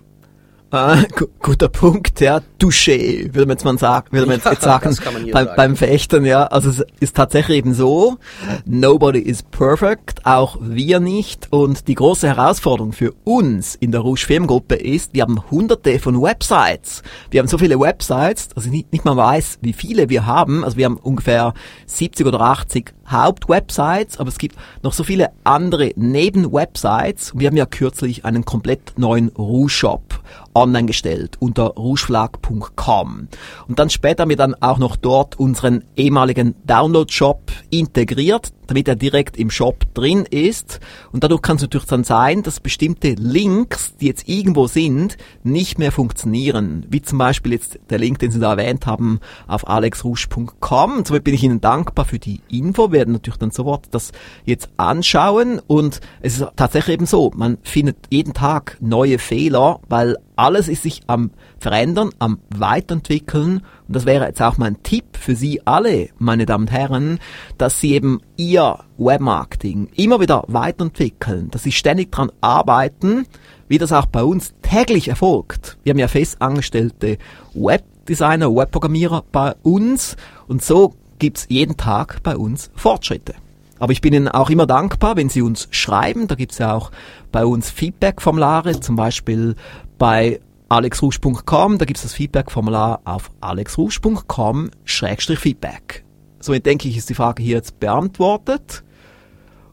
Ah, 0.70 1.04
guter 1.42 1.70
Punkt, 1.70 2.20
ja. 2.20 2.42
Touché, 2.60 3.34
würde 3.34 3.48
man 3.48 3.56
jetzt 3.56 3.64
mal 3.64 3.78
sagen, 3.78 4.08
würde 4.12 4.28
man 4.28 4.42
jetzt, 4.44 4.62
sagen, 4.62 4.98
beim, 5.06 5.32
sagen. 5.32 5.50
beim 5.56 5.76
Fechten, 5.78 6.26
ja. 6.26 6.44
Also 6.48 6.70
es 6.70 6.86
ist 7.00 7.16
tatsächlich 7.16 7.60
eben 7.60 7.74
so, 7.74 8.18
nobody 8.66 9.20
is 9.20 9.44
perfect, 9.44 10.26
auch 10.26 10.58
wir 10.60 11.00
nicht. 11.00 11.48
Und 11.52 11.88
die 11.88 11.96
große 11.96 12.28
Herausforderung 12.28 12.92
für 12.92 13.14
uns 13.24 13.76
in 13.76 13.94
der 13.94 14.02
Rouge 14.02 14.26
Firmengruppe 14.26 14.76
ist, 14.76 15.14
wir 15.14 15.22
haben 15.22 15.50
hunderte 15.50 16.00
von 16.00 16.22
Websites. 16.22 17.02
Wir 17.32 17.40
haben 17.40 17.48
so 17.48 17.58
viele 17.58 17.80
Websites, 17.80 18.50
dass 18.50 18.66
ich 18.66 18.72
nicht, 18.72 18.92
nicht 18.92 19.06
mal 19.06 19.16
weiß, 19.16 19.60
wie 19.62 19.74
viele 19.74 20.10
wir 20.10 20.26
haben. 20.26 20.66
Also 20.66 20.76
wir 20.76 20.84
haben 20.84 20.98
ungefähr 20.98 21.54
70 21.86 22.28
oder 22.28 22.42
80 22.42 22.94
Hauptwebsites, 23.10 24.20
aber 24.20 24.30
es 24.30 24.38
gibt 24.38 24.56
noch 24.84 24.94
so 24.94 25.04
viele 25.04 25.30
andere 25.44 25.92
Nebenwebsites. 25.96 27.34
Wir 27.36 27.48
haben 27.48 27.58
ja 27.58 27.66
kürzlich 27.66 28.26
einen 28.26 28.46
komplett 28.46 28.98
neuen 28.98 29.30
Rouge-Shop 29.30 30.22
online 30.54 30.88
gestellt 30.88 31.38
unter 31.40 31.68
rougeschlag.com. 31.68 33.28
Und 33.68 33.80
dann 33.80 33.90
später 33.90 34.24
haben 34.24 34.30
wir 34.30 34.38
dann 34.38 34.56
auch 34.56 34.80
noch 34.80 34.96
dort 34.96 35.40
unseren 35.40 35.84
ehemaligen 35.96 36.56
Download-Shop 36.66 37.52
integriert, 37.70 38.52
damit 38.68 38.88
er 38.88 38.96
direkt 38.96 39.38
im 39.38 39.50
Shop 39.50 39.86
drin 39.94 40.26
ist. 40.30 40.80
Und 41.12 41.24
dadurch 41.24 41.42
kann 41.42 41.58
es 41.58 41.62
natürlich 41.62 41.88
dann 41.88 42.04
sein, 42.04 42.44
dass 42.44 42.60
bestimmte 42.60 43.14
Links, 43.14 43.96
die 43.98 44.08
jetzt 44.08 44.28
irgendwo 44.28 44.68
sind, 44.68 45.18
nicht 45.44 45.80
mehr 45.80 45.92
funktionieren. 45.92 46.86
Wie 46.90 47.02
zum 47.02 47.18
Beispiel 47.18 47.54
jetzt 47.54 47.80
der 47.90 48.00
Link, 48.00 48.20
den 48.20 48.32
Sie 48.32 48.40
da 48.40 48.52
erwähnt 48.52 48.86
haben, 48.86 49.20
auf 49.48 49.68
alexrusch.com. 49.68 50.98
Und 50.98 51.08
somit 51.08 51.24
bin 51.24 51.34
ich 51.34 51.44
Ihnen 51.44 51.62
dankbar 51.62 52.06
für 52.06 52.20
die 52.20 52.42
Info. 52.50 52.92
Werden 52.98 53.14
natürlich 53.14 53.38
dann 53.38 53.52
sofort 53.52 53.86
das 53.92 54.12
jetzt 54.44 54.70
anschauen. 54.78 55.62
Und 55.68 56.02
es 56.22 56.40
ist 56.40 56.48
tatsächlich 56.56 56.96
eben 56.96 57.06
so, 57.06 57.32
man 57.36 57.60
findet 57.62 57.98
jeden 58.10 58.34
Tag 58.34 58.78
neue 58.82 59.20
Fehler, 59.20 59.80
weil 59.88 60.18
alles 60.36 60.68
ist 60.68 60.84
sich 60.84 61.02
am 61.06 61.30
Verändern, 61.60 62.10
am 62.18 62.40
Weiterentwickeln. 62.56 63.62
Und 63.88 63.96
das 63.96 64.06
wäre 64.06 64.26
jetzt 64.26 64.42
auch 64.42 64.58
mein 64.58 64.82
Tipp 64.82 65.06
für 65.18 65.36
Sie 65.36 65.62
alle, 65.66 66.10
meine 66.18 66.46
Damen 66.46 66.66
und 66.66 66.72
Herren, 66.72 67.20
dass 67.58 67.80
Sie 67.80 67.94
eben 67.94 68.22
Ihr 68.36 68.80
Webmarketing 68.98 69.90
immer 69.96 70.20
wieder 70.20 70.44
weiterentwickeln, 70.48 71.52
dass 71.52 71.64
Sie 71.64 71.72
ständig 71.72 72.12
dran 72.12 72.32
arbeiten, 72.42 73.28
wie 73.68 73.78
das 73.78 73.92
auch 73.92 74.08
bei 74.08 74.24
uns 74.24 74.54
täglich 74.62 75.08
erfolgt. 75.08 75.78
Wir 75.84 75.92
haben 75.92 76.00
ja 76.00 76.08
festangestellte 76.08 77.18
Webdesigner, 77.54 78.56
Webprogrammierer 78.56 79.24
bei 79.32 79.54
uns 79.64 80.16
und 80.48 80.64
so 80.64 80.94
gibt's 81.20 81.46
jeden 81.50 81.78
Tag 81.78 82.22
bei 82.24 82.38
uns 82.38 82.72
Fortschritte. 82.76 83.36
Aber 83.80 83.92
ich 83.92 84.02
bin 84.02 84.14
Ihnen 84.14 84.28
auch 84.28 84.50
immer 84.50 84.66
dankbar, 84.66 85.16
wenn 85.16 85.30
Sie 85.30 85.42
uns 85.42 85.68
schreiben. 85.72 86.28
Da 86.28 86.36
gibt's 86.36 86.58
ja 86.58 86.74
auch 86.74 86.92
bei 87.32 87.46
uns 87.46 87.70
Feedback-Formulare, 87.70 88.80
zum 88.80 88.96
Beispiel 88.96 89.56
bei 89.98 90.40
alexrusch.com, 90.70 91.78
da 91.78 91.86
gibt's 91.86 92.04
das 92.04 92.14
Feedback-Formular 92.14 93.02
auf 93.06 93.32
alexrusch.com-feedback. 93.42 96.04
Somit 96.40 96.66
denke 96.66 96.88
ich, 96.88 96.98
ist 96.98 97.10
die 97.10 97.14
Frage 97.14 97.44
hier 97.44 97.58
jetzt 97.58 97.80
beantwortet. 97.80 98.84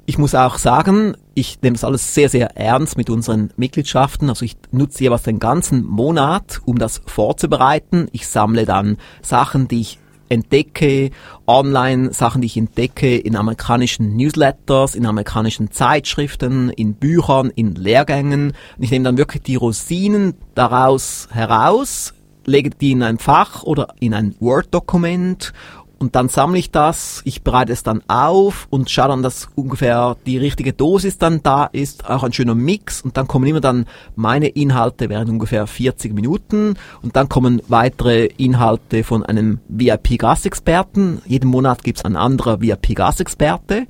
Ich 0.06 0.16
muss 0.16 0.34
auch 0.34 0.56
sagen, 0.56 1.18
ich 1.34 1.60
nehme 1.60 1.74
das 1.74 1.84
alles 1.84 2.14
sehr, 2.14 2.30
sehr 2.30 2.56
ernst 2.56 2.96
mit 2.96 3.10
unseren 3.10 3.52
Mitgliedschaften. 3.56 4.30
Also 4.30 4.42
ich 4.46 4.56
nutze 4.70 5.02
jeweils 5.02 5.24
den 5.24 5.38
ganzen 5.38 5.84
Monat, 5.84 6.62
um 6.64 6.78
das 6.78 7.02
vorzubereiten. 7.04 8.08
Ich 8.12 8.26
sammle 8.26 8.64
dann 8.64 8.96
Sachen, 9.20 9.68
die 9.68 9.82
ich 9.82 9.98
entdecke, 10.28 11.10
online 11.46 12.12
Sachen, 12.12 12.42
die 12.42 12.46
ich 12.46 12.56
entdecke 12.56 13.16
in 13.16 13.36
amerikanischen 13.36 14.16
Newsletters, 14.16 14.94
in 14.94 15.06
amerikanischen 15.06 15.70
Zeitschriften, 15.70 16.70
in 16.70 16.94
Büchern, 16.94 17.50
in 17.54 17.74
Lehrgängen. 17.74 18.52
Und 18.76 18.82
ich 18.82 18.90
nehme 18.90 19.04
dann 19.04 19.18
wirklich 19.18 19.42
die 19.42 19.56
Rosinen 19.56 20.34
daraus 20.54 21.28
heraus, 21.30 22.14
lege 22.44 22.70
die 22.70 22.92
in 22.92 23.02
ein 23.02 23.18
Fach 23.18 23.62
oder 23.62 23.94
in 24.00 24.14
ein 24.14 24.34
Word-Dokument 24.40 25.52
und 25.98 26.14
dann 26.14 26.28
sammle 26.28 26.58
ich 26.58 26.70
das, 26.70 27.22
ich 27.24 27.42
bereite 27.42 27.72
es 27.72 27.82
dann 27.82 28.02
auf 28.08 28.66
und 28.70 28.90
schaue 28.90 29.08
dann, 29.08 29.22
dass 29.22 29.48
ungefähr 29.54 30.16
die 30.26 30.38
richtige 30.38 30.72
Dosis 30.72 31.18
dann 31.18 31.42
da 31.42 31.66
ist, 31.66 32.08
auch 32.08 32.22
ein 32.22 32.32
schöner 32.32 32.54
Mix 32.54 33.02
und 33.02 33.16
dann 33.16 33.26
kommen 33.26 33.46
immer 33.46 33.60
dann 33.60 33.86
meine 34.14 34.48
Inhalte 34.48 35.08
während 35.08 35.30
ungefähr 35.30 35.66
40 35.66 36.14
Minuten 36.14 36.74
und 37.02 37.16
dann 37.16 37.28
kommen 37.28 37.62
weitere 37.68 38.26
Inhalte 38.36 39.02
von 39.02 39.24
einem 39.24 39.60
VIP-Gastexperten. 39.68 41.22
Jeden 41.26 41.50
Monat 41.50 41.82
gibt 41.82 41.98
es 41.98 42.04
ein 42.04 42.16
anderer 42.16 42.60
VIP-Gastexperte 42.60 43.86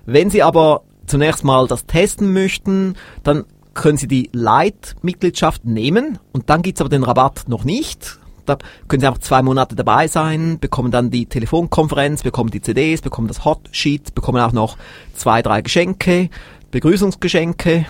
Wenn 0.06 0.30
Sie 0.30 0.42
aber 0.42 0.82
zunächst 1.06 1.42
mal 1.42 1.66
das 1.66 1.86
testen 1.86 2.32
möchten, 2.32 2.94
dann 3.24 3.44
können 3.74 3.98
Sie 3.98 4.06
die 4.06 4.30
Light-Mitgliedschaft 4.32 5.64
nehmen 5.64 6.18
und 6.32 6.48
dann 6.48 6.62
gibt's 6.62 6.80
aber 6.80 6.90
den 6.90 7.02
Rabatt 7.02 7.48
noch 7.48 7.64
nicht. 7.64 8.20
Da 8.46 8.58
können 8.86 9.00
Sie 9.00 9.06
einfach 9.06 9.20
zwei 9.20 9.42
Monate 9.42 9.74
dabei 9.74 10.06
sein, 10.06 10.58
bekommen 10.60 10.92
dann 10.92 11.10
die 11.10 11.26
Telefonkonferenz, 11.26 12.22
bekommen 12.22 12.50
die 12.50 12.60
CDs, 12.60 13.00
bekommen 13.00 13.26
das 13.26 13.44
Hot 13.44 13.68
Sheet, 13.72 14.14
bekommen 14.14 14.40
auch 14.40 14.52
noch 14.52 14.76
zwei, 15.14 15.42
drei 15.42 15.60
Geschenke, 15.62 16.30
Begrüßungsgeschenke 16.70 17.86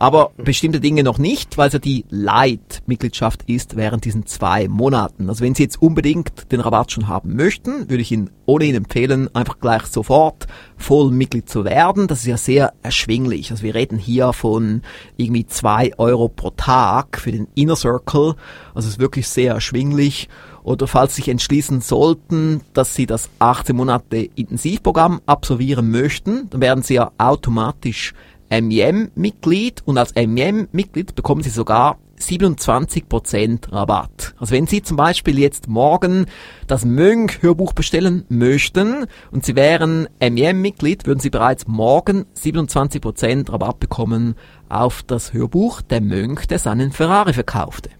aber 0.00 0.32
bestimmte 0.38 0.80
Dinge 0.80 1.04
noch 1.04 1.18
nicht, 1.18 1.58
weil 1.58 1.66
es 1.66 1.74
ja 1.74 1.78
die 1.78 2.06
Light-Mitgliedschaft 2.08 3.42
ist 3.46 3.76
während 3.76 4.06
diesen 4.06 4.24
zwei 4.24 4.66
Monaten. 4.66 5.28
Also 5.28 5.44
wenn 5.44 5.54
Sie 5.54 5.64
jetzt 5.64 5.82
unbedingt 5.82 6.50
den 6.50 6.60
Rabatt 6.60 6.90
schon 6.90 7.06
haben 7.06 7.36
möchten, 7.36 7.90
würde 7.90 8.00
ich 8.00 8.10
Ihnen 8.10 8.30
ohnehin 8.46 8.76
empfehlen, 8.76 9.28
einfach 9.34 9.60
gleich 9.60 9.84
sofort 9.84 10.46
Vollmitglied 10.78 11.50
zu 11.50 11.66
werden. 11.66 12.06
Das 12.06 12.20
ist 12.20 12.26
ja 12.26 12.38
sehr 12.38 12.72
erschwinglich. 12.82 13.50
Also 13.50 13.62
wir 13.62 13.74
reden 13.74 13.98
hier 13.98 14.32
von 14.32 14.80
irgendwie 15.18 15.44
zwei 15.44 15.92
Euro 15.98 16.30
pro 16.30 16.48
Tag 16.48 17.18
für 17.18 17.30
den 17.30 17.46
Inner 17.54 17.76
Circle. 17.76 18.36
Also 18.74 18.88
es 18.88 18.94
ist 18.94 19.00
wirklich 19.00 19.28
sehr 19.28 19.52
erschwinglich 19.52 20.30
oder 20.62 20.86
falls 20.86 21.14
Sie 21.14 21.20
sich 21.20 21.28
entschließen 21.28 21.82
sollten, 21.82 22.62
dass 22.72 22.94
Sie 22.94 23.04
das 23.04 23.28
18 23.38 23.76
Monate 23.76 24.30
Intensivprogramm 24.34 25.20
absolvieren 25.26 25.90
möchten, 25.90 26.48
dann 26.48 26.62
werden 26.62 26.82
Sie 26.82 26.94
ja 26.94 27.12
automatisch 27.18 28.14
MEM-Mitglied 28.50 29.82
und 29.84 29.98
als 29.98 30.14
MEM-Mitglied 30.14 31.14
bekommen 31.14 31.42
Sie 31.42 31.50
sogar 31.50 31.98
27% 32.20 33.72
Rabatt. 33.72 34.34
Also 34.38 34.54
wenn 34.54 34.66
Sie 34.66 34.82
zum 34.82 34.96
Beispiel 34.96 35.38
jetzt 35.38 35.68
morgen 35.68 36.26
das 36.66 36.84
Mönch-Hörbuch 36.84 37.72
bestellen 37.72 38.24
möchten 38.28 39.06
und 39.30 39.44
Sie 39.44 39.56
wären 39.56 40.08
MEM-Mitglied, 40.20 41.06
würden 41.06 41.20
Sie 41.20 41.30
bereits 41.30 41.66
morgen 41.66 42.26
27% 42.36 43.52
Rabatt 43.52 43.80
bekommen 43.80 44.34
auf 44.68 45.02
das 45.02 45.32
Hörbuch 45.32 45.82
Der 45.82 46.00
Mönch, 46.00 46.46
der 46.46 46.58
seinen 46.58 46.92
Ferrari 46.92 47.32
verkaufte. 47.32 47.90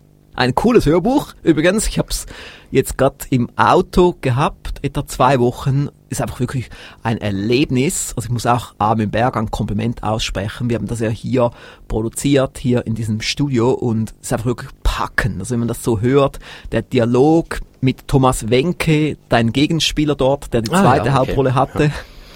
Ein 0.40 0.54
cooles 0.54 0.86
Hörbuch. 0.86 1.34
Übrigens, 1.42 1.86
ich 1.86 1.98
habe 1.98 2.08
es 2.08 2.24
jetzt 2.70 2.96
gerade 2.96 3.16
im 3.28 3.50
Auto 3.56 4.16
gehabt, 4.22 4.78
etwa 4.80 5.06
zwei 5.06 5.38
Wochen. 5.38 5.88
Ist 6.08 6.22
einfach 6.22 6.40
wirklich 6.40 6.70
ein 7.02 7.18
Erlebnis. 7.18 8.14
Also 8.16 8.28
ich 8.28 8.32
muss 8.32 8.46
auch 8.46 8.74
Armin 8.78 9.10
Berg 9.10 9.36
ein 9.36 9.50
Kompliment 9.50 10.02
aussprechen. 10.02 10.70
Wir 10.70 10.76
haben 10.78 10.86
das 10.86 11.00
ja 11.00 11.10
hier 11.10 11.50
produziert, 11.88 12.56
hier 12.56 12.86
in 12.86 12.94
diesem 12.94 13.20
Studio 13.20 13.72
und 13.72 14.14
es 14.22 14.28
ist 14.28 14.32
einfach 14.32 14.46
wirklich 14.46 14.70
packend. 14.82 15.40
Also 15.40 15.52
wenn 15.52 15.58
man 15.60 15.68
das 15.68 15.84
so 15.84 16.00
hört, 16.00 16.38
der 16.72 16.80
Dialog 16.82 17.60
mit 17.82 18.08
Thomas 18.08 18.48
Wenke, 18.48 19.18
dein 19.28 19.52
Gegenspieler 19.52 20.14
dort, 20.14 20.54
der 20.54 20.62
die 20.62 20.72
Ah, 20.72 20.82
zweite 20.82 21.08
ja, 21.08 21.12
okay. 21.12 21.28
Hauptrolle 21.28 21.54
hatte. 21.54 21.84
Ja. 21.84 21.90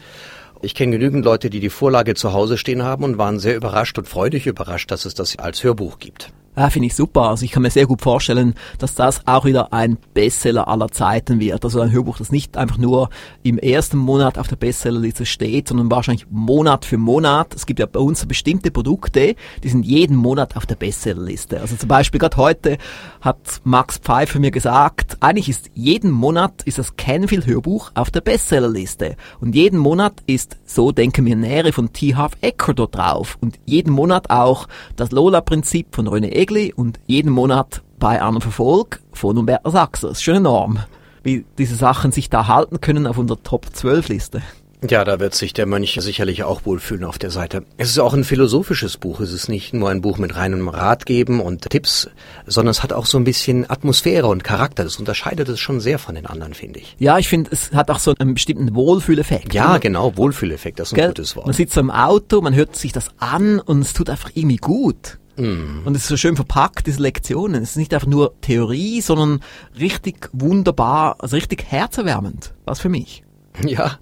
Ich 0.61 0.75
kenne 0.75 0.93
genügend 0.93 1.25
Leute, 1.25 1.51
die 1.51 1.61
die 1.61 1.71
Vorlage 1.71 2.15
zu 2.15 2.33
Hause 2.33 2.59
stehen 2.59 2.83
haben 2.83 3.05
und 3.05 3.19
waren 3.19 3.39
sehr 3.39 3.57
überrascht 3.57 3.97
und 3.99 4.09
freudig 4.09 4.47
überrascht, 4.47 4.91
dass 4.91 5.05
es 5.05 5.15
das 5.15 5.39
als 5.39 5.63
Hörbuch 5.63 5.99
gibt. 5.99 6.33
Ja, 6.57 6.71
finde 6.71 6.87
ich 6.87 6.97
super. 6.97 7.29
Also 7.29 7.45
ich 7.45 7.53
kann 7.53 7.63
mir 7.63 7.71
sehr 7.71 7.87
gut 7.87 8.03
vorstellen, 8.03 8.55
dass 8.79 8.97
das 8.97 9.25
auch 9.27 9.45
wieder 9.45 9.73
ein 9.73 9.97
Bestseller 10.13 10.67
aller 10.67 10.89
Zeiten 10.89 11.39
wird. 11.39 11.65
Also 11.65 11.81
ein 11.81 11.93
Hörbuch, 11.93 12.19
das 12.19 12.33
nicht 12.33 12.57
einfach 12.57 12.79
nur 12.79 13.11
im 13.45 13.59
ersten 13.59 13.97
Monat 13.97 14.39
auf 14.39 14.49
der 14.49 14.57
Bestsellerliste 14.57 15.25
steht, 15.25 15.69
sondern 15.69 15.89
wahrscheinlich 15.89 16.27
Monat 16.31 16.85
für 16.85 16.99
Monat. 16.99 17.55
Es 17.55 17.65
gibt 17.65 17.79
ja 17.79 17.87
bei 17.87 18.01
uns 18.01 18.27
bestimmte 18.27 18.73
Produkte, 18.73 19.37
die 19.63 19.69
sind 19.69 19.87
jeden 19.87 20.17
Monat 20.17 20.57
auf 20.57 20.67
der 20.67 20.75
Bestsellerliste. 20.75 21.61
Also 21.61 21.77
zum 21.77 21.89
Beispiel 21.89 22.19
gerade 22.19 22.37
heute 22.37 22.79
hat 23.21 23.61
Max 23.63 23.99
Pfeiffer 23.99 24.41
mir 24.41 24.51
gesagt, 24.51 25.17
eigentlich 25.21 25.49
ist 25.49 25.71
jeden 25.75 26.11
Monat 26.11 26.63
ist 26.65 26.79
das 26.79 26.97
Canfield 26.97 27.47
Hörbuch 27.47 27.93
auf 27.95 28.11
der 28.11 28.21
Bestsellerliste. 28.21 29.15
Und 29.41 29.55
jeden 29.55 29.79
Monat 29.79 30.15
ist 30.27 30.57
So 30.65 30.91
denken 30.91 31.25
Nähere 31.25 31.73
von 31.73 31.93
T. 31.93 32.15
Half 32.17 32.33
Ecker 32.41 32.75
dort 32.75 32.97
drauf. 32.97 33.39
Und 33.41 33.59
jeden 33.65 33.93
Monat 33.93 34.31
auch 34.31 34.67
das 34.97 35.13
Lola-Prinzip 35.13 35.95
von 35.95 36.09
René 36.09 36.31
Egli 36.49 36.73
und 36.75 36.99
jeden 37.07 37.31
Monat 37.31 37.83
bei 37.99 38.23
einem 38.23 38.41
Verfolg 38.41 39.01
von 39.13 39.37
Umberto 39.37 39.71
Sachser. 39.71 40.09
Das 40.09 40.19
ist 40.19 40.25
schon 40.25 40.37
enorm, 40.37 40.79
wie 41.23 41.45
diese 41.59 41.75
Sachen 41.75 42.11
sich 42.11 42.31
da 42.31 42.47
halten 42.47 42.81
können 42.81 43.07
auf 43.07 43.19
unserer 43.19 43.43
Top-12-Liste. 43.43 44.41
Ja, 44.89 45.05
da 45.05 45.19
wird 45.19 45.35
sich 45.35 45.53
der 45.53 45.67
Mönch 45.67 45.99
sicherlich 46.01 46.45
auch 46.45 46.65
wohlfühlen 46.65 47.05
auf 47.05 47.19
der 47.19 47.31
Seite. 47.33 47.65
Es 47.77 47.91
ist 47.91 47.99
auch 47.99 48.15
ein 48.15 48.23
philosophisches 48.25 48.97
Buch. 48.97 49.19
Es 49.21 49.33
ist 49.33 49.49
nicht 49.49 49.75
nur 49.75 49.91
ein 49.91 50.01
Buch 50.01 50.17
mit 50.19 50.37
reinem 50.37 50.69
Ratgeben 50.69 51.41
und 51.41 51.69
Tipps, 51.69 52.09
sondern 52.47 52.71
es 52.71 52.83
hat 52.83 52.93
auch 52.93 53.05
so 53.05 53.19
ein 53.19 53.25
bisschen 53.25 53.69
Atmosphäre 53.69 54.29
und 54.29 54.45
Charakter. 54.45 54.85
Das 54.85 54.97
unterscheidet 54.97 55.49
es 55.49 55.59
schon 55.61 55.81
sehr 55.81 55.99
von 55.99 56.15
den 56.15 56.27
anderen, 56.27 56.55
finde 56.55 56.79
ich. 56.79 56.95
Ja, 57.01 57.19
ich 57.19 57.29
finde, 57.29 57.51
es 57.53 57.73
hat 57.73 57.91
auch 57.91 57.99
so 57.99 58.15
einen 58.19 58.35
bestimmten 58.35 58.75
Wohlfühleffekt. 58.75 59.53
Ja, 59.53 59.79
genau, 59.79 60.17
Wohlfühleffekt, 60.17 60.79
das 60.79 60.89
ist 60.89 60.93
ein 60.95 60.97
Gell? 60.97 61.09
gutes 61.09 61.35
Man 61.35 61.47
Wort. 61.47 61.57
sitzt 61.57 61.75
so 61.75 61.81
im 61.81 61.91
Auto, 61.91 62.41
man 62.41 62.55
hört 62.55 62.77
sich 62.77 62.93
das 62.93 63.09
an 63.19 63.59
und 63.59 63.81
es 63.81 63.93
tut 63.93 64.09
einfach 64.09 64.31
irgendwie 64.35 64.59
gut. 64.59 65.19
Mm. 65.39 65.87
Und 65.87 65.97
es 65.97 66.03
ist 66.03 66.09
so 66.09 66.17
schön 66.17 66.37
verpackt, 66.37 66.87
diese 66.87 67.01
Lektionen. 67.01 67.63
Es 67.63 67.71
ist 67.71 67.77
nicht 67.77 67.95
einfach 67.95 68.07
nur 68.07 68.39
Theorie, 68.41 69.01
sondern 69.01 69.41
richtig 69.79 70.29
wunderbar, 70.33 71.17
also 71.21 71.37
richtig 71.37 71.65
herzerwärmend. 71.69 72.53
Was 72.65 72.81
für 72.81 72.89
mich. 72.89 73.23
Ja, 73.65 73.99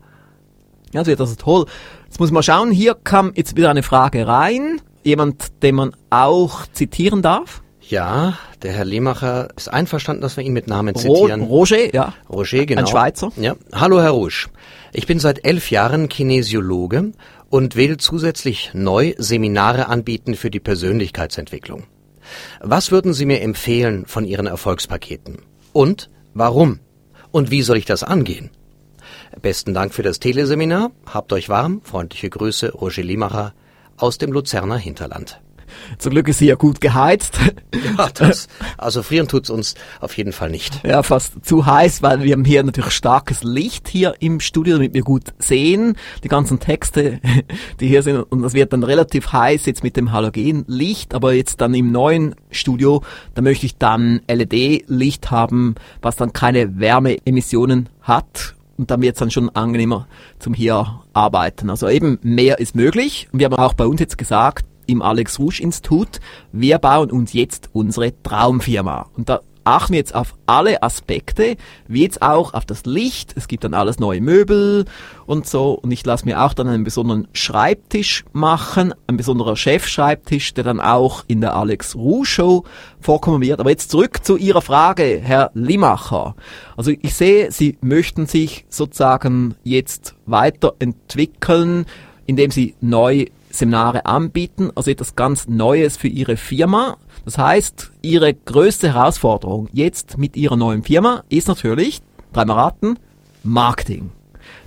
Ja, 0.92 1.01
das 1.01 1.07
wird 1.07 1.20
also 1.20 1.35
toll. 1.37 1.66
Jetzt 2.07 2.20
muss 2.20 2.31
man 2.31 2.42
schauen, 2.42 2.70
hier 2.70 2.94
kam 2.94 3.33
jetzt 3.35 3.57
wieder 3.57 3.70
eine 3.70 3.83
Frage 3.83 4.27
rein. 4.27 4.81
Jemand, 5.03 5.62
den 5.62 5.75
man 5.75 5.92
auch 6.11 6.66
zitieren 6.72 7.22
darf. 7.22 7.62
ja, 7.81 8.38
der 8.62 8.72
Herr 8.72 8.85
Lehmacher 8.85 9.49
ist 9.57 9.68
einverstanden, 9.72 10.22
dass 10.22 10.37
wir 10.37 10.42
ihn 10.44 10.53
mit 10.53 10.66
Namen 10.66 10.94
zitieren. 10.96 11.42
Roger, 11.42 11.94
ja. 11.94 12.14
Roger, 12.29 12.66
genau. 12.66 12.81
Ein 12.81 12.87
Schweizer. 12.88 13.31
Ja. 13.37 13.55
Hallo, 13.72 14.01
Herr 14.01 14.11
Rusch. 14.11 14.49
Ich 14.92 15.07
bin 15.07 15.20
seit 15.20 15.44
elf 15.44 15.70
Jahren 15.70 16.09
Kinesiologe 16.09 17.12
und 17.51 17.77
will 17.77 17.97
zusätzlich 17.97 18.71
neu 18.75 19.15
Seminare 19.19 19.89
anbieten 19.89 20.35
für 20.35 20.51
die 20.51 20.61
Persönlichkeitsentwicklung. 20.61 21.85
Was 22.61 22.91
würden 22.91 23.15
Sie 23.15 23.27
mir 23.27 23.41
empfehlen 23.41 24.07
von 24.07 24.25
Ihren 24.25 24.47
Erfolgspaketen? 24.47 25.43
Und 25.73 26.11
warum? 26.35 26.81
Und 27.31 27.51
wie 27.51 27.63
soll 27.63 27.77
ich 27.77 27.85
das 27.85 28.03
angehen? 28.03 28.51
Besten 29.41 29.75
Dank 29.75 29.95
für 29.95 30.03
das 30.03 30.19
Teleseminar. 30.19 30.91
Habt 31.07 31.33
euch 31.33 31.49
warm. 31.49 31.83
Freundliche 31.83 32.31
Grüße, 32.31 32.73
Roger 32.73 33.03
Limacher 33.03 33.55
aus 33.97 34.19
dem 34.19 34.33
Luzerner 34.33 34.79
Hinterland. 34.79 35.41
Zum 35.99 36.13
Glück 36.13 36.29
ist 36.29 36.39
sie 36.39 36.47
ja 36.47 36.55
gut 36.55 36.81
geheizt. 36.81 37.39
Ja, 37.97 38.09
das, 38.15 38.49
also 38.79 39.03
frieren 39.03 39.29
tut's 39.29 39.51
uns 39.51 39.75
auf 40.01 40.17
jeden 40.17 40.33
Fall 40.33 40.51
nicht. 40.51 40.85
Ja, 40.85 41.03
fast 41.03 41.45
zu 41.45 41.67
heiß, 41.67 42.03
weil 42.03 42.23
wir 42.23 42.33
haben 42.33 42.45
hier 42.45 42.63
natürlich 42.63 42.93
starkes 42.93 43.43
Licht 43.43 43.89
hier 43.89 44.15
im 44.21 44.41
Studio, 44.41 44.77
damit 44.77 44.95
wir 44.95 45.03
gut 45.03 45.35
sehen. 45.39 45.97
Die 46.25 46.29
ganzen 46.29 46.61
Texte, 46.61 47.21
die 47.81 47.89
hier 47.89 48.03
sind. 48.03 48.19
Und 48.19 48.43
das 48.43 48.55
wird 48.55 48.73
dann 48.73 48.83
relativ 48.83 49.33
heiß 49.33 49.67
jetzt 49.67 49.83
mit 49.83 49.97
dem 49.97 50.13
Halogenlicht. 50.13 51.15
Aber 51.15 51.33
jetzt 51.33 51.61
dann 51.61 51.75
im 51.75 51.93
neuen 51.93 52.35
Studio, 52.51 53.03
da 53.35 53.43
möchte 53.43 53.67
ich 53.67 53.77
dann 53.77 54.21
LED-Licht 54.29 55.31
haben, 55.31 55.75
was 56.03 56.17
dann 56.17 56.33
keine 56.33 56.79
Wärmeemissionen 56.79 57.89
hat. 58.03 58.55
Und 58.79 58.91
dann 58.91 59.01
wird's 59.01 59.21
dann 59.21 59.31
schon 59.31 59.49
angenehmer 59.51 60.07
zum 60.39 60.53
hier 60.53 61.01
arbeiten. 61.13 61.71
Also 61.71 61.89
eben 61.89 62.19
mehr 62.23 62.59
ist 62.59 62.75
möglich. 62.75 63.29
Und 63.33 63.39
wir 63.39 63.47
haben 63.47 63.55
auch 63.55 63.75
bei 63.75 63.87
uns 63.87 64.01
jetzt 64.01 64.19
gesagt, 64.19 64.67
im 64.87 65.03
Alex 65.03 65.38
Rouge 65.38 65.62
Institut, 65.62 66.20
wir 66.53 66.79
bauen 66.79 67.11
uns 67.11 67.33
jetzt 67.33 67.70
unsere 67.72 68.12
Traumfirma. 68.22 69.09
Und 69.16 69.29
da 69.29 69.40
achten 69.66 69.94
wir 69.94 69.99
jetzt 69.99 70.14
auf 70.14 70.35
alle 70.46 70.83
Aspekte, 70.83 71.57
wie 71.88 72.03
jetzt 72.03 72.22
auch 72.22 72.55
auf 72.55 72.64
das 72.64 72.87
Licht. 72.87 73.33
Es 73.37 73.49
gibt 73.49 73.64
dann 73.64 73.75
alles 73.75 73.99
neue 73.99 74.20
Möbel 74.20 74.85
und 75.27 75.46
so. 75.46 75.72
Und 75.72 75.90
ich 75.90 76.07
lasse 76.07 76.25
mir 76.25 76.42
auch 76.42 76.55
dann 76.55 76.68
einen 76.68 76.85
besonderen 76.85 77.27
Schreibtisch 77.33 78.25
machen, 78.33 78.94
ein 79.09 79.16
besonderer 79.16 79.57
Chefschreibtisch, 79.57 80.55
der 80.55 80.64
dann 80.64 80.81
auch 80.81 81.25
in 81.27 81.40
der 81.40 81.57
Alex 81.57 81.96
Rouge 81.96 82.27
Show 82.27 82.64
vorkommen 83.01 83.42
wird. 83.42 83.59
Aber 83.59 83.70
jetzt 83.70 83.90
zurück 83.90 84.25
zu 84.25 84.37
Ihrer 84.37 84.62
Frage, 84.62 85.20
Herr 85.22 85.51
Limacher. 85.55 86.37
Also 86.77 86.92
ich 86.92 87.14
sehe, 87.14 87.51
Sie 87.51 87.77
möchten 87.81 88.27
sich 88.27 88.66
sozusagen 88.68 89.57
jetzt 89.64 90.14
weiterentwickeln, 90.27 91.87
indem 92.27 92.53
Sie 92.53 92.77
neu 92.81 93.27
Seminare 93.59 94.07
anbieten, 94.07 94.71
also 94.75 94.90
etwas 94.90 95.16
ganz 95.16 95.49
Neues 95.49 95.97
für 95.97 96.09
Ihre 96.09 96.37
Firma. 96.37 96.99
Das 97.25 97.38
heißt, 97.38 97.92
Ihre 98.03 98.35
größte 98.35 98.95
Herausforderung 98.95 99.69
jetzt 99.73 100.19
mit 100.19 100.37
Ihrer 100.37 100.57
neuen 100.57 100.83
Firma 100.83 101.25
ist 101.29 101.49
natürlich, 101.49 102.03
dreimal 102.33 102.57
raten, 102.57 102.99
Marketing. 103.42 104.11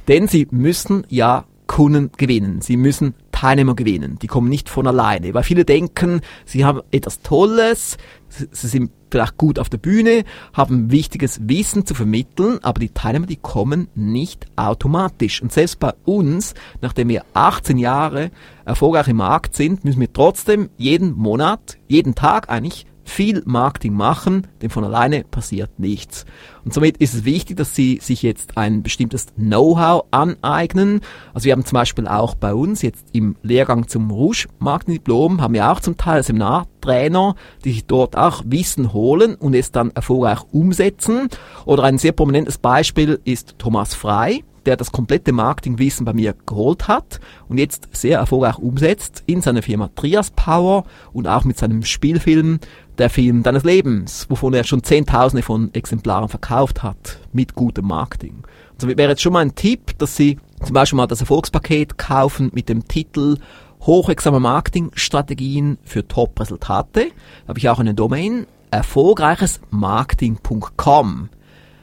Denn 0.08 0.28
Sie 0.28 0.48
müssen 0.52 1.06
ja 1.10 1.46
Kunden 1.68 2.12
gewinnen. 2.18 2.62
Sie 2.62 2.78
müssen 2.78 3.14
Teilnehmer 3.40 3.74
gewinnen. 3.74 4.20
Die 4.22 4.28
kommen 4.28 4.50
nicht 4.50 4.68
von 4.68 4.86
alleine. 4.86 5.34
Weil 5.34 5.44
viele 5.44 5.64
denken, 5.64 6.20
sie 6.44 6.66
haben 6.66 6.82
etwas 6.92 7.22
Tolles, 7.22 7.96
sie 8.28 8.68
sind 8.68 8.92
vielleicht 9.10 9.38
gut 9.38 9.60
auf 9.60 9.70
der 9.70 9.78
Bühne, 9.78 10.26
haben 10.52 10.92
wichtiges 10.92 11.40
Wissen 11.48 11.86
zu 11.86 11.94
vermitteln, 11.94 12.60
aber 12.64 12.82
die 12.82 12.90
Teilnehmer, 12.90 13.28
die 13.28 13.38
kommen 13.38 13.88
nicht 13.96 14.46
automatisch. 14.58 15.42
Und 15.42 15.54
selbst 15.54 15.80
bei 15.80 15.94
uns, 16.04 16.54
nachdem 16.82 17.08
wir 17.08 17.24
18 17.34 17.78
Jahre 17.78 18.32
erfolgreich 18.66 19.08
im 19.08 19.16
Markt 19.16 19.56
sind, 19.56 19.86
müssen 19.86 20.02
wir 20.02 20.12
trotzdem 20.12 20.70
jeden 20.76 21.14
Monat, 21.14 21.78
jeden 21.88 22.16
Tag 22.16 22.50
eigentlich 22.50 22.88
viel 23.10 23.42
Marketing 23.46 23.94
machen, 23.94 24.48
denn 24.62 24.70
von 24.70 24.84
alleine 24.84 25.24
passiert 25.24 25.80
nichts. 25.80 26.26
Und 26.64 26.74
somit 26.74 26.98
ist 26.98 27.14
es 27.14 27.26
wichtig, 27.26 27.58
dass 27.58 27.76
Sie 27.76 28.00
sich 28.02 28.22
jetzt 28.22 28.58
ein 28.58 28.84
bestimmtes 28.84 29.28
Know-how 29.36 30.06
aneignen. 30.12 31.02
Also 31.34 31.46
wir 31.46 31.54
haben 31.54 31.66
zum 31.66 31.76
Beispiel 31.76 32.08
auch 32.08 32.36
bei 32.36 32.54
uns 32.54 32.82
jetzt 32.82 33.06
im 33.12 33.36
Lehrgang 33.42 33.88
zum 33.88 34.12
Rouge 34.12 34.48
Marketing 34.60 34.96
Diplom 34.96 35.42
haben 35.42 35.54
wir 35.54 35.72
auch 35.72 35.80
zum 35.80 35.98
Teil 35.98 36.24
Seminartrainer, 36.24 37.36
die 37.64 37.72
sich 37.72 37.86
dort 37.86 38.18
auch 38.18 38.44
Wissen 38.46 38.94
holen 38.94 39.36
und 39.36 39.54
es 39.54 39.72
dann 39.72 39.92
erfolgreich 39.92 40.42
umsetzen. 40.52 41.30
Oder 41.66 41.84
ein 41.84 41.98
sehr 41.98 42.12
prominentes 42.12 42.58
Beispiel 42.58 43.20
ist 43.24 43.56
Thomas 43.58 43.94
Frei 43.94 44.44
der 44.66 44.78
das 44.78 44.92
komplette 44.92 45.32
Marketingwissen 45.32 46.06
bei 46.06 46.14
mir 46.14 46.36
geholt 46.46 46.88
hat 46.88 47.20
und 47.48 47.58
jetzt 47.58 47.90
sehr 47.92 48.20
erfolgreich 48.20 48.58
umsetzt 48.58 49.24
in 49.26 49.42
seiner 49.42 49.62
Firma 49.62 49.90
Trias 49.96 50.32
Power 50.32 50.84
und 51.14 51.28
auch 51.28 51.44
mit 51.44 51.58
seinem 51.58 51.84
Spielfilm 51.84 52.60
Der 52.98 53.10
Film 53.10 53.44
deines 53.44 53.64
Lebens, 53.64 54.26
wovon 54.30 54.54
er 54.54 54.66
schon 54.66 54.84
Zehntausende 54.84 55.42
von 55.42 55.74
Exemplaren 55.74 56.28
verkauft 56.28 56.84
hat 56.84 57.20
mit 57.32 57.56
gutem 57.56 57.88
Marketing. 57.88 58.44
Also 58.74 58.90
wäre 58.90 59.12
jetzt 59.12 59.22
schon 59.22 59.34
mal 59.34 59.40
ein 59.40 59.56
Tipp, 59.56 59.98
dass 59.98 60.16
Sie 60.16 60.38
zum 60.64 60.74
Beispiel 60.74 60.98
mal 60.98 61.08
das 61.08 61.22
Erfolgspaket 61.22 61.98
kaufen 61.98 62.52
mit 62.54 62.70
dem 62.70 62.88
Titel 62.88 63.38
hochwirksame 63.82 64.40
Marketingstrategien 64.40 65.78
für 65.84 66.08
Top-Resultate. 66.08 67.12
Da 67.46 67.48
habe 67.48 67.60
ich 67.60 67.70
auch 67.70 67.80
eine 67.80 67.94
Domain, 67.94 68.48
erfolgreichesmarketing.com. 68.72 71.30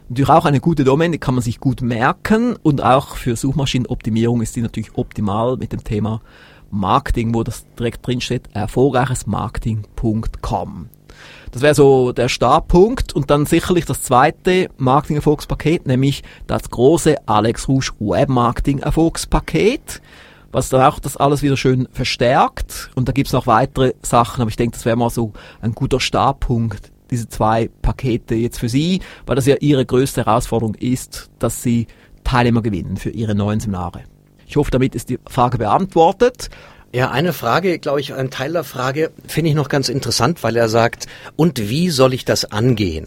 Natürlich 0.09 0.31
auch 0.31 0.45
eine 0.45 0.61
gute 0.61 0.85
Domain, 0.85 1.11
die 1.11 1.19
kann 1.19 1.35
man 1.35 1.43
sich 1.43 1.59
gut 1.59 1.83
merken 1.83 2.55
und 2.63 2.81
auch 2.81 3.17
für 3.17 3.35
Suchmaschinenoptimierung 3.35 4.41
ist 4.41 4.55
die 4.55 4.63
natürlich 4.63 4.95
optimal 4.95 5.57
mit 5.57 5.73
dem 5.73 5.83
Thema 5.83 6.21
Marketing, 6.71 7.35
wo 7.35 7.43
das 7.43 7.67
direkt 7.77 8.07
drin 8.07 8.21
steht, 8.21 8.45
erfolgreichesmarketing.com. 8.55 10.91
Das 11.51 11.63
wäre 11.63 11.75
so 11.75 12.13
der 12.13 12.29
Startpunkt 12.29 13.15
und 13.15 13.31
dann 13.31 13.47
sicherlich 13.47 13.85
das 13.85 14.03
zweite 14.03 14.69
Marketing-Erfolgspaket, 14.77 15.87
nämlich 15.87 16.23
das 16.47 16.71
große 16.71 17.27
Alex 17.27 17.67
Rouge 17.67 17.91
Webmarketing-Erfolgspaket, 17.99 20.03
was 20.53 20.69
dann 20.69 20.83
auch 20.83 21.01
das 21.01 21.17
alles 21.17 21.43
wieder 21.43 21.57
schön 21.57 21.89
verstärkt. 21.91 22.93
Und 22.95 23.09
da 23.09 23.13
gibt's 23.13 23.33
noch 23.33 23.49
weitere 23.49 23.95
Sachen, 24.03 24.43
aber 24.43 24.51
ich 24.51 24.57
denke, 24.57 24.77
das 24.77 24.85
wäre 24.85 24.97
mal 24.97 25.11
so 25.11 25.33
ein 25.61 25.73
guter 25.73 25.99
Startpunkt, 25.99 26.93
diese 27.11 27.29
zwei 27.29 27.69
Pakete 27.83 28.35
jetzt 28.35 28.59
für 28.59 28.69
Sie, 28.69 29.01
weil 29.27 29.37
das 29.37 29.47
ja 29.47 29.57
Ihre 29.61 29.85
größte 29.85 30.25
Herausforderung 30.25 30.75
ist, 30.75 31.31
dass 31.39 31.63
Sie 31.63 31.87
Teilnehmer 32.25 32.63
gewinnen 32.63 32.97
für 32.97 33.11
Ihre 33.11 33.35
neuen 33.35 33.61
Seminare. 33.61 34.03
Ich 34.47 34.57
hoffe, 34.57 34.71
damit 34.71 34.95
ist 34.95 35.11
die 35.11 35.19
Frage 35.29 35.59
beantwortet. 35.59 36.51
Ja, 36.93 37.11
eine 37.11 37.33
Frage, 37.33 37.79
glaube 37.79 38.01
ich, 38.01 38.15
ein 38.15 38.31
Teil 38.31 38.53
der 38.53 38.65
Frage 38.65 39.11
finde 39.27 39.51
ich 39.51 39.57
noch 39.57 39.69
ganz 39.69 39.89
interessant, 39.89 40.43
weil 40.43 40.57
er 40.57 40.69
sagt, 40.69 41.07
und 41.35 41.69
wie 41.69 41.91
soll 41.91 42.15
ich 42.15 42.25
das 42.25 42.45
angehen? 42.47 43.07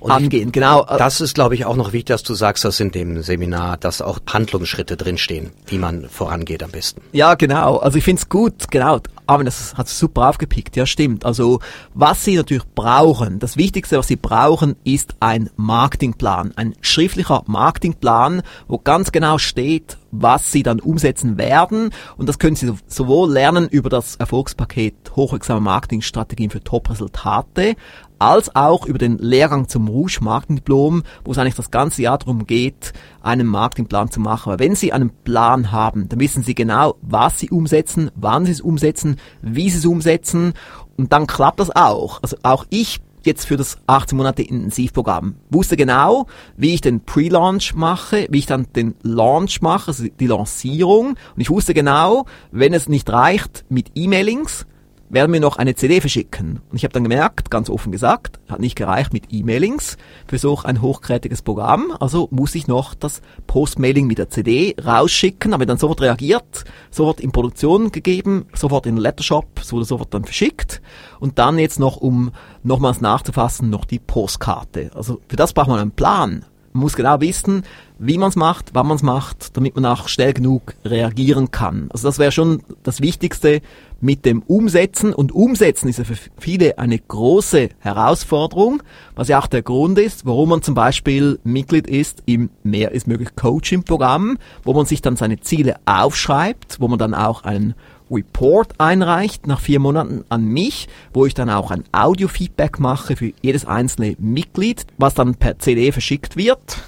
Und 0.00 0.10
angehen, 0.10 0.52
genau. 0.52 0.84
Das 0.84 1.20
ist, 1.20 1.34
glaube 1.34 1.54
ich, 1.54 1.64
auch 1.64 1.76
noch 1.76 1.92
wichtig, 1.92 2.06
dass 2.06 2.22
du 2.22 2.34
sagst, 2.34 2.64
dass 2.64 2.78
in 2.80 2.92
dem 2.92 3.22
Seminar, 3.22 3.76
dass 3.76 4.00
auch 4.00 4.20
Handlungsschritte 4.26 4.96
drinstehen, 4.96 5.50
wie 5.66 5.78
man 5.78 6.08
vorangeht 6.08 6.62
am 6.62 6.70
besten. 6.70 7.02
Ja, 7.12 7.34
genau. 7.34 7.78
Also 7.78 7.98
ich 7.98 8.04
finde 8.04 8.22
es 8.22 8.28
gut, 8.28 8.70
genau. 8.70 9.00
Aber 9.26 9.44
das 9.44 9.74
hat 9.74 9.88
super 9.88 10.28
aufgepickt. 10.28 10.76
Ja, 10.76 10.86
stimmt. 10.86 11.24
Also 11.24 11.60
was 11.94 12.24
Sie 12.24 12.36
natürlich 12.36 12.64
brauchen, 12.74 13.38
das 13.38 13.56
Wichtigste, 13.56 13.98
was 13.98 14.08
Sie 14.08 14.16
brauchen, 14.16 14.76
ist 14.84 15.14
ein 15.20 15.50
Marketingplan. 15.56 16.52
Ein 16.56 16.74
schriftlicher 16.80 17.42
Marketingplan, 17.46 18.42
wo 18.68 18.78
ganz 18.78 19.12
genau 19.12 19.38
steht, 19.38 19.96
was 20.10 20.52
Sie 20.52 20.62
dann 20.62 20.80
umsetzen 20.80 21.38
werden. 21.38 21.90
Und 22.16 22.28
das 22.28 22.38
können 22.38 22.56
Sie 22.56 22.72
sowohl 22.86 23.32
lernen 23.32 23.68
über 23.68 23.88
das 23.88 24.16
Erfolgspaket 24.16 24.94
Hochwirksame 25.16 25.60
Marketingstrategien 25.60 26.50
für 26.50 26.62
Top-Resultate, 26.62 27.76
als 28.18 28.54
auch 28.54 28.86
über 28.86 28.98
den 28.98 29.18
Lehrgang 29.18 29.68
zum 29.68 29.88
Rouge 29.88 30.18
Marketingdiplom, 30.20 31.02
wo 31.24 31.32
es 31.32 31.38
eigentlich 31.38 31.54
das 31.54 31.70
ganze 31.70 32.02
Jahr 32.02 32.18
darum 32.18 32.46
geht, 32.46 32.92
einen 33.22 33.46
Marketingplan 33.46 34.10
zu 34.10 34.20
machen. 34.20 34.50
Weil 34.50 34.58
wenn 34.58 34.74
Sie 34.74 34.92
einen 34.92 35.10
Plan 35.10 35.72
haben, 35.72 36.08
dann 36.08 36.20
wissen 36.20 36.42
Sie 36.42 36.54
genau, 36.54 36.96
was 37.02 37.38
Sie 37.38 37.50
umsetzen, 37.50 38.10
wann 38.14 38.46
Sie 38.46 38.52
es 38.52 38.60
umsetzen, 38.60 39.16
wie 39.42 39.70
Sie 39.70 39.78
es 39.78 39.86
umsetzen 39.86 40.54
und 40.96 41.12
dann 41.12 41.26
klappt 41.26 41.60
das 41.60 41.74
auch. 41.74 42.22
Also 42.22 42.36
auch 42.42 42.66
ich 42.70 43.00
jetzt 43.26 43.46
für 43.46 43.56
das 43.56 43.78
18 43.86 44.16
Monate 44.16 44.42
Intensivprogramm. 44.42 45.36
Wusste 45.50 45.76
genau, 45.76 46.26
wie 46.56 46.74
ich 46.74 46.80
den 46.80 47.00
Pre-Launch 47.00 47.74
mache, 47.74 48.26
wie 48.30 48.38
ich 48.38 48.46
dann 48.46 48.66
den 48.74 48.94
Launch 49.02 49.62
mache, 49.62 49.88
also 49.88 50.04
die 50.08 50.26
Lancierung. 50.26 51.10
Und 51.34 51.40
ich 51.40 51.50
wusste 51.50 51.74
genau, 51.74 52.26
wenn 52.52 52.74
es 52.74 52.88
nicht 52.88 53.10
reicht 53.10 53.64
mit 53.68 53.92
E-Mailings, 53.94 54.66
werden 55.14 55.30
mir 55.30 55.40
noch 55.40 55.56
eine 55.56 55.74
CD 55.74 56.00
verschicken. 56.00 56.60
Und 56.70 56.76
ich 56.76 56.84
habe 56.84 56.92
dann 56.92 57.04
gemerkt, 57.04 57.50
ganz 57.50 57.70
offen 57.70 57.92
gesagt, 57.92 58.38
hat 58.48 58.60
nicht 58.60 58.76
gereicht 58.76 59.12
mit 59.12 59.32
E-Mailings 59.32 59.96
für 60.26 60.38
so 60.38 60.58
ein 60.62 60.82
hochkarätiges 60.82 61.42
Programm. 61.42 61.96
Also 61.98 62.28
muss 62.30 62.54
ich 62.54 62.66
noch 62.66 62.94
das 62.94 63.22
Postmailing 63.46 64.06
mit 64.06 64.18
der 64.18 64.28
CD 64.28 64.74
rausschicken, 64.84 65.52
habe 65.52 65.66
dann 65.66 65.78
sofort 65.78 66.02
reagiert, 66.02 66.64
sofort 66.90 67.20
in 67.20 67.32
Produktion 67.32 67.92
gegeben, 67.92 68.46
sofort 68.54 68.86
in 68.86 68.96
den 68.96 69.02
Lettershop, 69.02 69.46
es 69.60 69.72
wurde 69.72 69.84
sofort 69.84 70.12
dann 70.12 70.24
verschickt. 70.24 70.82
Und 71.20 71.38
dann 71.38 71.58
jetzt 71.58 71.80
noch, 71.80 71.96
um 71.96 72.32
nochmals 72.62 73.00
nachzufassen, 73.00 73.70
noch 73.70 73.84
die 73.84 73.98
Postkarte. 73.98 74.90
Also 74.94 75.20
für 75.28 75.36
das 75.36 75.52
braucht 75.52 75.68
man 75.68 75.80
einen 75.80 75.92
Plan. 75.92 76.44
Man 76.72 76.82
muss 76.82 76.96
genau 76.96 77.20
wissen, 77.20 77.62
wie 78.00 78.18
man 78.18 78.30
es 78.30 78.36
macht, 78.36 78.70
wann 78.72 78.88
man 78.88 78.96
es 78.96 79.04
macht, 79.04 79.56
damit 79.56 79.76
man 79.76 79.86
auch 79.86 80.08
schnell 80.08 80.32
genug 80.32 80.74
reagieren 80.84 81.52
kann. 81.52 81.88
Also 81.92 82.08
das 82.08 82.18
wäre 82.18 82.32
schon 82.32 82.64
das 82.82 83.00
Wichtigste 83.00 83.62
mit 84.04 84.26
dem 84.26 84.42
Umsetzen. 84.42 85.14
Und 85.14 85.32
Umsetzen 85.32 85.88
ist 85.88 85.98
ja 85.98 86.04
für 86.04 86.16
viele 86.38 86.78
eine 86.78 86.98
große 86.98 87.70
Herausforderung, 87.78 88.82
was 89.16 89.28
ja 89.28 89.40
auch 89.40 89.46
der 89.46 89.62
Grund 89.62 89.98
ist, 89.98 90.26
warum 90.26 90.50
man 90.50 90.62
zum 90.62 90.74
Beispiel 90.74 91.40
Mitglied 91.42 91.86
ist 91.86 92.22
im 92.26 92.50
Mehr 92.62 92.92
ist 92.92 93.06
möglich 93.06 93.30
Coaching-Programm, 93.34 94.36
wo 94.62 94.74
man 94.74 94.84
sich 94.84 95.00
dann 95.00 95.16
seine 95.16 95.40
Ziele 95.40 95.76
aufschreibt, 95.86 96.80
wo 96.80 96.88
man 96.88 96.98
dann 96.98 97.14
auch 97.14 97.44
einen 97.44 97.74
Report 98.10 98.78
einreicht 98.78 99.46
nach 99.46 99.60
vier 99.60 99.80
Monaten 99.80 100.24
an 100.28 100.44
mich, 100.44 100.86
wo 101.14 101.24
ich 101.24 101.32
dann 101.32 101.48
auch 101.48 101.70
ein 101.70 101.84
Audio-Feedback 101.92 102.78
mache 102.78 103.16
für 103.16 103.32
jedes 103.40 103.64
einzelne 103.64 104.16
Mitglied, 104.18 104.86
was 104.98 105.14
dann 105.14 105.34
per 105.34 105.58
CD 105.58 105.90
verschickt 105.92 106.36
wird. 106.36 106.82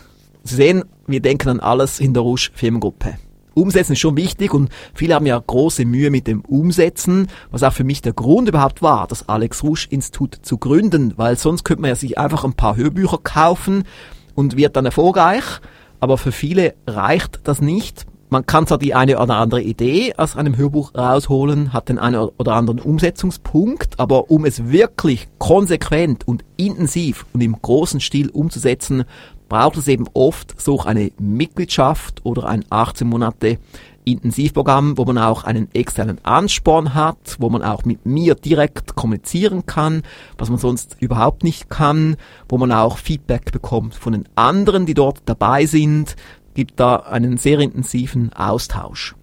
Sie 0.45 0.55
sehen, 0.55 0.85
wir 1.07 1.21
denken 1.21 1.49
an 1.49 1.61
alles 1.61 1.99
in 1.99 2.13
der 2.13 2.23
Rouge 2.23 2.51
Firmengruppe. 2.53 3.17
Umsetzen 3.57 3.93
ist 3.93 4.01
schon 4.01 4.17
wichtig 4.17 4.53
und 4.53 4.69
viele 4.95 5.15
haben 5.15 5.25
ja 5.25 5.43
große 5.45 5.87
Mühe 5.87 6.11
mit 6.11 6.27
dem 6.27 6.43
Umsetzen, 6.43 7.29
was 7.51 7.63
auch 7.63 7.73
für 7.73 7.85
mich 7.85 8.03
der 8.03 8.13
Grund 8.13 8.49
überhaupt 8.49 8.83
war, 8.83 9.07
das 9.07 9.29
Alex 9.29 9.63
Rouge 9.63 9.87
Institut 9.89 10.39
zu 10.43 10.59
gründen, 10.59 11.15
weil 11.17 11.39
sonst 11.39 11.65
könnte 11.65 11.81
man 11.81 11.89
ja 11.89 11.97
sich 11.97 12.19
einfach 12.19 12.45
ein 12.45 12.53
paar 12.53 12.77
Hörbücher 12.77 13.19
kaufen 13.23 13.85
und 14.35 14.59
wird 14.59 14.77
dann 14.77 14.85
erfolgreich, 14.85 15.45
aber 16.01 16.19
für 16.19 16.33
viele 16.33 16.75
reicht 16.87 17.41
das 17.45 17.63
nicht. 17.63 18.07
Man 18.29 18.45
kann 18.45 18.67
zwar 18.67 18.79
die 18.79 18.95
eine 18.95 19.19
oder 19.21 19.37
andere 19.37 19.63
Idee 19.63 20.13
aus 20.17 20.37
einem 20.37 20.57
Hörbuch 20.57 20.95
rausholen, 20.95 21.73
hat 21.73 21.89
den 21.89 21.99
einen 21.99 22.29
oder 22.37 22.55
anderen 22.55 22.81
Umsetzungspunkt, 22.81 24.01
aber 24.01 24.31
um 24.31 24.45
es 24.45 24.69
wirklich 24.71 25.29
konsequent 25.39 26.27
und 26.27 26.45
intensiv 26.57 27.25
und 27.33 27.41
im 27.41 27.57
großen 27.63 28.01
Stil 28.01 28.29
umzusetzen, 28.31 29.05
braucht 29.49 29.77
es 29.77 29.89
eben 29.89 30.07
oft 30.15 30.61
so 30.61 30.81
eine 30.81 31.13
Mitgliedschaft 31.19 32.25
oder 32.25 32.49
ein 32.49 32.65
18 32.71 33.07
Monate 33.07 33.59
Intensivprogramm, 34.05 34.97
wo 34.97 35.05
man 35.05 35.19
auch 35.19 35.45
einen 35.45 35.69
externen 35.75 36.25
Ansporn 36.25 36.95
hat, 36.95 37.37
wo 37.41 37.51
man 37.51 37.63
auch 37.63 37.85
mit 37.85 38.07
mir 38.07 38.37
direkt 38.37 38.95
kommunizieren 38.95 39.67
kann, 39.67 40.03
was 40.39 40.49
man 40.49 40.59
sonst 40.59 40.97
überhaupt 41.01 41.43
nicht 41.43 41.69
kann, 41.69 42.17
wo 42.49 42.57
man 42.57 42.71
auch 42.71 42.99
Feedback 42.99 43.51
bekommt 43.51 43.95
von 43.95 44.13
den 44.13 44.29
anderen, 44.37 44.87
die 44.87 44.95
dort 44.95 45.23
dabei 45.27 45.67
sind, 45.67 46.15
gibt 46.55 46.79
da 46.79 46.97
einen 46.97 47.37
sehr 47.37 47.59
intensiven 47.59 48.33
Austausch. 48.33 49.17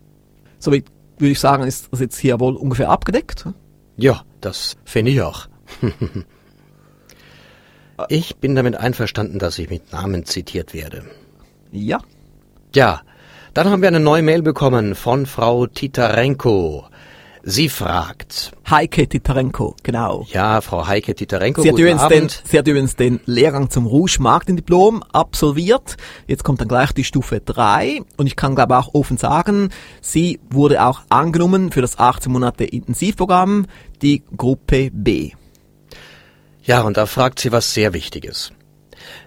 Somit 0.59 0.85
würde 1.17 1.31
ich 1.31 1.39
sagen, 1.39 1.63
ist 1.63 1.87
das 1.91 2.01
jetzt 2.01 2.17
hier 2.17 2.39
wohl 2.41 2.55
ungefähr 2.55 2.89
abgedeckt. 2.89 3.47
Ja, 3.95 4.23
das 4.41 4.75
finde 4.83 5.11
ich 5.11 5.21
auch. 5.21 5.47
ich 8.09 8.37
bin 8.37 8.55
damit 8.55 8.75
einverstanden, 8.75 9.39
dass 9.39 9.59
ich 9.59 9.69
mit 9.69 9.91
Namen 9.91 10.25
zitiert 10.25 10.73
werde. 10.73 11.03
Ja. 11.71 11.99
Ja, 12.75 13.01
dann 13.53 13.69
haben 13.69 13.81
wir 13.81 13.87
eine 13.87 13.99
neue 13.99 14.23
Mail 14.23 14.41
bekommen 14.41 14.95
von 14.95 15.25
Frau 15.25 15.67
Titarenko. 15.67 16.85
Sie 17.45 17.67
fragt. 17.67 18.53
Heike 18.69 19.07
Titarenko, 19.07 19.75
genau. 19.83 20.25
Ja, 20.31 20.61
Frau 20.61 20.87
Heike 20.87 21.13
Titarenko. 21.13 21.61
Sie 21.61 21.69
hat, 21.69 21.77
übrigens 21.77 22.07
den, 22.07 22.29
sie 22.29 22.57
hat 22.57 22.67
übrigens 22.67 22.95
den 22.95 23.19
Lehrgang 23.25 23.69
zum 23.69 23.85
Rouge 23.85 24.17
Marketing-Diplom 24.21 25.03
absolviert. 25.11 25.97
Jetzt 26.25 26.45
kommt 26.45 26.61
dann 26.61 26.69
gleich 26.69 26.93
die 26.93 27.03
Stufe 27.03 27.41
3. 27.41 27.99
Und 28.15 28.27
ich 28.27 28.37
kann 28.37 28.55
glaube 28.55 28.77
auch 28.77 28.93
offen 28.93 29.17
sagen, 29.17 29.69
sie 29.99 30.39
wurde 30.49 30.85
auch 30.85 31.01
angenommen 31.09 31.73
für 31.73 31.81
das 31.81 31.99
18 31.99 32.31
Monate 32.31 32.63
Intensivprogramm, 32.63 33.67
die 34.01 34.23
Gruppe 34.37 34.89
B. 34.91 35.33
Ja, 36.63 36.81
und 36.81 36.97
da 36.97 37.05
fragt 37.05 37.39
sie 37.39 37.51
was 37.51 37.73
sehr 37.73 37.93
Wichtiges. 37.93 38.51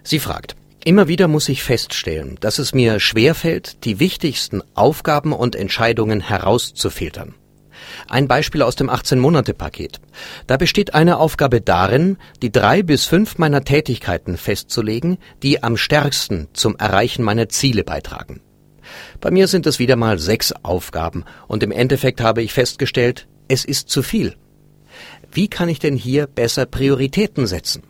Sie 0.02 0.18
fragt, 0.18 0.56
Immer 0.86 1.08
wieder 1.08 1.26
muss 1.26 1.48
ich 1.48 1.64
feststellen, 1.64 2.38
dass 2.38 2.60
es 2.60 2.72
mir 2.72 3.00
schwerfällt, 3.00 3.84
die 3.84 3.98
wichtigsten 3.98 4.62
Aufgaben 4.74 5.32
und 5.32 5.56
Entscheidungen 5.56 6.20
herauszufiltern. 6.20 7.34
Ein 8.08 8.28
Beispiel 8.28 8.62
aus 8.62 8.76
dem 8.76 8.88
18-Monate-Paket. 8.88 9.98
Da 10.46 10.56
besteht 10.56 10.94
eine 10.94 11.18
Aufgabe 11.18 11.60
darin, 11.60 12.18
die 12.40 12.52
drei 12.52 12.84
bis 12.84 13.04
fünf 13.04 13.36
meiner 13.36 13.64
Tätigkeiten 13.64 14.36
festzulegen, 14.36 15.18
die 15.42 15.64
am 15.64 15.76
stärksten 15.76 16.46
zum 16.52 16.76
Erreichen 16.76 17.24
meiner 17.24 17.48
Ziele 17.48 17.82
beitragen. 17.82 18.40
Bei 19.20 19.32
mir 19.32 19.48
sind 19.48 19.66
es 19.66 19.80
wieder 19.80 19.96
mal 19.96 20.20
sechs 20.20 20.52
Aufgaben 20.62 21.24
und 21.48 21.64
im 21.64 21.72
Endeffekt 21.72 22.20
habe 22.20 22.44
ich 22.44 22.52
festgestellt, 22.52 23.26
es 23.48 23.64
ist 23.64 23.88
zu 23.88 24.04
viel. 24.04 24.36
Wie 25.36 25.48
kann 25.48 25.68
ich 25.68 25.78
denn 25.78 25.96
hier 25.96 26.26
besser 26.26 26.64
Prioritäten 26.64 27.46
setzen? 27.46 27.82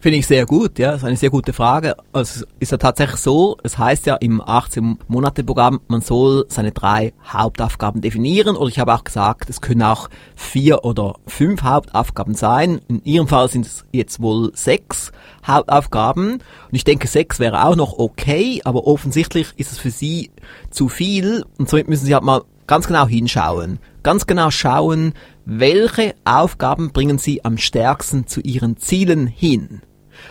Finde 0.00 0.18
ich 0.18 0.26
sehr 0.26 0.46
gut, 0.46 0.80
ja, 0.80 0.90
das 0.90 1.02
ist 1.02 1.06
eine 1.06 1.16
sehr 1.16 1.30
gute 1.30 1.52
Frage. 1.52 1.94
Also, 2.12 2.40
es 2.40 2.46
ist 2.58 2.72
ja 2.72 2.78
tatsächlich 2.78 3.20
so, 3.20 3.56
es 3.62 3.78
heißt 3.78 4.06
ja 4.06 4.16
im 4.16 4.42
18-Monate-Programm, 4.42 5.80
man 5.86 6.00
soll 6.00 6.46
seine 6.48 6.72
drei 6.72 7.12
Hauptaufgaben 7.24 8.00
definieren 8.00 8.56
oder 8.56 8.68
ich 8.68 8.80
habe 8.80 8.92
auch 8.92 9.04
gesagt, 9.04 9.48
es 9.48 9.60
können 9.60 9.84
auch 9.84 10.10
vier 10.34 10.84
oder 10.84 11.14
fünf 11.24 11.62
Hauptaufgaben 11.62 12.34
sein. 12.34 12.80
In 12.88 13.04
Ihrem 13.04 13.28
Fall 13.28 13.48
sind 13.48 13.64
es 13.66 13.84
jetzt 13.92 14.20
wohl 14.20 14.50
sechs 14.52 15.12
Hauptaufgaben 15.46 16.32
und 16.32 16.40
ich 16.72 16.82
denke, 16.82 17.06
sechs 17.06 17.38
wäre 17.38 17.64
auch 17.64 17.76
noch 17.76 17.96
okay, 17.96 18.60
aber 18.64 18.88
offensichtlich 18.88 19.52
ist 19.56 19.70
es 19.70 19.78
für 19.78 19.92
Sie 19.92 20.32
zu 20.70 20.88
viel 20.88 21.44
und 21.58 21.68
somit 21.68 21.88
müssen 21.88 22.06
Sie 22.06 22.14
halt 22.14 22.24
mal 22.24 22.42
ganz 22.70 22.86
genau 22.86 23.06
hinschauen. 23.06 23.80
Ganz 24.04 24.26
genau 24.26 24.50
schauen, 24.50 25.12
welche 25.44 26.14
Aufgaben 26.24 26.92
bringen 26.92 27.18
Sie 27.18 27.44
am 27.44 27.58
stärksten 27.58 28.26
zu 28.26 28.40
Ihren 28.40 28.76
Zielen 28.76 29.26
hin. 29.26 29.82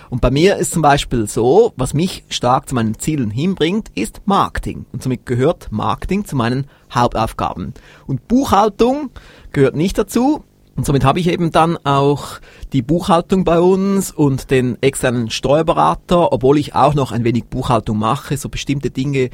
Und 0.10 0.22
bei 0.22 0.32
mir 0.32 0.58
ist 0.58 0.72
zum 0.72 0.82
Beispiel 0.82 1.28
so, 1.28 1.74
was 1.76 1.94
mich 1.94 2.24
stark 2.30 2.70
zu 2.70 2.76
meinen 2.76 2.98
Zielen 3.00 3.32
hinbringt, 3.32 3.90
ist 3.96 4.22
Marketing. 4.26 4.86
Und 4.92 5.04
somit 5.04 5.26
gehört 5.26 5.72
Marketing 5.72 6.26
zu 6.26 6.36
meinen 6.36 6.68
Hauptaufgaben. 6.94 7.74
Und 8.08 8.28
Buchhaltung 8.28 9.12
gehört 9.52 9.76
nicht 9.76 9.98
dazu. 9.98 10.44
Und 10.76 10.86
somit 10.86 11.04
habe 11.04 11.20
ich 11.20 11.28
eben 11.28 11.52
dann 11.52 11.78
auch 11.86 12.40
die 12.72 12.82
Buchhaltung 12.82 13.44
bei 13.44 13.60
uns 13.60 14.12
und 14.12 14.50
den 14.50 14.78
externen 14.82 15.30
Steuerberater, 15.30 16.32
obwohl 16.32 16.58
ich 16.58 16.74
auch 16.74 16.94
noch 16.94 17.12
ein 17.12 17.26
wenig 17.26 17.46
Buchhaltung 17.46 17.98
mache, 17.98 18.38
so 18.38 18.48
bestimmte 18.48 18.90
Dinge 18.90 19.30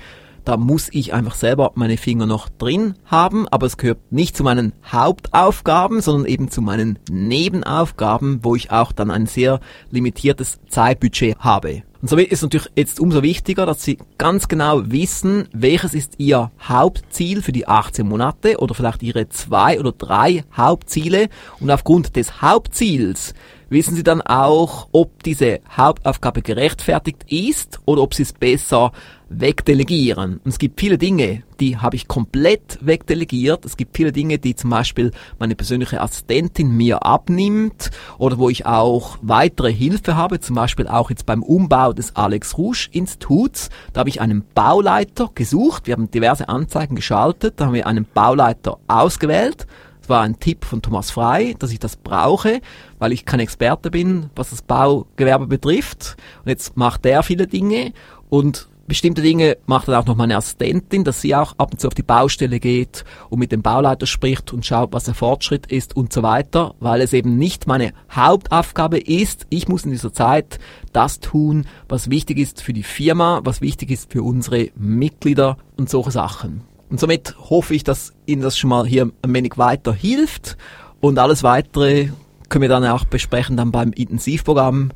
da 0.46 0.58
muss 0.58 0.90
ich 0.92 1.14
einfach 1.14 1.36
selber 1.36 1.72
meine 1.76 1.98
Finger 1.98 2.26
noch 2.28 2.50
drin 2.50 2.94
haben, 3.06 3.48
aber 3.50 3.66
es 3.66 3.78
gehört 3.78 4.12
nicht 4.12 4.38
zu 4.38 4.44
meinen 4.44 4.74
Hauptaufgaben, 4.90 6.02
sondern 6.02 6.28
eben 6.28 6.50
zu 6.50 6.62
meinen 6.62 7.00
Nebenaufgaben, 7.10 8.40
wo 8.44 8.56
ich 8.56 8.72
auch 8.72 8.92
dann 8.92 9.12
ein 9.12 9.26
sehr 9.26 9.60
limitiertes 9.92 10.60
Zeitbudget 10.70 11.40
habe. 11.40 11.84
Und 12.02 12.10
so 12.10 12.18
ist 12.18 12.34
es 12.34 12.42
natürlich 12.44 12.70
jetzt 12.76 13.00
umso 13.00 13.24
wichtiger, 13.24 13.66
dass 13.66 13.84
Sie 13.84 13.98
ganz 14.20 14.48
genau 14.48 14.84
wissen, 14.86 15.48
welches 15.54 15.96
ist 15.96 16.14
Ihr 16.20 16.52
Hauptziel 16.62 17.42
für 17.42 17.52
die 17.52 17.68
18 17.68 18.08
Monate 18.08 18.60
oder 18.60 18.76
vielleicht 18.76 19.02
Ihre 19.02 19.28
zwei 19.30 19.80
oder 19.80 19.92
drei 19.92 20.44
Hauptziele 20.56 21.30
und 21.60 21.72
aufgrund 21.72 22.16
des 22.16 22.44
Hauptziels 22.44 23.34
wissen 23.76 23.96
Sie 23.98 24.04
dann 24.04 24.22
auch, 24.22 24.88
ob 24.94 25.22
diese 25.24 25.60
Hauptaufgabe 25.70 26.42
gerechtfertigt 26.42 27.26
ist 27.28 27.82
oder 27.84 28.04
ob 28.04 28.14
Sie 28.14 28.24
es 28.24 28.32
besser 28.32 28.94
wegdelegieren. 29.28 30.40
Und 30.46 30.48
es 30.50 30.60
gibt 30.60 30.80
viele 30.80 30.98
Dinge, 30.98 31.44
die 31.60 31.78
habe 31.78 31.98
ich 31.98 32.08
komplett 32.08 32.80
wegdelegiert. 32.80 33.66
Es 33.66 33.76
gibt 33.76 33.98
viele 33.98 34.14
Dinge, 34.14 34.40
die 34.40 34.56
zum 34.56 34.70
Beispiel 34.70 35.12
meine 35.40 35.56
persönliche 35.56 36.00
Assistentin 36.00 36.72
mir 36.72 37.06
abnimmt 37.06 37.92
oder 38.18 38.38
wo 38.38 38.50
ich 38.50 38.66
auch 38.66 39.18
weitere 39.22 39.74
Hilfe 39.74 40.16
habe, 40.16 40.40
zum 40.40 40.56
Beispiel 40.56 40.88
auch 40.88 41.10
jetzt 41.10 41.26
beim 41.26 41.44
Umbau 41.44 41.92
des 41.92 42.16
Alex 42.16 42.58
Rouge 42.58 42.88
Instituts. 42.94 43.70
Da 43.92 44.00
habe 44.00 44.10
ich 44.10 44.22
einen 44.22 44.46
Bauleiter 44.54 45.30
gesucht. 45.36 45.88
Wir 45.88 45.96
haben 45.96 46.10
diverse 46.10 46.48
Anzeigen 46.48 46.96
geschaltet. 46.96 47.56
Da 47.58 47.66
haben 47.66 47.74
wir 47.74 47.88
einen 47.88 48.06
Bauleiter 48.06 48.78
ausgewählt. 48.88 49.68
Das 50.06 50.10
war 50.12 50.22
ein 50.22 50.38
Tipp 50.38 50.66
von 50.66 50.84
Thomas 50.84 51.10
Frei, 51.10 51.56
dass 51.58 51.72
ich 51.72 51.80
das 51.80 51.96
brauche, 51.96 52.62
weil 53.00 53.12
ich 53.12 53.26
kein 53.26 53.40
Experte 53.40 53.90
bin, 53.90 54.30
was 54.36 54.52
das 54.52 54.62
Baugewerbe 54.62 55.48
betrifft. 55.48 56.16
Und 56.44 56.50
jetzt 56.50 56.78
macht 56.78 57.06
der 57.06 57.24
viele 57.24 57.48
Dinge 57.48 57.92
und 58.30 58.70
bestimmte 58.86 59.24
Dinge 59.24 59.58
macht 59.66 59.88
dann 59.88 59.96
auch 59.96 60.06
noch 60.06 60.16
meine 60.16 60.38
Assistentin, 60.38 61.06
dass 61.06 61.22
sie 61.22 61.34
auch 61.34 61.56
ab 61.58 61.72
und 61.72 61.80
zu 61.80 61.88
auf 61.88 61.96
die 61.96 62.04
Baustelle 62.04 62.60
geht 62.60 63.04
und 63.32 63.40
mit 63.40 63.52
dem 63.52 63.64
Bauleiter 63.64 64.06
spricht 64.06 64.54
und 64.54 64.64
schaut, 64.64 64.94
was 64.94 65.06
der 65.06 65.16
Fortschritt 65.16 65.66
ist 65.72 65.96
und 65.96 66.14
so 66.14 66.22
weiter, 66.22 66.76
weil 66.80 67.02
es 67.02 67.12
eben 67.12 67.40
nicht 67.40 67.66
meine 67.66 67.92
Hauptaufgabe 68.12 69.00
ist. 69.00 69.48
Ich 69.50 69.68
muss 69.68 69.86
in 69.86 69.92
dieser 69.92 70.14
Zeit 70.14 70.60
das 70.94 71.20
tun, 71.20 71.66
was 71.90 72.12
wichtig 72.12 72.38
ist 72.38 72.62
für 72.62 72.74
die 72.74 72.84
Firma, 72.84 73.42
was 73.44 73.60
wichtig 73.60 73.90
ist 73.90 74.12
für 74.12 74.22
unsere 74.22 74.70
Mitglieder 74.76 75.58
und 75.78 75.90
solche 75.90 76.12
Sachen. 76.12 76.75
Und 76.90 77.00
somit 77.00 77.36
hoffe 77.50 77.74
ich, 77.74 77.84
dass 77.84 78.14
Ihnen 78.26 78.42
das 78.42 78.58
schon 78.58 78.70
mal 78.70 78.86
hier 78.86 79.12
ein 79.22 79.34
wenig 79.34 79.58
weiter 79.58 79.94
hilft 79.94 80.58
und 81.02 81.18
alles 81.20 81.44
weitere 81.44 82.10
können 82.50 82.62
wir 82.62 82.70
dann 82.70 82.86
auch 82.86 83.06
besprechen 83.06 83.58
dann 83.58 83.72
beim 83.72 83.92
Intensivprogramm 83.92 84.92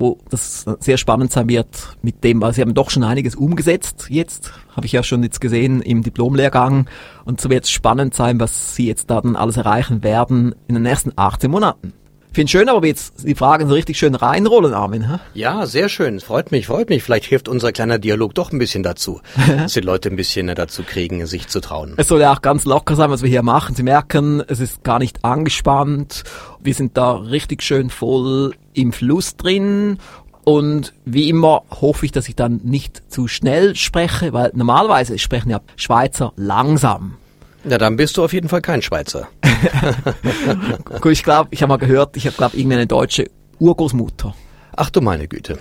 wo 0.00 0.18
das 0.30 0.64
sehr 0.80 0.96
spannend 0.96 1.30
sein 1.30 1.48
wird 1.48 1.96
mit 2.02 2.24
dem, 2.24 2.40
weil 2.40 2.54
sie 2.54 2.62
haben 2.62 2.74
doch 2.74 2.90
schon 2.90 3.04
einiges 3.04 3.34
umgesetzt 3.34 4.06
jetzt, 4.08 4.52
habe 4.74 4.86
ich 4.86 4.92
ja 4.92 5.02
schon 5.02 5.22
jetzt 5.22 5.40
gesehen 5.40 5.82
im 5.82 6.02
Diplomlehrgang 6.02 6.88
und 7.24 7.40
so 7.40 7.50
wird 7.50 7.64
es 7.64 7.70
spannend 7.70 8.14
sein, 8.14 8.40
was 8.40 8.74
sie 8.74 8.86
jetzt 8.86 9.10
da 9.10 9.20
dann 9.20 9.36
alles 9.36 9.58
erreichen 9.58 10.02
werden 10.02 10.54
in 10.68 10.74
den 10.74 10.82
nächsten 10.82 11.12
18 11.14 11.50
Monaten. 11.50 11.92
Finde 12.32 12.50
schön, 12.50 12.68
aber 12.68 12.86
jetzt 12.86 13.26
die 13.26 13.34
Fragen 13.34 13.68
so 13.68 13.74
richtig 13.74 13.98
schön 13.98 14.14
reinrollen, 14.14 14.72
Armin. 14.72 15.08
Hä? 15.10 15.18
Ja, 15.34 15.66
sehr 15.66 15.88
schön. 15.88 16.20
Freut 16.20 16.52
mich, 16.52 16.66
freut 16.66 16.88
mich. 16.88 17.02
Vielleicht 17.02 17.24
hilft 17.24 17.48
unser 17.48 17.72
kleiner 17.72 17.98
Dialog 17.98 18.34
doch 18.34 18.52
ein 18.52 18.58
bisschen 18.58 18.84
dazu, 18.84 19.20
dass 19.56 19.72
die 19.72 19.80
Leute 19.80 20.10
ein 20.10 20.16
bisschen 20.16 20.46
dazu 20.54 20.84
kriegen, 20.84 21.26
sich 21.26 21.48
zu 21.48 21.60
trauen. 21.60 21.94
Es 21.96 22.08
soll 22.08 22.20
ja 22.20 22.32
auch 22.32 22.42
ganz 22.42 22.64
locker 22.64 22.94
sein, 22.94 23.10
was 23.10 23.22
wir 23.22 23.28
hier 23.28 23.42
machen. 23.42 23.74
Sie 23.74 23.82
merken, 23.82 24.42
es 24.46 24.60
ist 24.60 24.84
gar 24.84 25.00
nicht 25.00 25.24
angespannt. 25.24 26.22
Wir 26.60 26.74
sind 26.74 26.96
da 26.96 27.14
richtig 27.14 27.62
schön 27.62 27.90
voll 27.90 28.54
im 28.74 28.92
Fluss 28.92 29.36
drin 29.36 29.98
und 30.44 30.94
wie 31.04 31.28
immer 31.28 31.62
hoffe 31.70 32.06
ich, 32.06 32.12
dass 32.12 32.28
ich 32.28 32.36
dann 32.36 32.60
nicht 32.64 33.02
zu 33.08 33.28
schnell 33.28 33.76
spreche, 33.76 34.32
weil 34.32 34.50
normalerweise 34.54 35.18
sprechen 35.18 35.50
ja 35.50 35.60
Schweizer 35.76 36.32
langsam. 36.36 37.16
Ja, 37.64 37.78
dann 37.78 37.96
bist 37.96 38.16
du 38.16 38.24
auf 38.24 38.32
jeden 38.32 38.48
Fall 38.48 38.62
kein 38.62 38.82
Schweizer. 38.82 39.28
Gut, 41.00 41.12
ich 41.12 41.22
glaube, 41.22 41.48
ich 41.52 41.62
habe 41.62 41.70
mal 41.70 41.76
gehört, 41.76 42.16
ich 42.16 42.26
habe 42.26 42.36
glaube 42.36 42.56
irgendwie 42.56 42.76
eine 42.76 42.86
deutsche 42.86 43.30
Urgroßmutter. 43.58 44.34
Ach 44.76 44.90
du 44.90 45.00
meine 45.00 45.28
Güte. 45.28 45.58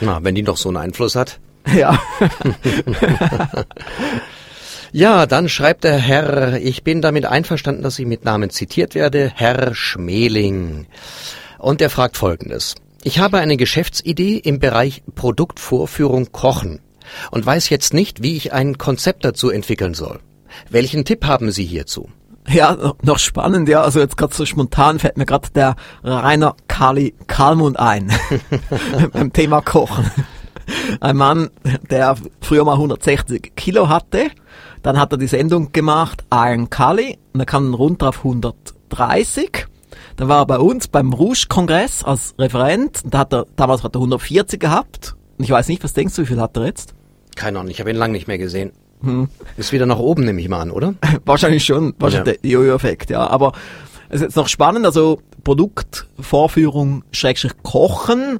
Na, 0.00 0.22
wenn 0.22 0.34
die 0.34 0.42
noch 0.42 0.56
so 0.56 0.68
einen 0.68 0.78
Einfluss 0.78 1.14
hat. 1.14 1.38
Ja. 1.76 2.00
ja, 4.92 5.26
dann 5.26 5.50
schreibt 5.50 5.84
der 5.84 5.98
Herr, 5.98 6.56
ich 6.56 6.82
bin 6.82 7.02
damit 7.02 7.26
einverstanden, 7.26 7.82
dass 7.82 7.98
ich 7.98 8.06
mit 8.06 8.24
Namen 8.24 8.48
zitiert 8.48 8.94
werde, 8.94 9.30
Herr 9.34 9.74
Schmeling. 9.74 10.86
Und 11.58 11.82
er 11.82 11.90
fragt 11.90 12.16
folgendes. 12.16 12.74
Ich 13.02 13.18
habe 13.18 13.38
eine 13.38 13.58
Geschäftsidee 13.58 14.38
im 14.38 14.60
Bereich 14.60 15.02
Produktvorführung 15.14 16.32
Kochen 16.32 16.80
und 17.30 17.44
weiß 17.44 17.68
jetzt 17.68 17.92
nicht, 17.92 18.22
wie 18.22 18.36
ich 18.36 18.54
ein 18.54 18.78
Konzept 18.78 19.26
dazu 19.26 19.50
entwickeln 19.50 19.92
soll. 19.92 20.20
Welchen 20.70 21.04
Tipp 21.04 21.24
haben 21.24 21.50
Sie 21.50 21.64
hierzu? 21.64 22.08
Ja, 22.48 22.94
noch 23.02 23.18
spannend, 23.18 23.68
ja. 23.68 23.82
Also 23.82 24.00
jetzt 24.00 24.16
gerade 24.16 24.34
so 24.34 24.46
spontan 24.46 24.98
fällt 24.98 25.18
mir 25.18 25.26
gerade 25.26 25.50
der 25.54 25.76
Rainer 26.02 26.56
Kali 26.66 27.14
Kalmund 27.26 27.78
ein 27.78 28.10
beim 29.12 29.32
Thema 29.32 29.60
Kochen. 29.60 30.10
Ein 31.00 31.16
Mann, 31.16 31.50
der 31.90 32.16
früher 32.40 32.64
mal 32.64 32.74
160 32.74 33.54
Kilo 33.56 33.88
hatte, 33.88 34.28
dann 34.82 34.98
hat 34.98 35.12
er 35.12 35.18
die 35.18 35.26
Sendung 35.26 35.72
gemacht 35.72 36.24
Iron 36.32 36.70
Kali 36.70 37.18
und 37.32 37.38
dann 37.38 37.46
kam 37.46 37.72
er 37.72 37.76
runter 37.76 38.08
auf 38.10 38.18
130. 38.18 39.66
Dann 40.16 40.28
war 40.28 40.40
er 40.40 40.46
bei 40.46 40.58
uns 40.58 40.88
beim 40.88 41.12
Rouge-Kongress 41.12 42.04
als 42.04 42.34
Referent 42.38 43.04
und 43.04 43.14
da 43.14 43.18
hat 43.18 43.32
er, 43.32 43.46
damals 43.56 43.82
hat 43.82 43.94
er 43.94 44.00
140 44.00 44.58
gehabt. 44.58 45.14
Und 45.38 45.44
ich 45.44 45.50
weiß 45.50 45.68
nicht, 45.68 45.84
was 45.84 45.92
denkst 45.92 46.16
du, 46.16 46.22
wie 46.22 46.26
viel 46.26 46.40
hat 46.40 46.56
er 46.56 46.66
jetzt? 46.66 46.94
Keine 47.36 47.60
Ahnung, 47.60 47.70
ich 47.70 47.80
habe 47.80 47.90
ihn 47.90 47.96
lange 47.96 48.12
nicht 48.12 48.26
mehr 48.26 48.38
gesehen. 48.38 48.72
Hm. 49.02 49.28
Ist 49.56 49.72
wieder 49.72 49.86
nach 49.86 49.98
oben, 49.98 50.24
nehme 50.24 50.40
ich 50.40 50.48
mal 50.48 50.60
an, 50.60 50.70
oder? 50.70 50.94
Wahrscheinlich 51.24 51.64
schon, 51.64 51.94
wahrscheinlich 51.98 52.34
ja. 52.34 52.40
der 52.42 52.50
Jojo-Effekt, 52.50 53.10
ja. 53.10 53.26
Aber 53.26 53.52
es 54.08 54.16
ist 54.16 54.22
jetzt 54.22 54.36
noch 54.36 54.48
spannend, 54.48 54.86
also 54.86 55.20
Produktvorführung, 55.44 57.04
Schrägstrich 57.12 57.52
Kochen. 57.62 58.38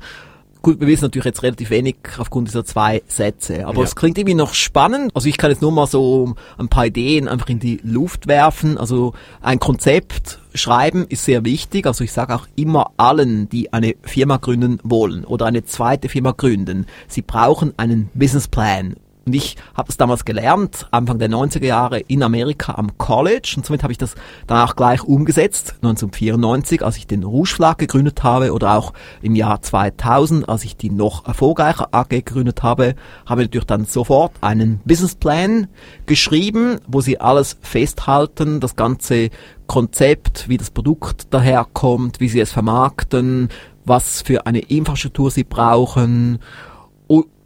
Gut, 0.60 0.80
wir 0.80 0.88
wissen 0.88 1.04
natürlich 1.04 1.26
jetzt 1.26 1.42
relativ 1.44 1.70
wenig 1.70 1.96
aufgrund 2.18 2.48
dieser 2.48 2.64
zwei 2.64 3.02
Sätze, 3.06 3.66
aber 3.66 3.78
ja. 3.78 3.84
es 3.84 3.94
klingt 3.94 4.18
irgendwie 4.18 4.34
noch 4.34 4.54
spannend. 4.54 5.12
Also 5.14 5.28
ich 5.28 5.36
kann 5.36 5.50
jetzt 5.50 5.62
nur 5.62 5.70
mal 5.70 5.86
so 5.86 6.34
ein 6.58 6.68
paar 6.68 6.86
Ideen 6.86 7.28
einfach 7.28 7.48
in 7.48 7.60
die 7.60 7.80
Luft 7.84 8.26
werfen. 8.26 8.76
Also 8.76 9.14
ein 9.40 9.60
Konzept 9.60 10.40
schreiben 10.54 11.06
ist 11.08 11.24
sehr 11.24 11.44
wichtig. 11.44 11.86
Also 11.86 12.02
ich 12.02 12.12
sage 12.12 12.34
auch 12.34 12.48
immer 12.56 12.90
allen, 12.96 13.48
die 13.48 13.72
eine 13.72 13.94
Firma 14.02 14.38
gründen 14.38 14.80
wollen 14.82 15.24
oder 15.24 15.46
eine 15.46 15.64
zweite 15.64 16.08
Firma 16.08 16.32
gründen, 16.32 16.86
sie 17.06 17.22
brauchen 17.22 17.74
einen 17.76 18.10
Businessplan 18.14 18.96
und 19.28 19.34
ich 19.34 19.56
habe 19.74 19.90
es 19.90 19.98
damals 19.98 20.24
gelernt, 20.24 20.86
Anfang 20.90 21.18
der 21.18 21.28
90er 21.28 21.66
Jahre 21.66 22.00
in 22.00 22.22
Amerika 22.22 22.76
am 22.76 22.96
College. 22.96 23.52
Und 23.58 23.66
somit 23.66 23.82
habe 23.82 23.92
ich 23.92 23.98
das 23.98 24.14
danach 24.46 24.74
gleich 24.74 25.04
umgesetzt, 25.04 25.74
1994, 25.82 26.82
als 26.82 26.96
ich 26.96 27.06
den 27.06 27.24
Rouge 27.24 27.50
Flag 27.50 27.76
gegründet 27.76 28.22
habe. 28.22 28.54
Oder 28.54 28.74
auch 28.74 28.94
im 29.20 29.34
Jahr 29.34 29.60
2000, 29.60 30.48
als 30.48 30.64
ich 30.64 30.78
die 30.78 30.88
noch 30.88 31.26
erfolgreicher 31.26 31.88
AG 31.92 32.08
gegründet 32.08 32.62
habe, 32.62 32.94
habe 33.26 33.42
ich 33.42 33.48
natürlich 33.48 33.66
dann 33.66 33.84
sofort 33.84 34.32
einen 34.40 34.80
Businessplan 34.86 35.68
geschrieben, 36.06 36.78
wo 36.86 37.02
sie 37.02 37.20
alles 37.20 37.58
festhalten, 37.60 38.60
das 38.60 38.76
ganze 38.76 39.28
Konzept, 39.66 40.48
wie 40.48 40.56
das 40.56 40.70
Produkt 40.70 41.34
daherkommt, 41.34 42.18
wie 42.20 42.30
sie 42.30 42.40
es 42.40 42.50
vermarkten, 42.50 43.50
was 43.84 44.22
für 44.22 44.46
eine 44.46 44.60
Infrastruktur 44.60 45.30
sie 45.30 45.44
brauchen, 45.44 46.38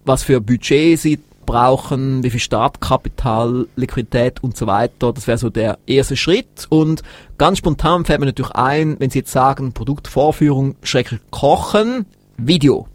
was 0.05 0.23
für 0.23 0.41
Budget 0.41 1.01
sie 1.01 1.19
brauchen, 1.53 2.23
wie 2.23 2.31
viel 2.31 2.41
Startkapital, 2.41 3.67
Liquidität 3.77 4.43
und 4.43 4.57
so 4.57 4.67
weiter. 4.67 5.13
Das 5.13 5.27
wäre 5.27 5.37
so 5.37 5.51
der 5.51 5.79
erste 5.87 6.17
Schritt. 6.17 6.67
Und 6.71 7.03
ganz 7.37 7.59
spontan 7.59 8.07
fällt 8.07 8.21
mir 8.21 8.27
natürlich 8.27 8.53
ein, 8.53 8.97
wenn 8.99 9.11
Sie 9.11 9.19
jetzt 9.19 9.33
sagen, 9.33 9.75
Produktvorführung, 9.75 10.77
Schrecklich 10.83 11.21
Kochen, 11.31 12.07
Video. 12.39 12.89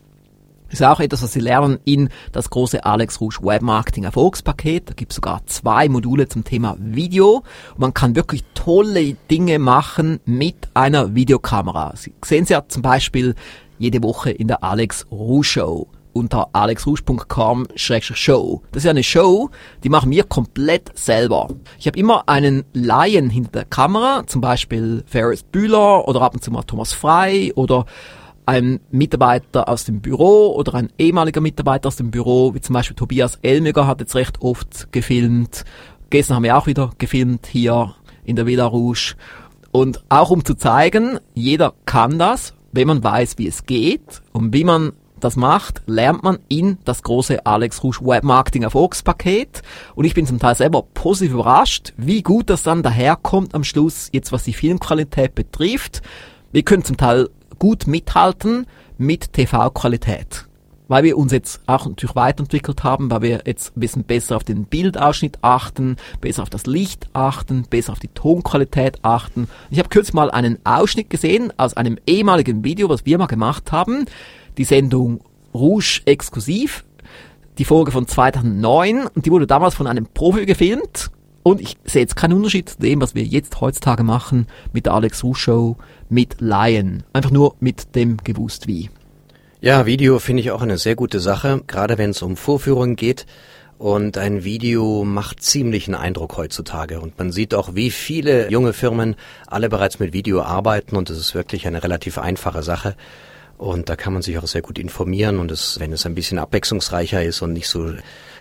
Ist 0.69 0.83
auch 0.83 0.99
etwas, 0.99 1.21
was 1.21 1.33
Sie 1.33 1.39
lernen 1.39 1.77
in 1.85 2.09
das 2.31 2.49
große 2.49 2.83
Alex 2.83 3.21
Rouge 3.21 3.37
Webmarketing 3.43 4.05
Erfolgspaket. 4.05 4.89
Da 4.89 4.93
gibt 4.95 5.11
es 5.11 5.17
sogar 5.17 5.45
zwei 5.45 5.87
Module 5.87 6.27
zum 6.27 6.43
Thema 6.43 6.75
Video. 6.79 7.43
Und 7.73 7.79
man 7.79 7.93
kann 7.93 8.15
wirklich 8.15 8.43
tolle 8.55 9.13
Dinge 9.29 9.59
machen 9.59 10.19
mit 10.25 10.67
einer 10.73 11.13
Videokamera. 11.13 11.93
Sie 11.95 12.11
sehen 12.25 12.45
Sie 12.45 12.53
ja 12.53 12.67
zum 12.67 12.81
Beispiel 12.81 13.35
jede 13.77 14.01
Woche 14.01 14.31
in 14.31 14.47
der 14.47 14.63
Alex 14.63 15.05
Rouge 15.11 15.43
Show. 15.43 15.87
Unter 16.17 16.49
alexrusch.com-show. 16.53 18.61
Das 18.71 18.83
ist 18.83 18.89
eine 18.89 19.03
Show, 19.03 19.49
die 19.83 19.89
machen 19.89 20.11
wir 20.11 20.23
komplett 20.23 20.97
selber. 20.97 21.49
Ich 21.79 21.87
habe 21.87 21.99
immer 21.99 22.27
einen 22.27 22.63
Laien 22.73 23.29
hinter 23.29 23.51
der 23.51 23.65
Kamera, 23.65 24.23
zum 24.27 24.41
Beispiel 24.41 25.03
Ferris 25.07 25.43
Bühler 25.43 26.07
oder 26.07 26.21
ab 26.21 26.33
und 26.33 26.43
zu 26.43 26.51
mal 26.51 26.63
Thomas 26.63 26.93
Frei 26.93 27.51
oder 27.55 27.85
ein 28.45 28.79
Mitarbeiter 28.91 29.67
aus 29.67 29.85
dem 29.85 30.01
Büro 30.01 30.55
oder 30.55 30.75
ein 30.75 30.89
ehemaliger 30.97 31.41
Mitarbeiter 31.41 31.87
aus 31.87 31.97
dem 31.97 32.11
Büro, 32.11 32.53
wie 32.53 32.61
zum 32.61 32.73
Beispiel 32.73 32.95
Tobias 32.95 33.39
Elmiger 33.41 33.85
hat 33.85 33.99
jetzt 33.99 34.15
recht 34.15 34.41
oft 34.41 34.91
gefilmt. 34.91 35.65
Gestern 36.09 36.37
haben 36.37 36.43
wir 36.43 36.57
auch 36.57 36.67
wieder 36.67 36.91
gefilmt 36.97 37.47
hier 37.47 37.95
in 38.23 38.37
der 38.37 38.45
Villa 38.45 38.65
Rouge. 38.65 39.15
Und 39.71 40.03
auch 40.09 40.31
um 40.31 40.45
zu 40.45 40.55
zeigen, 40.55 41.19
jeder 41.33 41.73
kann 41.85 42.17
das, 42.17 42.53
wenn 42.71 42.87
man 42.87 43.03
weiß, 43.03 43.37
wie 43.37 43.47
es 43.47 43.65
geht 43.65 44.21
und 44.31 44.53
wie 44.53 44.63
man 44.63 44.93
das 45.19 45.35
macht, 45.35 45.81
lernt 45.87 46.23
man 46.23 46.39
in 46.47 46.77
das 46.85 47.03
große 47.03 47.45
Alex 47.45 47.83
Rouge 47.83 47.99
Web 48.01 48.23
Marketing 48.23 48.63
Erfolgspaket. 48.63 49.61
Und 49.95 50.05
ich 50.05 50.13
bin 50.13 50.25
zum 50.25 50.39
Teil 50.39 50.55
selber 50.55 50.83
positiv 50.93 51.33
überrascht, 51.33 51.93
wie 51.97 52.21
gut 52.21 52.49
das 52.49 52.63
dann 52.63 52.83
daherkommt 52.83 53.55
am 53.55 53.63
Schluss, 53.63 54.09
jetzt 54.11 54.31
was 54.31 54.43
die 54.43 54.53
Filmqualität 54.53 55.35
betrifft. 55.35 56.01
Wir 56.51 56.63
können 56.63 56.83
zum 56.83 56.97
Teil 56.97 57.29
gut 57.59 57.87
mithalten 57.87 58.67
mit 58.97 59.33
TV-Qualität. 59.33 60.45
Weil 60.89 61.03
wir 61.03 61.17
uns 61.17 61.33
jetzt 61.33 61.59
auch 61.67 61.85
natürlich 61.85 62.15
weiterentwickelt 62.15 62.85
haben, 62.85 63.11
weil 63.11 63.21
wir 63.21 63.41
jetzt 63.45 63.75
ein 63.75 63.81
bisschen 63.81 64.03
besser 64.05 64.37
auf 64.37 64.45
den 64.45 64.63
Bildausschnitt 64.63 65.39
achten, 65.41 65.97
besser 66.21 66.43
auf 66.43 66.49
das 66.49 66.65
Licht 66.65 67.09
achten, 67.11 67.63
besser 67.69 67.91
auf 67.91 67.99
die 67.99 68.07
Tonqualität 68.07 68.99
achten. 69.01 69.49
Ich 69.69 69.79
habe 69.79 69.89
kürzlich 69.89 70.13
mal 70.13 70.31
einen 70.31 70.59
Ausschnitt 70.63 71.09
gesehen 71.09 71.51
aus 71.57 71.75
einem 71.75 71.97
ehemaligen 72.07 72.63
Video, 72.63 72.87
was 72.87 73.05
wir 73.05 73.17
mal 73.17 73.25
gemacht 73.25 73.73
haben. 73.73 74.05
Die 74.57 74.63
Sendung 74.63 75.21
Rouge 75.53 76.01
exklusiv, 76.05 76.83
die 77.57 77.65
Folge 77.65 77.91
von 77.91 78.07
2009 78.07 79.07
und 79.07 79.25
die 79.25 79.31
wurde 79.31 79.47
damals 79.47 79.75
von 79.75 79.87
einem 79.87 80.05
Profi 80.05 80.45
gefilmt 80.45 81.09
und 81.47 81.61
ich 81.61 81.77
sehe 81.85 82.01
jetzt 82.01 82.17
keinen 82.17 82.33
Unterschied 82.33 82.67
zu 82.67 82.79
dem, 82.79 82.99
was 82.99 83.15
wir 83.15 83.23
jetzt 83.23 83.61
heutzutage 83.61 84.03
machen 84.03 84.47
mit 84.73 84.85
der 84.85 84.93
Alex 84.93 85.23
Ruh 85.23 85.33
Show, 85.33 85.77
mit 86.09 86.41
Lion. 86.41 87.03
Einfach 87.13 87.31
nur 87.31 87.55
mit 87.61 87.95
dem 87.95 88.17
gewusst 88.17 88.67
wie. 88.67 88.89
Ja, 89.61 89.85
Video 89.85 90.19
finde 90.19 90.41
ich 90.41 90.51
auch 90.51 90.61
eine 90.61 90.77
sehr 90.77 90.97
gute 90.97 91.21
Sache, 91.21 91.63
gerade 91.65 91.97
wenn 91.97 92.09
es 92.09 92.21
um 92.21 92.35
Vorführungen 92.35 92.97
geht. 92.97 93.25
Und 93.77 94.17
ein 94.17 94.43
Video 94.43 95.05
macht 95.05 95.41
ziemlich 95.41 95.87
einen 95.87 95.95
Eindruck 95.95 96.35
heutzutage. 96.35 96.99
Und 96.99 97.17
man 97.17 97.31
sieht 97.31 97.55
auch, 97.55 97.75
wie 97.75 97.91
viele 97.91 98.51
junge 98.51 98.73
Firmen 98.73 99.15
alle 99.45 99.69
bereits 99.69 99.99
mit 99.99 100.11
Video 100.11 100.41
arbeiten. 100.41 100.97
Und 100.97 101.09
es 101.09 101.17
ist 101.17 101.33
wirklich 101.33 101.65
eine 101.65 101.81
relativ 101.81 102.17
einfache 102.17 102.61
Sache. 102.61 102.97
Und 103.57 103.89
da 103.89 103.95
kann 103.95 104.13
man 104.13 104.21
sich 104.21 104.37
auch 104.37 104.47
sehr 104.47 104.61
gut 104.61 104.77
informieren. 104.77 105.39
Und 105.39 105.51
es, 105.51 105.79
wenn 105.79 105.91
es 105.91 106.05
ein 106.05 106.15
bisschen 106.15 106.39
abwechslungsreicher 106.39 107.23
ist 107.23 107.41
und 107.41 107.53
nicht 107.53 107.67
so 107.67 107.93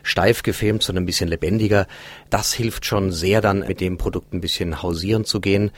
steif 0.02 0.42
gefilmt, 0.42 0.82
sondern 0.82 1.04
ein 1.04 1.06
bisschen 1.06 1.28
lebendiger. 1.28 1.86
Das 2.30 2.52
hilft 2.52 2.84
schon 2.84 3.12
sehr 3.12 3.40
dann 3.40 3.60
mit 3.60 3.80
dem 3.80 3.98
Produkt 3.98 4.32
ein 4.32 4.40
bisschen 4.40 4.82
hausieren 4.82 5.24
zu 5.24 5.40
gehen 5.40 5.70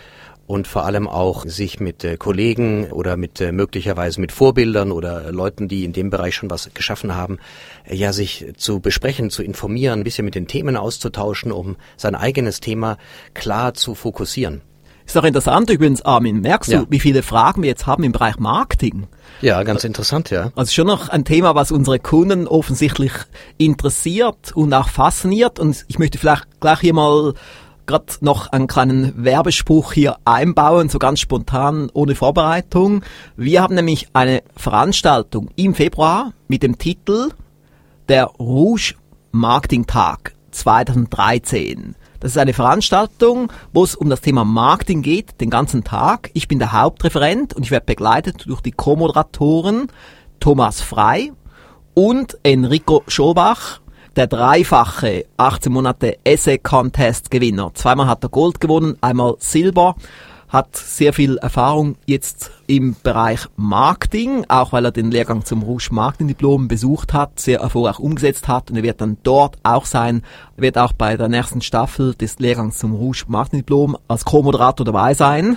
und 0.48 0.66
vor 0.66 0.86
allem 0.86 1.06
auch 1.06 1.44
sich 1.44 1.78
mit 1.78 2.02
äh, 2.04 2.16
Kollegen 2.16 2.90
oder 2.90 3.16
mit 3.16 3.40
äh, 3.40 3.52
möglicherweise 3.52 4.18
mit 4.20 4.32
Vorbildern 4.32 4.92
oder 4.92 5.30
Leuten, 5.30 5.68
die 5.68 5.84
in 5.84 5.92
dem 5.92 6.08
Bereich 6.08 6.34
schon 6.34 6.50
was 6.50 6.70
geschaffen 6.72 7.14
haben, 7.14 7.38
äh, 7.84 7.94
ja 7.94 8.14
sich 8.14 8.46
zu 8.56 8.80
besprechen, 8.80 9.30
zu 9.30 9.42
informieren, 9.42 10.00
ein 10.00 10.04
bisschen 10.04 10.24
mit 10.24 10.34
den 10.34 10.48
Themen 10.48 10.76
auszutauschen, 10.76 11.52
um 11.52 11.76
sein 11.98 12.14
eigenes 12.14 12.60
Thema 12.60 12.96
klar 13.34 13.74
zu 13.74 13.94
fokussieren. 13.94 14.62
Ist 15.08 15.16
auch 15.16 15.24
interessant 15.24 15.70
übrigens, 15.70 16.02
Armin. 16.02 16.42
Merkst 16.42 16.70
ja. 16.70 16.80
du, 16.80 16.86
wie 16.90 17.00
viele 17.00 17.22
Fragen 17.22 17.62
wir 17.62 17.70
jetzt 17.70 17.86
haben 17.86 18.04
im 18.04 18.12
Bereich 18.12 18.38
Marketing? 18.38 19.06
Ja, 19.40 19.62
ganz 19.62 19.84
interessant, 19.84 20.28
ja. 20.28 20.52
Also 20.54 20.70
schon 20.70 20.86
noch 20.86 21.08
ein 21.08 21.24
Thema, 21.24 21.54
was 21.54 21.72
unsere 21.72 21.98
Kunden 21.98 22.46
offensichtlich 22.46 23.12
interessiert 23.56 24.52
und 24.54 24.74
auch 24.74 24.90
fasziniert. 24.90 25.58
Und 25.58 25.86
ich 25.88 25.98
möchte 25.98 26.18
vielleicht 26.18 26.60
gleich 26.60 26.80
hier 26.80 26.92
mal 26.92 27.32
gerade 27.86 28.04
noch 28.20 28.48
einen 28.52 28.66
kleinen 28.66 29.24
Werbespruch 29.24 29.94
hier 29.94 30.18
einbauen, 30.26 30.90
so 30.90 30.98
ganz 30.98 31.20
spontan, 31.20 31.88
ohne 31.94 32.14
Vorbereitung. 32.14 33.02
Wir 33.34 33.62
haben 33.62 33.76
nämlich 33.76 34.08
eine 34.12 34.42
Veranstaltung 34.56 35.48
im 35.56 35.74
Februar 35.74 36.34
mit 36.48 36.62
dem 36.62 36.76
Titel 36.76 37.30
der 38.10 38.26
Rouge 38.26 38.94
Marketing 39.32 39.86
Tag 39.86 40.34
2013. 40.50 41.94
Das 42.20 42.32
ist 42.32 42.38
eine 42.38 42.52
Veranstaltung, 42.52 43.52
wo 43.72 43.84
es 43.84 43.94
um 43.94 44.10
das 44.10 44.20
Thema 44.20 44.44
Marketing 44.44 45.02
geht, 45.02 45.40
den 45.40 45.50
ganzen 45.50 45.84
Tag. 45.84 46.30
Ich 46.34 46.48
bin 46.48 46.58
der 46.58 46.72
Hauptreferent 46.72 47.54
und 47.54 47.62
ich 47.62 47.70
werde 47.70 47.86
begleitet 47.86 48.44
durch 48.46 48.60
die 48.60 48.72
Co-Moderatoren 48.72 49.86
Thomas 50.40 50.80
Frei 50.80 51.30
und 51.94 52.36
Enrico 52.42 53.04
Schobach, 53.06 53.80
der 54.16 54.26
dreifache 54.26 55.26
18 55.36 55.72
Monate 55.72 56.18
Essay 56.24 56.58
Contest 56.58 57.30
Gewinner. 57.30 57.70
Zweimal 57.74 58.08
hat 58.08 58.24
er 58.24 58.30
Gold 58.30 58.60
gewonnen, 58.60 58.96
einmal 59.00 59.36
Silber 59.38 59.94
hat 60.48 60.76
sehr 60.76 61.12
viel 61.12 61.36
Erfahrung 61.36 61.96
jetzt 62.06 62.50
im 62.68 62.94
Bereich 63.02 63.40
Marketing, 63.56 64.44
auch 64.46 64.72
weil 64.72 64.84
er 64.84 64.92
den 64.92 65.10
Lehrgang 65.10 65.44
zum 65.44 65.62
Rouge 65.62 65.88
Marketing 65.90 66.28
Diplom 66.28 66.68
besucht 66.68 67.14
hat, 67.14 67.40
sehr 67.40 67.60
erfolgreich 67.60 67.98
umgesetzt 67.98 68.46
hat 68.46 68.70
und 68.70 68.76
er 68.76 68.82
wird 68.82 69.00
dann 69.00 69.16
dort 69.22 69.56
auch 69.62 69.86
sein, 69.86 70.22
wird 70.56 70.76
auch 70.76 70.92
bei 70.92 71.16
der 71.16 71.28
nächsten 71.28 71.62
Staffel 71.62 72.14
des 72.14 72.38
Lehrgangs 72.38 72.78
zum 72.78 72.94
Rouge 72.94 73.24
Marketing 73.26 73.60
Diplom 73.60 73.96
als 74.06 74.24
Co-Moderator 74.24 74.84
dabei 74.84 75.14
sein. 75.14 75.56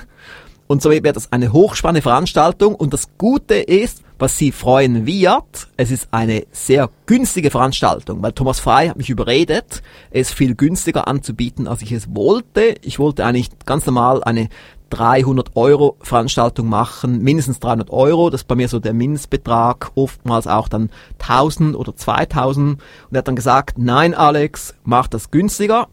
Und 0.67 0.81
so 0.81 0.89
wird 0.89 1.17
das 1.17 1.33
eine 1.33 1.51
hochspannende 1.51 2.01
Veranstaltung 2.01 2.75
und 2.75 2.93
das 2.93 3.09
Gute 3.17 3.55
ist, 3.55 4.03
was 4.17 4.37
Sie 4.37 4.53
freuen 4.53 5.05
wird, 5.05 5.67
es 5.75 5.91
ist 5.91 6.07
eine 6.11 6.45
sehr 6.53 6.89
günstige 7.07 7.49
Veranstaltung, 7.49 8.21
weil 8.21 8.31
Thomas 8.31 8.61
Frei 8.61 8.87
hat 8.87 8.95
mich 8.95 9.09
überredet, 9.09 9.81
es 10.11 10.31
viel 10.31 10.55
günstiger 10.55 11.09
anzubieten, 11.09 11.67
als 11.67 11.81
ich 11.81 11.91
es 11.91 12.15
wollte. 12.15 12.75
Ich 12.83 12.99
wollte 12.99 13.25
eigentlich 13.25 13.49
ganz 13.65 13.85
normal 13.85 14.23
eine 14.23 14.47
300 14.91 15.55
Euro 15.55 15.97
Veranstaltung 16.01 16.69
machen, 16.69 17.23
mindestens 17.23 17.59
300 17.59 17.89
Euro, 17.89 18.29
das 18.29 18.41
ist 18.41 18.47
bei 18.47 18.53
mir 18.55 18.67
so 18.67 18.79
der 18.79 18.93
Mindestbetrag, 18.93 19.91
oftmals 19.95 20.45
auch 20.47 20.67
dann 20.67 20.91
1000 21.19 21.75
oder 21.75 21.95
2000 21.95 22.73
und 22.73 22.79
er 23.11 23.17
hat 23.19 23.27
dann 23.27 23.35
gesagt, 23.35 23.79
nein 23.79 24.13
Alex, 24.13 24.75
mach 24.83 25.07
das 25.07 25.31
günstiger. 25.31 25.87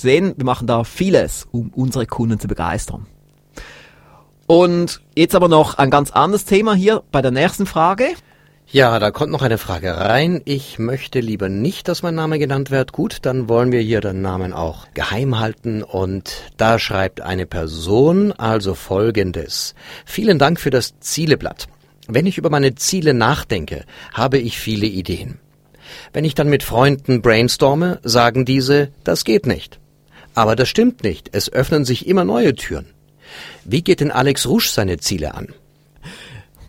sehen, 0.00 0.34
wir 0.36 0.44
machen 0.44 0.66
da 0.66 0.84
vieles, 0.84 1.46
um 1.50 1.70
unsere 1.74 2.06
Kunden 2.06 2.38
zu 2.38 2.48
begeistern. 2.48 3.06
Und 4.46 5.02
jetzt 5.14 5.34
aber 5.34 5.48
noch 5.48 5.76
ein 5.76 5.90
ganz 5.90 6.10
anderes 6.10 6.46
Thema 6.46 6.74
hier 6.74 7.02
bei 7.12 7.20
der 7.20 7.30
nächsten 7.30 7.66
Frage. 7.66 8.06
Ja, 8.70 8.98
da 8.98 9.10
kommt 9.10 9.32
noch 9.32 9.40
eine 9.40 9.56
Frage 9.56 9.96
rein. 9.96 10.42
Ich 10.44 10.78
möchte 10.78 11.20
lieber 11.20 11.48
nicht, 11.48 11.88
dass 11.88 12.02
mein 12.02 12.14
Name 12.14 12.38
genannt 12.38 12.70
wird. 12.70 12.92
Gut, 12.92 13.18
dann 13.22 13.48
wollen 13.48 13.72
wir 13.72 13.80
hier 13.80 14.02
den 14.02 14.20
Namen 14.20 14.52
auch 14.52 14.86
geheim 14.92 15.38
halten. 15.38 15.82
Und 15.82 16.42
da 16.58 16.78
schreibt 16.78 17.22
eine 17.22 17.46
Person 17.46 18.32
also 18.32 18.74
Folgendes. 18.74 19.74
Vielen 20.04 20.38
Dank 20.38 20.60
für 20.60 20.70
das 20.70 21.00
Zieleblatt. 21.00 21.68
Wenn 22.08 22.26
ich 22.26 22.36
über 22.36 22.50
meine 22.50 22.74
Ziele 22.74 23.14
nachdenke, 23.14 23.84
habe 24.12 24.38
ich 24.38 24.58
viele 24.58 24.86
Ideen. 24.86 25.38
Wenn 26.12 26.26
ich 26.26 26.34
dann 26.34 26.48
mit 26.48 26.62
Freunden 26.62 27.22
brainstorme, 27.22 28.00
sagen 28.02 28.44
diese, 28.44 28.90
das 29.02 29.24
geht 29.24 29.46
nicht. 29.46 29.78
Aber 30.38 30.54
das 30.54 30.68
stimmt 30.68 31.02
nicht. 31.02 31.30
Es 31.32 31.52
öffnen 31.52 31.84
sich 31.84 32.06
immer 32.06 32.22
neue 32.22 32.54
Türen. 32.54 32.86
Wie 33.64 33.82
geht 33.82 33.98
denn 33.98 34.12
Alex 34.12 34.46
Rusch 34.46 34.70
seine 34.70 34.98
Ziele 34.98 35.34
an? 35.34 35.48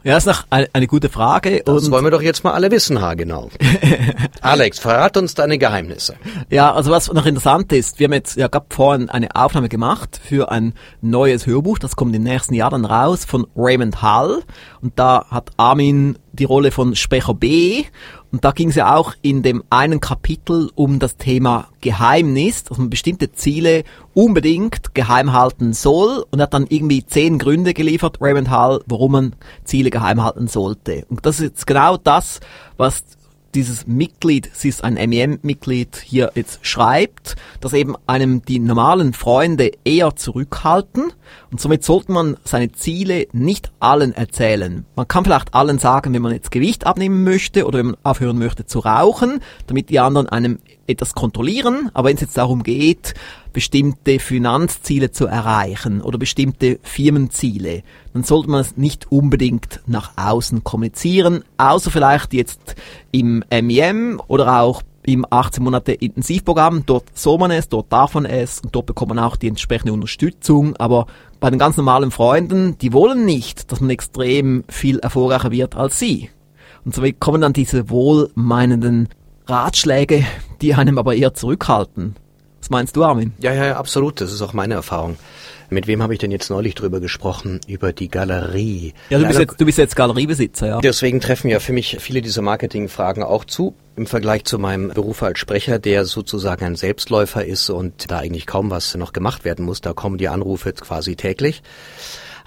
Ja, 0.03 0.17
ist 0.17 0.25
noch 0.25 0.45
eine, 0.49 0.67
eine 0.73 0.87
gute 0.87 1.07
Frage. 1.07 1.61
Das 1.63 1.91
wollen 1.91 2.03
wir 2.03 2.09
doch 2.09 2.23
jetzt 2.23 2.43
mal 2.43 2.53
alle 2.53 2.71
wissen, 2.71 2.99
ha, 2.99 3.13
genau. 3.13 3.49
Alex, 4.41 4.79
verrat 4.79 5.17
uns 5.17 5.35
deine 5.35 5.59
Geheimnisse. 5.59 6.15
Ja, 6.49 6.73
also 6.73 6.89
was 6.89 7.13
noch 7.13 7.27
interessant 7.27 7.71
ist, 7.71 7.99
wir 7.99 8.05
haben 8.05 8.13
jetzt 8.13 8.37
ja 8.37 8.47
gerade 8.47 8.65
vorhin 8.69 9.11
eine 9.11 9.35
Aufnahme 9.35 9.69
gemacht 9.69 10.19
für 10.23 10.49
ein 10.49 10.73
neues 11.01 11.45
Hörbuch, 11.45 11.77
das 11.77 11.95
kommt 11.95 12.15
im 12.15 12.23
nächsten 12.23 12.55
Jahr 12.55 12.71
dann 12.71 12.85
raus 12.85 13.23
von 13.23 13.45
Raymond 13.55 14.01
Hall 14.01 14.41
und 14.81 14.97
da 14.97 15.25
hat 15.29 15.51
Armin 15.57 16.17
die 16.31 16.45
Rolle 16.45 16.71
von 16.71 16.95
Sprecher 16.95 17.35
B 17.35 17.83
und 18.31 18.45
da 18.45 18.51
ging 18.51 18.69
es 18.69 18.75
ja 18.75 18.95
auch 18.95 19.13
in 19.21 19.41
dem 19.41 19.63
einen 19.71 19.99
Kapitel 19.99 20.69
um 20.75 20.99
das 20.99 21.17
Thema 21.17 21.69
Geheimnis, 21.81 22.63
dass 22.63 22.77
man 22.77 22.89
bestimmte 22.89 23.31
Ziele 23.31 23.83
unbedingt 24.13 24.93
geheim 24.93 25.33
halten 25.33 25.73
soll. 25.73 26.25
Und 26.29 26.41
hat 26.41 26.53
dann 26.53 26.67
irgendwie 26.69 27.03
zehn 27.05 27.39
Gründe 27.39 27.73
geliefert, 27.73 28.17
Raymond 28.21 28.49
Hall, 28.51 28.81
warum 28.85 29.13
man 29.13 29.35
Ziele 29.63 29.89
geheim 29.89 30.23
halten 30.23 30.47
sollte. 30.47 31.05
Und 31.09 31.25
das 31.25 31.39
ist 31.39 31.45
jetzt 31.45 31.67
genau 31.67 31.97
das, 31.97 32.39
was 32.77 33.03
dieses 33.55 33.87
Mitglied, 33.87 34.49
sie 34.53 34.69
ist 34.69 34.83
ein 34.83 34.93
MEM-Mitglied, 34.93 36.01
hier 36.03 36.31
jetzt 36.35 36.65
schreibt, 36.65 37.35
dass 37.59 37.73
eben 37.73 37.95
einem 38.07 38.41
die 38.43 38.59
normalen 38.59 39.13
Freunde 39.13 39.71
eher 39.83 40.15
zurückhalten 40.15 41.13
und 41.51 41.59
somit 41.59 41.83
sollte 41.83 42.11
man 42.11 42.37
seine 42.43 42.71
Ziele 42.71 43.27
nicht 43.31 43.71
allen 43.79 44.13
erzählen. 44.13 44.85
Man 44.95 45.07
kann 45.07 45.25
vielleicht 45.25 45.53
allen 45.53 45.79
sagen, 45.79 46.13
wenn 46.13 46.21
man 46.21 46.33
jetzt 46.33 46.51
Gewicht 46.51 46.85
abnehmen 46.85 47.23
möchte 47.23 47.65
oder 47.65 47.79
wenn 47.79 47.87
man 47.87 47.97
aufhören 48.03 48.37
möchte 48.37 48.65
zu 48.65 48.79
rauchen, 48.79 49.41
damit 49.67 49.89
die 49.89 49.99
anderen 49.99 50.29
einem 50.29 50.59
etwas 50.89 51.13
kontrollieren, 51.13 51.89
aber 51.93 52.09
wenn 52.09 52.15
es 52.15 52.21
jetzt 52.21 52.37
darum 52.37 52.63
geht, 52.63 53.13
bestimmte 53.53 54.19
Finanzziele 54.19 55.11
zu 55.11 55.27
erreichen 55.27 56.01
oder 56.01 56.17
bestimmte 56.17 56.79
Firmenziele, 56.83 57.83
dann 58.13 58.23
sollte 58.23 58.49
man 58.49 58.61
es 58.61 58.77
nicht 58.77 59.11
unbedingt 59.11 59.81
nach 59.85 60.11
außen 60.17 60.63
kommunizieren, 60.63 61.43
außer 61.57 61.91
vielleicht 61.91 62.33
jetzt 62.33 62.75
im 63.11 63.43
MEM 63.49 64.21
oder 64.27 64.61
auch 64.61 64.81
im 65.03 65.25
18 65.29 65.63
Monate 65.63 65.93
Intensivprogramm. 65.93 66.85
Dort 66.85 67.17
soll 67.17 67.37
man 67.37 67.51
es, 67.51 67.69
dort 67.69 67.91
darf 67.91 68.13
man 68.13 68.25
es 68.25 68.59
und 68.59 68.75
dort 68.75 68.85
bekommt 68.85 69.09
man 69.09 69.19
auch 69.19 69.35
die 69.35 69.47
entsprechende 69.47 69.93
Unterstützung. 69.93 70.75
Aber 70.75 71.07
bei 71.39 71.49
den 71.49 71.59
ganz 71.59 71.77
normalen 71.77 72.11
Freunden, 72.11 72.77
die 72.77 72.93
wollen 72.93 73.25
nicht, 73.25 73.71
dass 73.71 73.81
man 73.81 73.89
extrem 73.89 74.63
viel 74.67 74.99
erfolgreicher 74.99 75.51
wird 75.51 75.75
als 75.75 75.99
sie. 75.99 76.29
Und 76.85 76.95
so 76.95 77.03
kommen 77.19 77.41
dann 77.41 77.53
diese 77.53 77.89
wohlmeinenden 77.89 79.09
Ratschläge, 79.49 80.25
die 80.61 80.73
einem 80.75 80.97
aber 80.97 81.15
eher 81.15 81.33
zurückhalten. 81.33 82.15
Was 82.59 82.69
meinst 82.69 82.95
du, 82.95 83.03
Armin? 83.03 83.33
Ja, 83.39 83.53
ja, 83.53 83.77
absolut. 83.77 84.21
Das 84.21 84.31
ist 84.31 84.41
auch 84.41 84.53
meine 84.53 84.75
Erfahrung. 84.75 85.17
Mit 85.71 85.85
wem 85.87 86.01
habe 86.01 86.13
ich 86.13 86.19
denn 86.19 86.31
jetzt 86.31 86.49
neulich 86.49 86.73
drüber 86.73 86.99
gesprochen? 86.99 87.61
Über 87.67 87.93
die 87.93 88.09
Galerie. 88.09 88.93
Ja, 89.09 89.19
du 89.19 89.27
bist, 89.27 89.39
jetzt, 89.39 89.61
du 89.61 89.65
bist 89.65 89.77
jetzt 89.77 89.95
Galeriebesitzer, 89.95 90.67
ja. 90.67 90.79
Deswegen 90.79 91.21
treffen 91.21 91.49
ja 91.49 91.59
für 91.59 91.73
mich 91.73 91.97
viele 91.99 92.21
dieser 92.21 92.41
Marketingfragen 92.41 93.23
auch 93.23 93.45
zu. 93.45 93.75
Im 93.95 94.07
Vergleich 94.07 94.45
zu 94.45 94.57
meinem 94.57 94.89
Beruf 94.89 95.21
als 95.21 95.39
Sprecher, 95.39 95.77
der 95.77 96.05
sozusagen 96.05 96.65
ein 96.65 96.75
Selbstläufer 96.75 97.45
ist 97.45 97.69
und 97.69 98.09
da 98.09 98.19
eigentlich 98.19 98.47
kaum 98.47 98.71
was 98.71 98.95
noch 98.95 99.13
gemacht 99.13 99.45
werden 99.45 99.65
muss. 99.65 99.81
Da 99.81 99.93
kommen 99.93 100.17
die 100.17 100.29
Anrufe 100.29 100.73
quasi 100.73 101.15
täglich. 101.15 101.61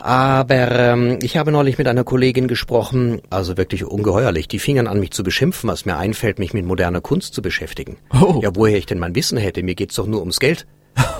Aber 0.02 0.72
ähm, 0.72 1.20
ich 1.22 1.36
habe 1.36 1.52
neulich 1.52 1.78
mit 1.78 1.86
einer 1.86 2.02
Kollegin 2.02 2.48
gesprochen, 2.48 3.22
also 3.30 3.56
wirklich 3.56 3.84
ungeheuerlich. 3.84 4.48
Die 4.48 4.58
fingen 4.58 4.88
an, 4.88 4.98
mich 4.98 5.12
zu 5.12 5.22
beschimpfen, 5.22 5.70
was 5.70 5.84
mir 5.84 5.96
einfällt, 5.96 6.40
mich 6.40 6.52
mit 6.52 6.66
moderner 6.66 7.00
Kunst 7.00 7.34
zu 7.34 7.40
beschäftigen. 7.40 7.98
Oh. 8.12 8.40
Ja, 8.42 8.50
woher 8.54 8.76
ich 8.76 8.86
denn 8.86 8.98
mein 8.98 9.14
Wissen 9.14 9.38
hätte? 9.38 9.62
Mir 9.62 9.76
geht's 9.76 9.94
doch 9.94 10.08
nur 10.08 10.18
ums 10.18 10.40
Geld. 10.40 10.66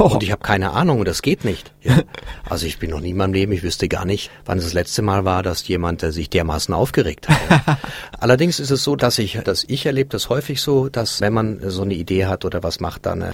Oh. 0.00 0.04
Und 0.14 0.24
ich 0.24 0.32
habe 0.32 0.42
keine 0.42 0.72
Ahnung 0.72 0.98
und 0.98 1.06
das 1.06 1.22
geht 1.22 1.44
nicht. 1.44 1.72
Ja. 1.82 2.00
Also 2.50 2.66
ich 2.66 2.80
bin 2.80 2.90
noch 2.90 3.00
nie 3.00 3.10
in 3.10 3.16
meinem 3.16 3.34
Leben, 3.34 3.52
ich 3.52 3.62
wüsste 3.62 3.86
gar 3.86 4.04
nicht, 4.04 4.32
wann 4.46 4.58
es 4.58 4.64
das 4.64 4.72
letzte 4.72 5.00
Mal 5.00 5.24
war, 5.24 5.44
dass 5.44 5.66
jemand 5.68 6.02
äh, 6.02 6.10
sich 6.10 6.28
dermaßen 6.28 6.74
aufgeregt 6.74 7.28
hat. 7.28 7.78
Allerdings 8.18 8.58
ist 8.58 8.70
es 8.70 8.82
so, 8.82 8.96
dass 8.96 9.16
ich, 9.20 9.38
dass 9.44 9.64
ich 9.68 9.86
erlebe 9.86 10.10
das 10.10 10.28
häufig 10.28 10.60
so, 10.60 10.88
dass 10.88 11.20
wenn 11.20 11.32
man 11.32 11.60
so 11.70 11.82
eine 11.82 11.94
Idee 11.94 12.26
hat 12.26 12.44
oder 12.44 12.64
was 12.64 12.80
macht, 12.80 13.06
dann 13.06 13.22
äh, 13.22 13.32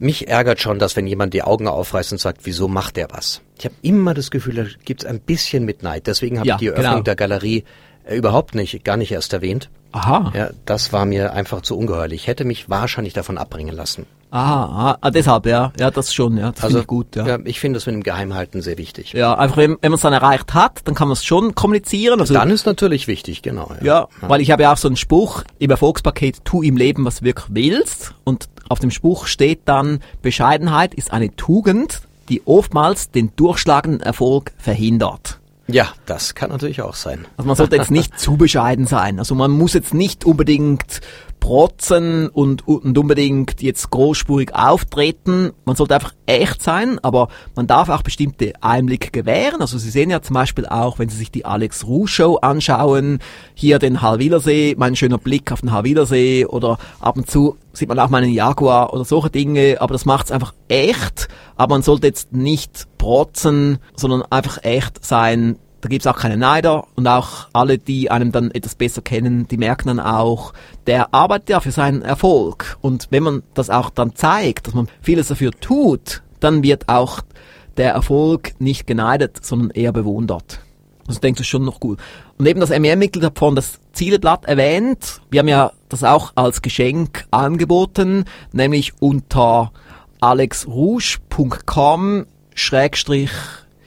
mich 0.00 0.26
ärgert 0.26 0.60
schon, 0.60 0.80
dass 0.80 0.96
wenn 0.96 1.06
jemand 1.06 1.34
die 1.34 1.44
Augen 1.44 1.68
aufreißt 1.68 2.10
und 2.10 2.18
sagt, 2.18 2.40
wieso 2.42 2.66
macht 2.66 2.96
der 2.96 3.10
was? 3.12 3.42
Ich 3.58 3.64
habe 3.64 3.74
immer 3.82 4.14
das 4.14 4.30
Gefühl, 4.30 4.54
da 4.54 4.64
gibt 4.84 5.02
es 5.02 5.08
ein 5.08 5.20
bisschen 5.20 5.64
Mitleid. 5.64 6.06
Deswegen 6.06 6.38
habe 6.38 6.48
ja, 6.48 6.54
ich 6.56 6.60
die 6.60 6.66
Eröffnung 6.66 6.92
genau. 6.92 7.02
der 7.02 7.16
Galerie 7.16 7.64
äh, 8.04 8.16
überhaupt 8.16 8.54
nicht, 8.54 8.84
gar 8.84 8.96
nicht 8.96 9.12
erst 9.12 9.32
erwähnt. 9.32 9.70
Aha. 9.92 10.32
Ja, 10.34 10.50
das 10.66 10.92
war 10.92 11.06
mir 11.06 11.32
einfach 11.32 11.62
zu 11.62 11.76
ungeheuerlich. 11.76 12.22
Ich 12.22 12.26
hätte 12.26 12.44
mich 12.44 12.68
wahrscheinlich 12.68 13.14
davon 13.14 13.38
abbringen 13.38 13.74
lassen. 13.74 14.06
Aha, 14.30 14.98
ah, 15.00 15.10
deshalb, 15.10 15.46
ja. 15.46 15.72
Ja, 15.78 15.90
das 15.90 16.12
schon, 16.12 16.36
ja. 16.36 16.50
Das 16.52 16.64
also, 16.64 16.80
ich 16.80 16.86
gut, 16.86 17.16
ja. 17.16 17.26
ja 17.26 17.38
ich 17.44 17.60
finde 17.60 17.78
das 17.78 17.86
mit 17.86 17.94
dem 17.94 18.02
Geheimhalten 18.02 18.60
sehr 18.60 18.76
wichtig. 18.76 19.12
Ja, 19.12 19.34
einfach 19.38 19.56
wenn, 19.56 19.78
wenn 19.80 19.92
man 19.92 19.94
es 19.94 20.02
dann 20.02 20.12
erreicht 20.12 20.52
hat, 20.52 20.80
dann 20.84 20.94
kann 20.94 21.08
man 21.08 21.12
es 21.12 21.24
schon 21.24 21.54
kommunizieren. 21.54 22.20
Also, 22.20 22.34
dann 22.34 22.50
ist 22.50 22.66
natürlich 22.66 23.06
wichtig, 23.06 23.40
genau. 23.40 23.70
Ja, 23.80 23.86
ja, 23.86 24.08
ja. 24.20 24.28
weil 24.28 24.40
ich 24.40 24.50
habe 24.50 24.64
ja 24.64 24.72
auch 24.72 24.76
so 24.76 24.88
einen 24.88 24.96
Spruch 24.96 25.44
im 25.58 25.70
Erfolgspaket, 25.70 26.44
tu 26.44 26.62
im 26.62 26.76
Leben, 26.76 27.04
was 27.04 27.20
du 27.20 27.24
wirklich 27.24 27.46
willst. 27.50 28.14
Und 28.24 28.48
auf 28.68 28.80
dem 28.80 28.90
Spruch 28.90 29.26
steht 29.26 29.60
dann, 29.64 30.00
Bescheidenheit 30.20 30.92
ist 30.92 31.12
eine 31.12 31.34
Tugend, 31.36 32.02
die 32.28 32.42
oftmals 32.46 33.10
den 33.10 33.32
durchschlagenden 33.36 34.00
Erfolg 34.00 34.52
verhindert. 34.58 35.40
Ja, 35.68 35.88
das 36.06 36.34
kann 36.34 36.50
natürlich 36.50 36.80
auch 36.82 36.94
sein. 36.94 37.26
Also 37.36 37.48
man 37.48 37.56
sollte 37.56 37.76
jetzt 37.76 37.90
nicht 37.90 38.18
zu 38.20 38.36
bescheiden 38.36 38.86
sein. 38.86 39.18
Also 39.18 39.34
man 39.34 39.50
muss 39.50 39.74
jetzt 39.74 39.94
nicht 39.94 40.24
unbedingt 40.24 41.00
protzen 41.40 42.28
und, 42.28 42.66
und 42.66 42.96
unbedingt 42.98 43.62
jetzt 43.62 43.90
großspurig 43.90 44.54
auftreten. 44.54 45.52
Man 45.64 45.76
sollte 45.76 45.94
einfach 45.94 46.14
echt 46.26 46.62
sein, 46.62 46.98
aber 47.02 47.28
man 47.54 47.66
darf 47.66 47.88
auch 47.88 48.02
bestimmte 48.02 48.52
Einblicke 48.60 49.10
gewähren. 49.10 49.60
Also 49.60 49.78
Sie 49.78 49.90
sehen 49.90 50.10
ja 50.10 50.22
zum 50.22 50.34
Beispiel 50.34 50.66
auch, 50.66 50.98
wenn 50.98 51.08
Sie 51.08 51.16
sich 51.16 51.30
die 51.30 51.44
Alex 51.44 51.86
Ruh 51.86 52.06
Show 52.06 52.36
anschauen, 52.36 53.20
hier 53.54 53.78
den 53.78 54.02
Halwilersee, 54.02 54.74
mein 54.76 54.96
schöner 54.96 55.18
Blick 55.18 55.52
auf 55.52 55.60
den 55.60 55.72
Halwilersee 55.72 56.46
oder 56.46 56.78
ab 57.00 57.16
und 57.16 57.30
zu 57.30 57.56
sieht 57.76 57.88
man 57.88 57.98
auch 57.98 58.08
meinen 58.08 58.32
Jaguar 58.32 58.92
oder 58.92 59.04
solche 59.04 59.30
Dinge, 59.30 59.76
aber 59.80 59.92
das 59.92 60.04
macht 60.04 60.26
es 60.26 60.32
einfach 60.32 60.54
echt. 60.68 61.28
Aber 61.56 61.74
man 61.74 61.82
sollte 61.82 62.06
jetzt 62.06 62.32
nicht 62.32 62.86
protzen, 62.98 63.78
sondern 63.94 64.22
einfach 64.30 64.64
echt 64.64 65.04
sein, 65.04 65.58
da 65.86 65.88
gibt's 65.88 66.06
auch 66.08 66.18
keine 66.18 66.36
Neider 66.36 66.88
und 66.96 67.06
auch 67.06 67.46
alle, 67.52 67.78
die 67.78 68.10
einem 68.10 68.32
dann 68.32 68.50
etwas 68.50 68.74
besser 68.74 69.02
kennen, 69.02 69.46
die 69.46 69.56
merken 69.56 69.86
dann 69.86 70.00
auch, 70.00 70.52
der 70.88 71.14
arbeitet 71.14 71.50
ja 71.50 71.60
für 71.60 71.70
seinen 71.70 72.02
Erfolg. 72.02 72.76
Und 72.80 73.06
wenn 73.10 73.22
man 73.22 73.44
das 73.54 73.70
auch 73.70 73.90
dann 73.90 74.16
zeigt, 74.16 74.66
dass 74.66 74.74
man 74.74 74.88
vieles 75.00 75.28
dafür 75.28 75.52
tut, 75.52 76.24
dann 76.40 76.64
wird 76.64 76.88
auch 76.88 77.20
der 77.76 77.92
Erfolg 77.92 78.54
nicht 78.58 78.88
geneidet, 78.88 79.46
sondern 79.46 79.70
eher 79.70 79.92
bewundert. 79.92 80.58
Also 81.06 81.20
denkst 81.20 81.38
du 81.38 81.44
schon 81.44 81.64
noch 81.64 81.78
gut. 81.78 82.00
Und 82.36 82.46
eben 82.46 82.58
das 82.58 82.70
MER-Mitglied 82.70 83.24
hat 83.24 83.38
vorhin 83.38 83.54
das 83.54 83.78
Zieleblatt 83.92 84.46
erwähnt. 84.46 85.20
Wir 85.30 85.38
haben 85.38 85.46
ja 85.46 85.70
das 85.88 86.02
auch 86.02 86.32
als 86.34 86.62
Geschenk 86.62 87.26
angeboten, 87.30 88.24
nämlich 88.50 88.94
unter 88.98 89.70
alexrouge.com 90.20 92.26
schrägstrich 92.56 93.30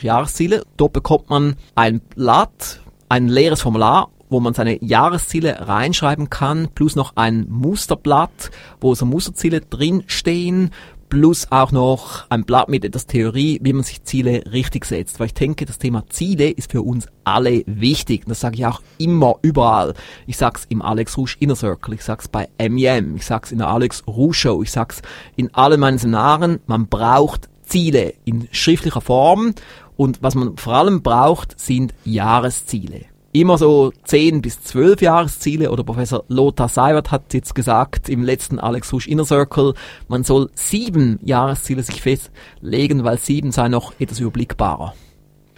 Jahresziele. 0.04 0.64
Dort 0.78 0.94
bekommt 0.94 1.30
man 1.30 1.56
ein 1.76 2.00
Blatt, 2.00 2.82
ein 3.10 3.28
leeres 3.28 3.62
Formular, 3.62 4.10
wo 4.30 4.40
man 4.40 4.54
seine 4.54 4.84
Jahresziele 4.84 5.68
reinschreiben 5.68 6.30
kann, 6.30 6.70
plus 6.76 6.96
noch 6.96 7.14
ein 7.16 7.48
Musterblatt, 7.50 8.52
wo 8.80 8.94
so 8.96 9.06
Musterziele 9.06 9.62
drinstehen, 9.62 10.72
plus 11.10 11.52
auch 11.52 11.72
noch 11.72 12.30
ein 12.30 12.46
Blatt 12.46 12.70
mit 12.70 12.86
etwas 12.86 13.08
Theorie, 13.08 13.60
wie 13.64 13.74
man 13.74 13.84
sich 13.84 14.04
Ziele 14.04 14.44
richtig 14.52 14.86
setzt. 14.86 15.20
Weil 15.20 15.28
ich 15.28 15.34
denke, 15.34 15.66
das 15.66 15.80
Thema 15.80 16.04
Ziele 16.10 16.50
ist 16.50 16.72
für 16.72 16.84
uns 16.84 17.08
alle 17.24 17.64
wichtig. 17.66 18.22
Und 18.26 18.30
das 18.30 18.40
sage 18.40 18.58
ich 18.58 18.66
auch 18.66 18.82
immer 19.00 19.36
überall. 19.42 19.96
Ich 20.28 20.38
sag's 20.38 20.66
im 20.70 20.82
Alex 20.82 21.18
Rouge 21.18 21.36
Inner 21.40 21.56
Circle, 21.56 21.96
ich 21.96 22.04
sag's 22.04 22.28
bei 22.28 22.48
MEM, 22.60 23.16
ich 23.16 23.26
sag's 23.26 23.52
in 23.52 23.58
der 23.58 23.70
Alex 23.70 24.04
Rouge 24.08 24.36
Show, 24.36 24.62
ich 24.62 24.72
sag's 24.72 25.02
in 25.36 25.54
allen 25.56 25.80
meinen 25.80 25.98
Seminaren. 25.98 26.60
Man 26.68 26.88
braucht 26.88 27.50
Ziele 27.64 28.14
in 28.26 28.48
schriftlicher 28.52 29.02
Form 29.02 29.54
und 30.00 30.24
was 30.24 30.34
man 30.34 30.56
vor 30.56 30.76
allem 30.76 31.02
braucht, 31.02 31.60
sind 31.60 31.94
Jahresziele. 32.06 33.02
Immer 33.34 33.58
so 33.58 33.92
10 34.06 34.42
bis 34.42 34.62
12 34.62 35.02
Jahresziele 35.02 35.72
oder 35.72 35.84
Professor 35.84 36.24
Lothar 36.30 36.70
Seibert 36.70 37.12
hat 37.12 37.34
jetzt 37.34 37.54
gesagt 37.54 38.08
im 38.08 38.24
letzten 38.24 38.60
Alex 38.60 38.94
Husch 38.94 39.08
Inner 39.08 39.26
Circle, 39.26 39.74
man 40.08 40.24
soll 40.24 40.50
sieben 40.56 41.20
Jahresziele 41.22 41.84
sich 41.84 42.02
festlegen, 42.02 43.04
weil 43.04 43.18
sieben 43.18 43.52
sei 43.52 43.68
noch 43.68 43.92
etwas 44.00 44.22
überblickbarer. 44.22 44.94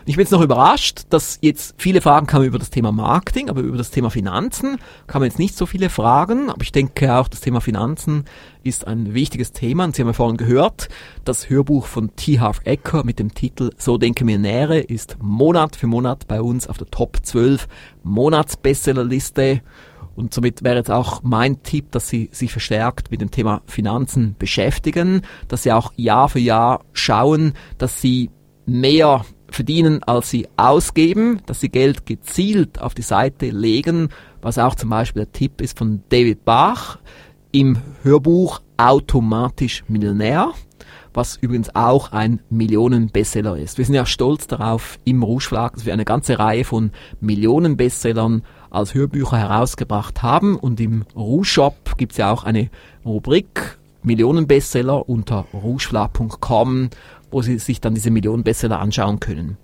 Ich 0.05 0.15
bin 0.15 0.23
jetzt 0.23 0.31
noch 0.31 0.41
überrascht, 0.41 1.03
dass 1.09 1.37
jetzt 1.41 1.75
viele 1.77 2.01
Fragen 2.01 2.25
kamen 2.25 2.45
über 2.45 2.57
das 2.57 2.71
Thema 2.71 2.91
Marketing, 2.91 3.49
aber 3.49 3.61
über 3.61 3.77
das 3.77 3.91
Thema 3.91 4.09
Finanzen 4.09 4.77
kamen 5.05 5.25
jetzt 5.25 5.37
nicht 5.37 5.55
so 5.55 5.67
viele 5.67 5.89
Fragen. 5.89 6.49
Aber 6.49 6.63
ich 6.63 6.71
denke 6.71 7.15
auch, 7.15 7.27
das 7.27 7.41
Thema 7.41 7.61
Finanzen 7.61 8.25
ist 8.63 8.87
ein 8.87 9.13
wichtiges 9.13 9.51
Thema. 9.51 9.83
Und 9.83 9.95
Sie 9.95 10.01
haben 10.01 10.09
ja 10.09 10.13
vorhin 10.13 10.37
gehört, 10.37 10.89
das 11.23 11.49
Hörbuch 11.49 11.85
von 11.85 12.15
T. 12.15 12.39
Harv 12.39 12.61
Ecker 12.63 13.03
mit 13.03 13.19
dem 13.19 13.35
Titel 13.35 13.69
So 13.77 13.99
denke 13.99 14.25
Millionäre 14.25 14.79
ist 14.79 15.17
Monat 15.21 15.75
für 15.75 15.87
Monat 15.87 16.27
bei 16.27 16.41
uns 16.41 16.67
auf 16.67 16.79
der 16.79 16.89
Top 16.89 17.19
12 17.21 17.67
Monatsbestsellerliste. 18.03 19.61
Und 20.15 20.33
somit 20.33 20.63
wäre 20.63 20.77
jetzt 20.77 20.91
auch 20.91 21.21
mein 21.23 21.61
Tipp, 21.61 21.91
dass 21.91 22.09
Sie 22.09 22.29
sich 22.31 22.51
verstärkt 22.51 23.11
mit 23.11 23.21
dem 23.21 23.29
Thema 23.29 23.61
Finanzen 23.67 24.35
beschäftigen, 24.37 25.21
dass 25.47 25.63
Sie 25.63 25.71
auch 25.71 25.93
Jahr 25.95 26.27
für 26.27 26.39
Jahr 26.39 26.83
schauen, 26.91 27.53
dass 27.77 28.01
Sie 28.01 28.31
mehr 28.65 29.25
verdienen, 29.55 30.03
als 30.03 30.29
sie 30.29 30.47
ausgeben, 30.57 31.41
dass 31.45 31.59
sie 31.59 31.69
Geld 31.69 32.05
gezielt 32.05 32.81
auf 32.81 32.93
die 32.93 33.01
Seite 33.01 33.49
legen, 33.49 34.09
was 34.41 34.57
auch 34.57 34.75
zum 34.75 34.89
Beispiel 34.89 35.23
der 35.23 35.31
Tipp 35.31 35.61
ist 35.61 35.77
von 35.77 36.03
David 36.09 36.45
Bach 36.45 36.99
im 37.51 37.77
Hörbuch 38.03 38.61
Automatisch 38.77 39.83
Millionär, 39.87 40.51
was 41.13 41.37
übrigens 41.37 41.75
auch 41.75 42.11
ein 42.11 42.39
Millionen-Bestseller 42.49 43.57
ist. 43.57 43.77
Wir 43.77 43.85
sind 43.85 43.95
ja 43.95 44.05
stolz 44.05 44.47
darauf 44.47 44.97
im 45.03 45.21
Rouge 45.21 45.45
Verlag, 45.49 45.73
dass 45.73 45.85
wir 45.85 45.93
eine 45.93 46.05
ganze 46.05 46.39
Reihe 46.39 46.63
von 46.63 46.91
Millionen-Bestsellern 47.19 48.43
als 48.71 48.93
Hörbücher 48.93 49.37
herausgebracht 49.37 50.23
haben 50.23 50.55
und 50.55 50.79
im 50.79 51.03
Rouge 51.15 51.45
Shop 51.45 51.97
gibt 51.97 52.13
es 52.13 52.17
ja 52.17 52.31
auch 52.31 52.43
eine 52.43 52.69
Rubrik 53.05 53.77
Millionen-Bestseller 54.03 55.07
unter 55.07 55.45
rougeverlag.com 55.53 56.89
wo 57.31 57.41
Sie 57.41 57.57
sich 57.57 57.81
dann 57.81 57.95
diese 57.95 58.11
Millionen 58.11 58.43
Bestseller 58.43 58.79
anschauen 58.79 59.19
können. 59.19 59.57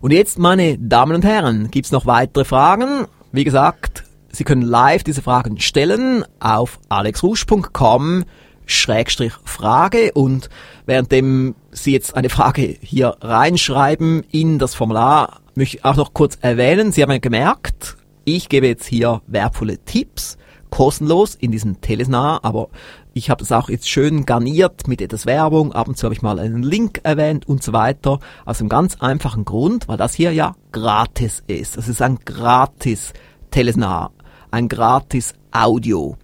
Und 0.00 0.10
jetzt, 0.10 0.38
meine 0.38 0.78
Damen 0.78 1.14
und 1.14 1.24
Herren, 1.24 1.70
gibt's 1.70 1.92
noch 1.92 2.06
weitere 2.06 2.44
Fragen? 2.44 3.06
Wie 3.30 3.44
gesagt, 3.44 4.04
Sie 4.30 4.44
können 4.44 4.62
live 4.62 5.04
diese 5.04 5.22
Fragen 5.22 5.60
stellen 5.60 6.24
auf 6.40 6.80
alexrusch.com 6.88 8.24
Schrägstrich 8.64 9.32
Frage 9.44 10.12
und 10.14 10.48
währenddem 10.86 11.54
Sie 11.70 11.92
jetzt 11.92 12.16
eine 12.16 12.30
Frage 12.30 12.76
hier 12.80 13.16
reinschreiben 13.20 14.24
in 14.30 14.58
das 14.58 14.74
Formular, 14.74 15.40
möchte 15.54 15.78
ich 15.78 15.84
auch 15.84 15.96
noch 15.96 16.14
kurz 16.14 16.38
erwähnen, 16.40 16.92
Sie 16.92 17.02
haben 17.02 17.10
ja 17.10 17.18
gemerkt, 17.18 17.96
ich 18.24 18.48
gebe 18.48 18.66
jetzt 18.66 18.86
hier 18.86 19.20
wertvolle 19.26 19.78
Tipps, 19.78 20.38
kostenlos 20.72 21.34
in 21.34 21.52
diesem 21.52 21.82
Telesnar, 21.82 22.40
aber 22.44 22.70
ich 23.12 23.28
habe 23.28 23.40
das 23.40 23.52
auch 23.52 23.68
jetzt 23.68 23.90
schön 23.90 24.24
garniert 24.24 24.88
mit 24.88 25.02
etwas 25.02 25.26
Werbung, 25.26 25.72
ab 25.72 25.86
und 25.86 25.98
zu 25.98 26.04
habe 26.04 26.14
ich 26.14 26.22
mal 26.22 26.38
einen 26.38 26.62
Link 26.62 27.00
erwähnt 27.04 27.46
und 27.46 27.62
so 27.62 27.74
weiter, 27.74 28.18
aus 28.46 28.58
einem 28.58 28.70
ganz 28.70 28.96
einfachen 28.98 29.44
Grund, 29.44 29.86
weil 29.86 29.98
das 29.98 30.14
hier 30.14 30.32
ja 30.32 30.56
gratis 30.72 31.44
ist. 31.46 31.76
Das 31.76 31.88
ist 31.88 32.00
ein 32.00 32.18
gratis 32.24 33.12
Telesnar, 33.50 34.12
ein 34.50 34.66
gratis 34.66 35.34
Audio. 35.52 36.16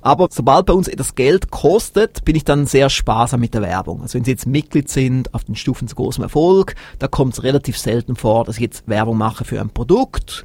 Aber 0.00 0.26
sobald 0.32 0.66
bei 0.66 0.72
uns 0.72 0.88
etwas 0.88 1.14
Geld 1.14 1.52
kostet, 1.52 2.24
bin 2.24 2.34
ich 2.34 2.42
dann 2.42 2.66
sehr 2.66 2.90
sparsam 2.90 3.38
mit 3.38 3.54
der 3.54 3.62
Werbung. 3.62 4.02
Also 4.02 4.14
wenn 4.14 4.24
Sie 4.24 4.32
jetzt 4.32 4.48
Mitglied 4.48 4.88
sind 4.88 5.32
auf 5.32 5.44
den 5.44 5.54
Stufen 5.54 5.86
zu 5.86 5.94
großem 5.94 6.24
Erfolg, 6.24 6.74
da 6.98 7.06
kommt 7.06 7.34
es 7.34 7.44
relativ 7.44 7.78
selten 7.78 8.16
vor, 8.16 8.44
dass 8.44 8.56
ich 8.56 8.62
jetzt 8.62 8.88
Werbung 8.88 9.16
mache 9.16 9.44
für 9.44 9.60
ein 9.60 9.70
Produkt. 9.70 10.42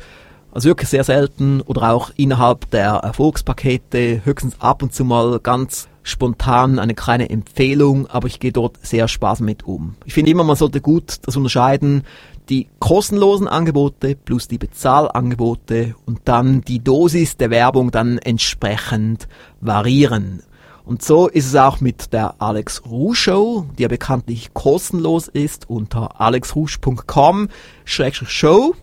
Also 0.58 0.70
wirklich 0.70 0.90
sehr 0.90 1.04
selten 1.04 1.62
oder 1.62 1.94
auch 1.94 2.10
innerhalb 2.16 2.72
der 2.72 2.94
Erfolgspakete 2.94 4.26
höchstens 4.26 4.60
ab 4.60 4.82
und 4.82 4.92
zu 4.92 5.06
mal 5.06 5.40
ganz 5.40 5.88
spontan 6.02 6.80
eine 6.80 6.96
kleine 6.96 7.30
Empfehlung, 7.30 8.08
aber 8.08 8.26
ich 8.26 8.40
gehe 8.40 8.52
dort 8.52 8.84
sehr 8.84 9.08
sparsam 9.08 9.46
mit 9.46 9.68
um. 9.68 9.94
Ich 10.04 10.16
finde 10.16 10.32
immer, 10.32 10.44
man 10.44 10.56
sollte 10.56 10.82
gut 10.82 11.20
das 11.28 11.38
unterscheiden, 11.38 12.06
die 12.50 12.70
kostenlosen 12.80 13.48
Angebote 13.48 14.16
plus 14.16 14.48
die 14.48 14.58
Bezahlangebote 14.58 15.94
und 16.08 16.22
dann 16.26 16.62
die 16.62 16.84
Dosis 16.84 17.38
der 17.38 17.52
Werbung 17.52 17.92
dann 17.92 18.18
entsprechend 18.18 19.28
variieren. 19.62 20.42
Und 20.86 21.04
so 21.04 21.28
ist 21.28 21.46
es 21.46 21.56
auch 21.56 21.82
mit 21.82 22.14
der 22.14 22.42
Alex 22.42 22.84
Rouge 22.84 23.16
Show, 23.16 23.68
die 23.78 23.84
ja 23.84 23.90
bekanntlich 23.90 24.56
kostenlos 24.56 25.28
ist 25.28 25.70
unter 25.70 26.20
alexrouge.com-show. 26.20 28.74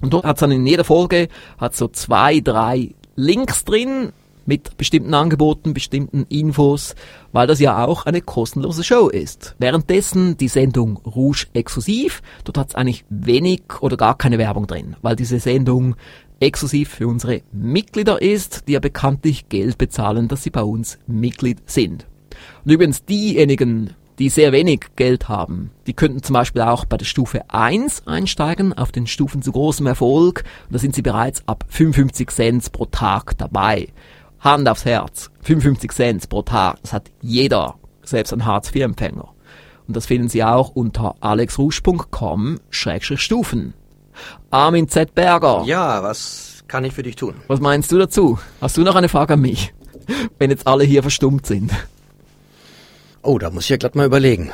Und 0.00 0.12
dort 0.12 0.24
hat 0.24 0.36
es 0.36 0.40
dann 0.40 0.50
in 0.50 0.66
jeder 0.66 0.84
Folge 0.84 1.28
hat 1.58 1.76
so 1.76 1.88
zwei, 1.88 2.40
drei 2.40 2.94
Links 3.16 3.64
drin, 3.64 4.12
mit 4.46 4.76
bestimmten 4.76 5.14
Angeboten, 5.14 5.74
bestimmten 5.74 6.24
Infos, 6.28 6.96
weil 7.30 7.46
das 7.46 7.60
ja 7.60 7.84
auch 7.84 8.04
eine 8.04 8.20
kostenlose 8.20 8.82
Show 8.82 9.08
ist. 9.08 9.54
Währenddessen 9.60 10.36
die 10.36 10.48
Sendung 10.48 10.96
Rouge 10.98 11.46
exklusiv, 11.52 12.20
dort 12.42 12.58
hat 12.58 12.68
es 12.70 12.74
eigentlich 12.74 13.04
wenig 13.08 13.62
oder 13.80 13.96
gar 13.96 14.18
keine 14.18 14.38
Werbung 14.38 14.66
drin, 14.66 14.96
weil 15.02 15.14
diese 15.14 15.38
Sendung 15.38 15.94
exklusiv 16.40 16.88
für 16.88 17.06
unsere 17.06 17.42
Mitglieder 17.52 18.20
ist, 18.20 18.66
die 18.66 18.72
ja 18.72 18.80
bekanntlich 18.80 19.48
Geld 19.48 19.78
bezahlen, 19.78 20.26
dass 20.26 20.42
sie 20.42 20.50
bei 20.50 20.62
uns 20.62 20.98
Mitglied 21.06 21.58
sind. 21.66 22.06
Und 22.64 22.72
übrigens 22.72 23.04
diejenigen, 23.04 23.94
die 24.20 24.28
sehr 24.28 24.52
wenig 24.52 24.82
Geld 24.96 25.30
haben, 25.30 25.70
die 25.86 25.94
könnten 25.94 26.22
zum 26.22 26.34
Beispiel 26.34 26.60
auch 26.62 26.84
bei 26.84 26.98
der 26.98 27.06
Stufe 27.06 27.40
1 27.48 28.06
einsteigen, 28.06 28.74
auf 28.74 28.92
den 28.92 29.06
Stufen 29.06 29.40
zu 29.40 29.50
großem 29.50 29.86
Erfolg. 29.86 30.44
Und 30.66 30.74
da 30.74 30.78
sind 30.78 30.94
sie 30.94 31.00
bereits 31.00 31.48
ab 31.48 31.64
55 31.68 32.28
Cent 32.30 32.70
pro 32.70 32.84
Tag 32.84 33.38
dabei. 33.38 33.88
Hand 34.38 34.68
aufs 34.68 34.84
Herz, 34.84 35.30
55 35.42 35.90
Cent 35.90 36.28
pro 36.28 36.42
Tag, 36.42 36.76
das 36.82 36.92
hat 36.92 37.10
jeder, 37.22 37.76
selbst 38.02 38.34
ein 38.34 38.44
Hartz-IV-Empfänger. 38.44 39.30
Und 39.88 39.96
das 39.96 40.04
finden 40.06 40.28
Sie 40.28 40.44
auch 40.44 40.68
unter 40.70 41.16
alexrusch.com-stufen. 41.20 43.74
Armin 44.50 44.88
Z. 44.88 45.14
Berger. 45.14 45.62
Ja, 45.64 46.02
was 46.02 46.62
kann 46.68 46.84
ich 46.84 46.92
für 46.92 47.02
dich 47.02 47.16
tun? 47.16 47.36
Was 47.48 47.60
meinst 47.60 47.90
du 47.90 47.96
dazu? 47.98 48.38
Hast 48.60 48.76
du 48.76 48.82
noch 48.82 48.96
eine 48.96 49.08
Frage 49.08 49.32
an 49.34 49.40
mich? 49.40 49.72
Wenn 50.38 50.50
jetzt 50.50 50.66
alle 50.66 50.84
hier 50.84 51.02
verstummt 51.02 51.46
sind. 51.46 51.72
Oh, 53.22 53.38
da 53.38 53.50
muss 53.50 53.64
ich 53.64 53.70
ja 53.70 53.76
glatt 53.76 53.94
mal 53.94 54.06
überlegen. 54.06 54.50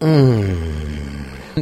Mmh. 0.00 0.56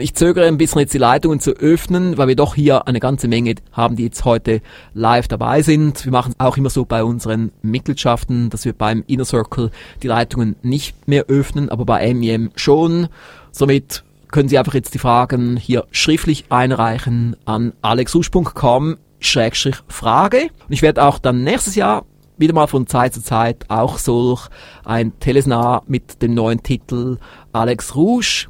Ich 0.00 0.14
zögere 0.14 0.46
ein 0.46 0.58
bisschen 0.58 0.80
jetzt 0.80 0.92
die 0.92 0.98
Leitungen 0.98 1.38
zu 1.38 1.52
öffnen, 1.52 2.18
weil 2.18 2.26
wir 2.26 2.34
doch 2.34 2.56
hier 2.56 2.88
eine 2.88 2.98
ganze 2.98 3.28
Menge 3.28 3.54
haben, 3.70 3.94
die 3.94 4.02
jetzt 4.02 4.24
heute 4.24 4.60
live 4.92 5.28
dabei 5.28 5.62
sind. 5.62 6.04
Wir 6.04 6.10
machen 6.10 6.34
es 6.36 6.44
auch 6.44 6.56
immer 6.56 6.70
so 6.70 6.84
bei 6.84 7.04
unseren 7.04 7.52
Mitgliedschaften, 7.62 8.50
dass 8.50 8.64
wir 8.64 8.72
beim 8.72 9.04
Inner 9.06 9.24
Circle 9.24 9.70
die 10.02 10.08
Leitungen 10.08 10.56
nicht 10.62 11.06
mehr 11.06 11.26
öffnen, 11.26 11.68
aber 11.68 11.84
bei 11.84 12.12
MEM 12.12 12.50
schon. 12.56 13.06
Somit 13.52 14.02
können 14.32 14.48
Sie 14.48 14.58
einfach 14.58 14.74
jetzt 14.74 14.94
die 14.94 14.98
Fragen 14.98 15.56
hier 15.56 15.86
schriftlich 15.92 16.46
einreichen 16.48 17.36
an 17.44 17.72
alexusch.com 17.82 18.96
Schrägstrich 19.20 19.76
Frage. 19.86 20.48
Und 20.66 20.72
ich 20.72 20.82
werde 20.82 21.04
auch 21.04 21.20
dann 21.20 21.44
nächstes 21.44 21.76
Jahr 21.76 22.04
wieder 22.36 22.54
mal 22.54 22.66
von 22.66 22.86
Zeit 22.86 23.14
zu 23.14 23.22
Zeit 23.22 23.64
auch 23.68 23.98
solch 23.98 24.48
ein 24.84 25.18
Telesnar 25.20 25.82
mit 25.86 26.22
dem 26.22 26.34
neuen 26.34 26.62
Titel 26.62 27.18
Alex 27.52 27.94
Rouge 27.94 28.48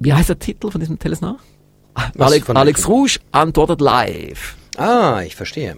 wie 0.00 0.14
heißt 0.14 0.30
der 0.30 0.38
Titel 0.38 0.70
von 0.70 0.80
diesem 0.80 0.98
Telesnar? 0.98 1.36
Alex, 2.18 2.48
Alex 2.48 2.88
Rouge 2.88 3.18
antwortet 3.32 3.82
live. 3.82 4.56
Ah, 4.78 5.20
ich 5.24 5.36
verstehe. 5.36 5.76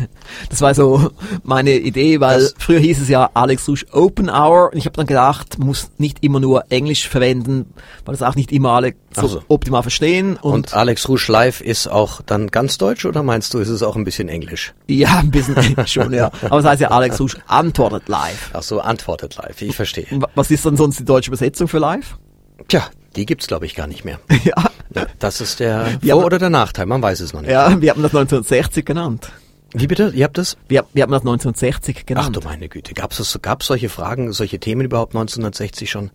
Das 0.50 0.60
war 0.60 0.74
so 0.74 1.10
meine 1.42 1.72
Idee, 1.72 2.20
weil 2.20 2.40
das 2.40 2.54
früher 2.58 2.78
hieß 2.78 3.00
es 3.00 3.08
ja 3.08 3.30
Alex 3.34 3.68
Rouge 3.68 3.86
Open 3.92 4.28
Hour 4.28 4.70
und 4.72 4.78
ich 4.78 4.86
habe 4.86 4.96
dann 4.96 5.06
gedacht, 5.06 5.58
man 5.58 5.68
muss 5.68 5.90
nicht 5.98 6.22
immer 6.22 6.40
nur 6.40 6.64
Englisch 6.70 7.08
verwenden, 7.08 7.72
weil 8.04 8.14
das 8.14 8.22
auch 8.22 8.34
nicht 8.34 8.52
immer 8.52 8.70
alle 8.70 8.94
so 9.14 9.22
also. 9.22 9.42
optimal 9.48 9.82
verstehen. 9.82 10.36
Und, 10.36 10.52
und, 10.52 10.74
Alex 10.74 11.08
Rouge 11.08 11.26
Live 11.28 11.60
ist 11.60 11.88
auch 11.88 12.20
dann 12.22 12.48
ganz 12.48 12.78
deutsch 12.78 13.04
oder 13.04 13.22
meinst 13.22 13.54
du, 13.54 13.58
ist 13.58 13.68
es 13.68 13.82
auch 13.82 13.96
ein 13.96 14.04
bisschen 14.04 14.28
Englisch? 14.28 14.74
Ja, 14.88 15.18
ein 15.18 15.30
bisschen 15.30 15.56
Englisch 15.56 15.92
schon, 15.92 16.12
ja. 16.12 16.30
Aber 16.42 16.58
es 16.58 16.64
heißt 16.64 16.80
ja 16.80 16.88
Alex 16.88 17.20
Rouge 17.20 17.36
antwortet 17.46 18.08
live. 18.08 18.50
Ach 18.52 18.62
so, 18.62 18.80
antwortet 18.80 19.36
live, 19.36 19.62
ich 19.62 19.74
verstehe. 19.74 20.06
Was 20.34 20.50
ist 20.50 20.64
dann 20.66 20.76
sonst 20.76 21.00
die 21.00 21.04
deutsche 21.04 21.30
Übersetzung 21.30 21.68
für 21.68 21.78
live? 21.78 22.18
Tja, 22.68 22.82
die 23.16 23.26
gibt's 23.26 23.46
glaube 23.46 23.66
ich 23.66 23.74
gar 23.74 23.86
nicht 23.86 24.04
mehr. 24.04 24.18
ja. 24.44 24.54
Das 25.18 25.40
ist 25.40 25.60
der 25.60 25.98
Vor- 26.02 26.24
oder 26.24 26.38
der 26.38 26.50
Nachteil, 26.50 26.86
man 26.86 27.02
weiß 27.02 27.20
es 27.20 27.32
noch 27.32 27.42
nicht. 27.42 27.50
Ja, 27.50 27.80
wir 27.80 27.90
haben 27.90 28.02
das 28.02 28.14
1960 28.14 28.84
genannt. 28.84 29.30
Wie 29.78 29.86
bitte? 29.86 30.10
Ihr 30.14 30.24
habt 30.24 30.38
das? 30.38 30.56
Wir, 30.68 30.86
wir 30.94 31.02
haben 31.02 31.12
das 31.12 31.20
1960 31.20 32.06
genannt. 32.06 32.28
Ach 32.30 32.32
du 32.32 32.48
meine 32.48 32.68
Güte, 32.68 32.94
gab's 32.94 33.18
es 33.18 33.38
gab's 33.42 33.66
solche 33.66 33.90
Fragen, 33.90 34.32
solche 34.32 34.58
Themen 34.58 34.86
überhaupt 34.86 35.14
1960 35.14 35.90
schon? 35.90 36.10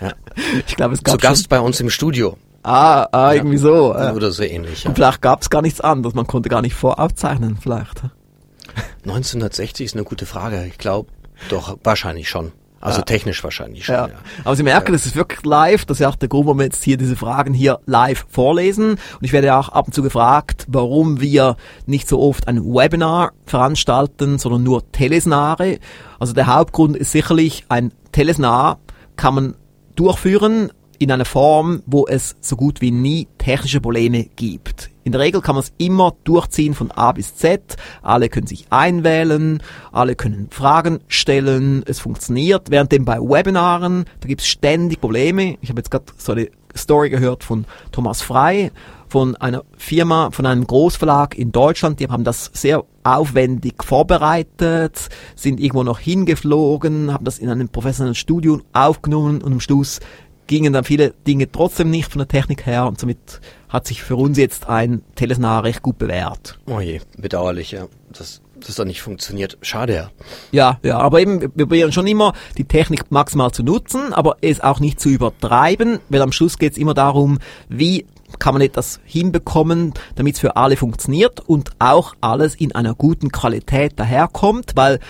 ja. 0.00 0.12
Ich 0.66 0.76
glaube, 0.76 0.94
es 0.94 1.02
gab 1.02 1.12
Zu 1.12 1.18
Gast 1.26 1.42
schon. 1.42 1.48
bei 1.48 1.60
uns 1.60 1.80
im 1.80 1.88
Studio. 1.88 2.36
Ah, 2.62 3.08
ah 3.12 3.32
irgendwie 3.32 3.56
ja. 3.56 3.62
so. 3.62 3.94
Äh. 3.94 4.12
Oder 4.12 4.30
so 4.30 4.42
ähnlich. 4.42 4.84
Ja. 4.84 4.90
Und 4.90 4.96
vielleicht 4.96 5.22
gab's 5.22 5.48
gar 5.50 5.62
nichts 5.62 5.80
anderes, 5.80 6.14
man 6.14 6.26
konnte 6.26 6.48
gar 6.48 6.62
nicht 6.62 6.74
voraufzeichnen, 6.74 7.56
vielleicht. 7.60 8.02
1960 9.04 9.86
ist 9.86 9.94
eine 9.94 10.04
gute 10.04 10.26
Frage. 10.26 10.66
Ich 10.66 10.78
glaube, 10.78 11.10
doch, 11.48 11.78
wahrscheinlich 11.82 12.28
schon. 12.28 12.52
Also 12.82 12.98
ja. 12.98 13.04
technisch 13.04 13.42
wahrscheinlich 13.44 13.84
schon, 13.84 13.94
ja. 13.94 14.08
ja. 14.08 14.14
Aber 14.44 14.56
Sie 14.56 14.64
merken, 14.64 14.88
ja. 14.88 14.92
das 14.92 15.06
ist 15.06 15.14
wirklich 15.14 15.44
live. 15.44 15.84
Das 15.84 15.98
ist 15.98 16.00
ja 16.00 16.08
auch 16.08 16.16
der 16.16 16.28
Grund, 16.28 16.46
warum 16.46 16.58
wir 16.58 16.64
jetzt 16.64 16.82
hier 16.82 16.96
diese 16.96 17.14
Fragen 17.14 17.54
hier 17.54 17.78
live 17.86 18.26
vorlesen. 18.28 18.90
Und 18.90 19.22
ich 19.22 19.32
werde 19.32 19.56
auch 19.56 19.68
ab 19.68 19.86
und 19.86 19.92
zu 19.92 20.02
gefragt, 20.02 20.66
warum 20.68 21.20
wir 21.20 21.56
nicht 21.86 22.08
so 22.08 22.20
oft 22.20 22.48
ein 22.48 22.64
Webinar 22.64 23.32
veranstalten, 23.46 24.38
sondern 24.38 24.64
nur 24.64 24.90
Telesnare. 24.90 25.78
Also 26.18 26.32
der 26.32 26.48
Hauptgrund 26.48 26.96
ist 26.96 27.12
sicherlich, 27.12 27.64
ein 27.68 27.92
Telesnar 28.10 28.80
kann 29.14 29.34
man 29.34 29.54
durchführen 29.94 30.72
in 30.98 31.12
einer 31.12 31.24
Form, 31.24 31.82
wo 31.86 32.06
es 32.08 32.34
so 32.40 32.56
gut 32.56 32.80
wie 32.80 32.90
nie 32.90 33.28
technische 33.38 33.80
Probleme 33.80 34.24
gibt. 34.24 34.91
In 35.04 35.12
der 35.12 35.20
Regel 35.20 35.40
kann 35.40 35.54
man 35.56 35.64
es 35.64 35.72
immer 35.78 36.14
durchziehen 36.24 36.74
von 36.74 36.90
A 36.92 37.12
bis 37.12 37.36
Z. 37.36 37.76
Alle 38.02 38.28
können 38.28 38.46
sich 38.46 38.66
einwählen, 38.70 39.62
alle 39.90 40.14
können 40.14 40.48
Fragen 40.50 41.00
stellen, 41.08 41.82
es 41.86 41.98
funktioniert. 41.98 42.70
Währenddem 42.70 43.04
bei 43.04 43.18
Webinaren, 43.18 44.04
da 44.20 44.28
gibt 44.28 44.42
es 44.42 44.46
ständig 44.46 45.00
Probleme. 45.00 45.58
Ich 45.60 45.70
habe 45.70 45.80
jetzt 45.80 45.90
gerade 45.90 46.04
so 46.16 46.32
eine 46.32 46.48
Story 46.76 47.10
gehört 47.10 47.44
von 47.44 47.66
Thomas 47.90 48.22
Frei, 48.22 48.70
von 49.08 49.36
einer 49.36 49.64
Firma, 49.76 50.30
von 50.30 50.46
einem 50.46 50.66
Großverlag 50.66 51.36
in 51.36 51.52
Deutschland, 51.52 52.00
die 52.00 52.08
haben 52.08 52.24
das 52.24 52.50
sehr 52.54 52.84
aufwendig 53.04 53.84
vorbereitet, 53.84 55.08
sind 55.36 55.60
irgendwo 55.60 55.82
noch 55.82 55.98
hingeflogen, 55.98 57.12
haben 57.12 57.24
das 57.24 57.38
in 57.38 57.50
einem 57.50 57.68
professionellen 57.68 58.14
Studio 58.14 58.60
aufgenommen 58.72 59.42
und 59.42 59.52
am 59.52 59.60
Schluss 59.60 60.00
gingen 60.46 60.72
dann 60.72 60.84
viele 60.84 61.10
Dinge 61.26 61.50
trotzdem 61.50 61.90
nicht 61.90 62.10
von 62.10 62.18
der 62.18 62.28
Technik 62.28 62.66
her 62.66 62.86
und 62.86 63.00
somit 63.00 63.40
hat 63.68 63.86
sich 63.86 64.02
für 64.02 64.16
uns 64.16 64.36
jetzt 64.36 64.68
ein 64.68 65.02
Telesnar 65.14 65.64
recht 65.64 65.82
gut 65.82 65.98
bewährt. 65.98 66.58
Oh 66.66 66.80
je, 66.80 67.00
bedauerlich, 67.16 67.70
ja. 67.70 67.86
Das, 68.12 68.42
das 68.60 68.74
dann 68.74 68.88
nicht 68.88 69.00
funktioniert. 69.00 69.56
Schade, 69.62 69.94
ja. 69.94 70.10
Ja, 70.50 70.78
ja, 70.82 70.98
aber 70.98 71.20
eben, 71.20 71.40
wir 71.40 71.66
probieren 71.66 71.92
schon 71.92 72.06
immer, 72.06 72.34
die 72.58 72.64
Technik 72.64 73.10
maximal 73.10 73.50
zu 73.52 73.62
nutzen, 73.62 74.12
aber 74.12 74.36
es 74.42 74.60
auch 74.60 74.80
nicht 74.80 75.00
zu 75.00 75.08
übertreiben, 75.08 76.00
weil 76.10 76.20
am 76.20 76.32
Schluss 76.32 76.58
geht 76.58 76.72
es 76.72 76.78
immer 76.78 76.94
darum, 76.94 77.38
wie 77.68 78.04
kann 78.38 78.54
man 78.54 78.62
etwas 78.62 79.00
hinbekommen, 79.04 79.94
damit 80.16 80.34
es 80.34 80.40
für 80.40 80.56
alle 80.56 80.76
funktioniert 80.76 81.40
und 81.40 81.70
auch 81.78 82.14
alles 82.20 82.54
in 82.54 82.74
einer 82.74 82.94
guten 82.94 83.30
Qualität 83.30 83.98
daherkommt, 83.98 84.72
weil 84.74 85.00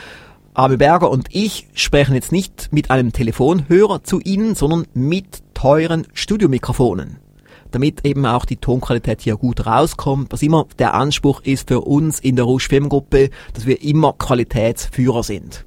Arme 0.54 0.76
Berger 0.76 1.10
und 1.10 1.28
ich 1.30 1.66
sprechen 1.74 2.14
jetzt 2.14 2.30
nicht 2.30 2.68
mit 2.72 2.90
einem 2.90 3.12
Telefonhörer 3.12 4.04
zu 4.04 4.20
Ihnen, 4.20 4.54
sondern 4.54 4.86
mit 4.94 5.42
teuren 5.54 6.06
Studiomikrofonen. 6.12 7.18
damit 7.70 8.04
eben 8.04 8.26
auch 8.26 8.44
die 8.44 8.58
Tonqualität 8.58 9.22
hier 9.22 9.36
gut 9.36 9.64
rauskommt, 9.64 10.30
was 10.30 10.42
immer 10.42 10.66
der 10.78 10.92
Anspruch 10.92 11.40
ist 11.40 11.68
für 11.68 11.80
uns 11.80 12.20
in 12.20 12.36
der 12.36 12.44
Rouge 12.44 12.66
Filmgruppe, 12.68 13.30
dass 13.54 13.64
wir 13.64 13.82
immer 13.82 14.12
Qualitätsführer 14.12 15.22
sind. 15.22 15.64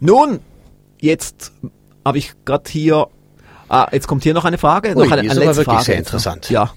Nun, 0.00 0.40
jetzt 1.00 1.52
habe 2.04 2.18
ich 2.18 2.32
gerade 2.44 2.68
hier, 2.68 3.06
ah, 3.68 3.86
jetzt 3.92 4.08
kommt 4.08 4.24
hier 4.24 4.34
noch 4.34 4.44
eine 4.44 4.58
Frage, 4.58 4.96
Ui, 4.96 5.06
noch 5.06 5.12
eine, 5.16 5.30
eine 5.30 5.38
letzte 5.38 5.62
Frage. 5.62 5.84
sehr 5.84 5.98
interessant. 5.98 6.50
Ja. 6.50 6.72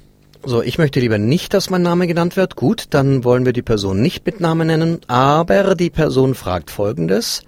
So, 0.46 0.62
ich 0.62 0.78
möchte 0.78 1.02
lieber 1.02 1.18
nicht, 1.18 1.54
dass 1.54 1.70
mein 1.70 1.82
Name 1.82 2.08
genannt 2.08 2.38
wird. 2.38 2.56
Gut, 2.56 2.86
dann 2.92 3.26
wollen 3.26 3.46
wir 3.46 3.52
die 3.52 3.62
Person 3.62 4.02
nicht 4.02 4.26
mit 4.26 4.40
Namen 4.40 4.68
nennen. 4.68 5.02
Aber 5.08 5.76
die 5.76 5.90
Person 5.90 6.34
fragt 6.34 6.72
Folgendes. 6.72 7.44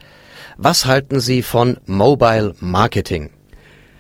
Was 0.58 0.86
halten 0.86 1.22
Sie 1.22 1.42
von 1.42 1.78
Mobile 1.86 2.54
Marketing? 2.60 3.30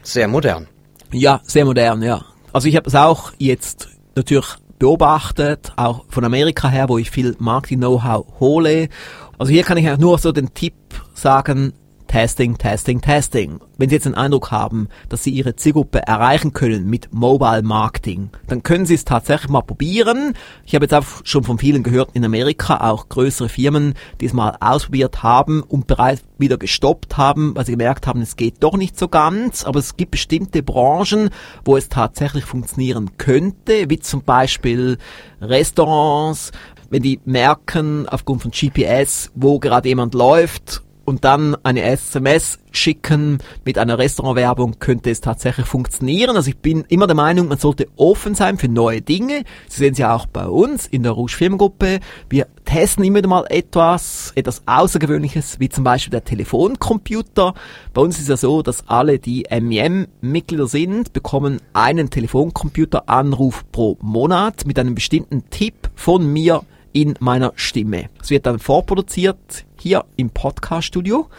Sehr 0.04 0.28
modern. 0.28 0.68
Ja, 1.12 1.42
sehr 1.44 1.64
modern, 1.64 2.02
ja. 2.02 2.26
Also 2.52 2.68
ich 2.68 2.76
habe 2.76 2.88
es 2.88 2.96
auch 2.96 3.32
jetzt 3.38 3.88
natürlich 4.16 4.56
beobachtet, 4.78 5.72
auch 5.78 6.04
von 6.10 6.26
Amerika 6.26 6.68
her, 6.68 6.90
wo 6.90 6.98
ich 6.98 7.12
viel 7.12 7.36
Marketing-Know-how 7.40 8.40
hole. 8.40 8.90
Also 9.38 9.52
hier 9.52 9.64
kann 9.64 9.78
ich 9.78 9.98
nur 9.98 10.18
so 10.18 10.34
den 10.34 10.54
Tipp 10.54 10.74
sagen, 11.14 11.74
Testing, 12.12 12.58
Testing, 12.58 13.00
Testing. 13.00 13.62
Wenn 13.78 13.88
Sie 13.88 13.96
jetzt 13.96 14.06
den 14.06 14.16
Eindruck 14.16 14.52
haben, 14.52 14.90
dass 15.08 15.24
Sie 15.24 15.30
Ihre 15.30 15.56
Zielgruppe 15.56 16.06
erreichen 16.06 16.52
können 16.52 16.90
mit 16.90 17.14
Mobile 17.14 17.62
Marketing, 17.62 18.32
dann 18.48 18.64
können 18.64 18.86
Sie 18.86 18.96
es 18.96 19.06
tatsächlich 19.06 19.50
mal 19.50 19.62
probieren. 19.62 20.34
Ich 20.66 20.76
habe 20.76 20.84
jetzt 20.84 20.94
auch 20.94 21.06
schon 21.24 21.46
von 21.46 21.58
vielen 21.58 21.84
gehört 21.84 22.10
in 22.12 22.26
Amerika, 22.26 22.82
auch 22.82 23.08
größere 23.08 23.48
Firmen, 23.48 23.94
die 24.20 24.26
es 24.26 24.34
mal 24.34 24.58
ausprobiert 24.60 25.24
haben 25.24 25.64
und 25.64 25.88
bereits 25.88 26.26
wieder 26.38 26.58
gestoppt 26.58 27.16
haben, 27.16 27.56
weil 27.56 27.66
sie 27.66 27.72
gemerkt 27.72 28.08
haben, 28.08 28.22
es 28.22 28.36
geht 28.36 28.56
doch 28.60 28.76
nicht 28.76 29.00
so 29.00 29.08
ganz. 29.08 29.64
Aber 29.64 29.80
es 29.80 29.96
gibt 29.96 30.12
bestimmte 30.12 30.64
Branchen, 30.64 31.30
wo 31.64 31.78
es 31.78 31.88
tatsächlich 31.88 32.44
funktionieren 32.44 33.12
könnte, 33.18 33.90
wie 33.90 34.00
zum 34.02 34.24
Beispiel 34.24 34.98
Restaurants, 35.40 36.52
wenn 36.90 37.04
die 37.04 37.22
merken 37.24 38.06
aufgrund 38.10 38.42
von 38.42 38.52
GPS, 38.52 39.32
wo 39.34 39.60
gerade 39.60 39.88
jemand 39.88 40.14
läuft 40.14 40.84
und 41.12 41.26
dann 41.26 41.58
eine 41.64 41.84
SMS 41.84 42.58
schicken 42.72 43.40
mit 43.66 43.78
einer 43.78 43.98
Restaurantwerbung 43.98 44.80
könnte 44.80 45.12
es 45.12 45.20
tatsächlich 45.20 45.66
funktionieren. 45.66 46.38
Also 46.38 46.50
ich 46.50 46.58
bin 46.58 46.86
immer 46.88 47.06
der 47.06 47.18
Meinung, 47.18 47.50
man 47.50 47.58
sollte 47.58 47.90
offen 47.98 48.34
sein 48.34 48.58
für 48.58 48.70
neue 48.70 49.02
Dinge. 49.02 49.44
Sie 49.68 49.80
sehen 49.80 49.92
es 49.92 49.98
ja 49.98 50.16
auch 50.16 50.26
bei 50.26 50.48
uns 50.48 50.88
in 50.88 51.04
der 51.04 51.12
Rouge 51.12 51.34
Firmengruppe. 51.34 52.00
Wir 52.30 52.48
testen 52.64 53.04
immer 53.04 53.28
mal 53.28 53.46
etwas, 53.50 54.32
etwas 54.36 54.62
Außergewöhnliches, 54.66 55.60
wie 55.60 55.68
zum 55.68 55.84
Beispiel 55.84 56.12
der 56.12 56.24
Telefoncomputer. 56.24 57.56
Bei 57.94 58.02
uns 58.02 58.18
ist 58.18 58.30
ja 58.30 58.38
so, 58.38 58.62
dass 58.62 58.88
alle, 58.88 59.20
die 59.20 59.48
MEM-Mitglieder 59.52 60.68
sind, 60.68 61.12
bekommen 61.12 61.60
einen 61.74 62.10
Telefoncomputer-Anruf 62.10 63.66
pro 63.74 63.98
Monat 64.00 64.66
mit 64.66 64.80
einem 64.80 64.96
bestimmten 64.96 65.50
Tipp 65.50 65.90
von 65.94 66.26
mir 66.32 66.62
in 66.94 67.16
meiner 67.20 67.54
Stimme. 67.56 68.10
Es 68.22 68.30
wird 68.30 68.46
dann 68.46 68.60
vorproduziert 68.60 69.66
hier 69.80 70.06
im 70.16 70.30
Podcast-Studio 70.30 71.30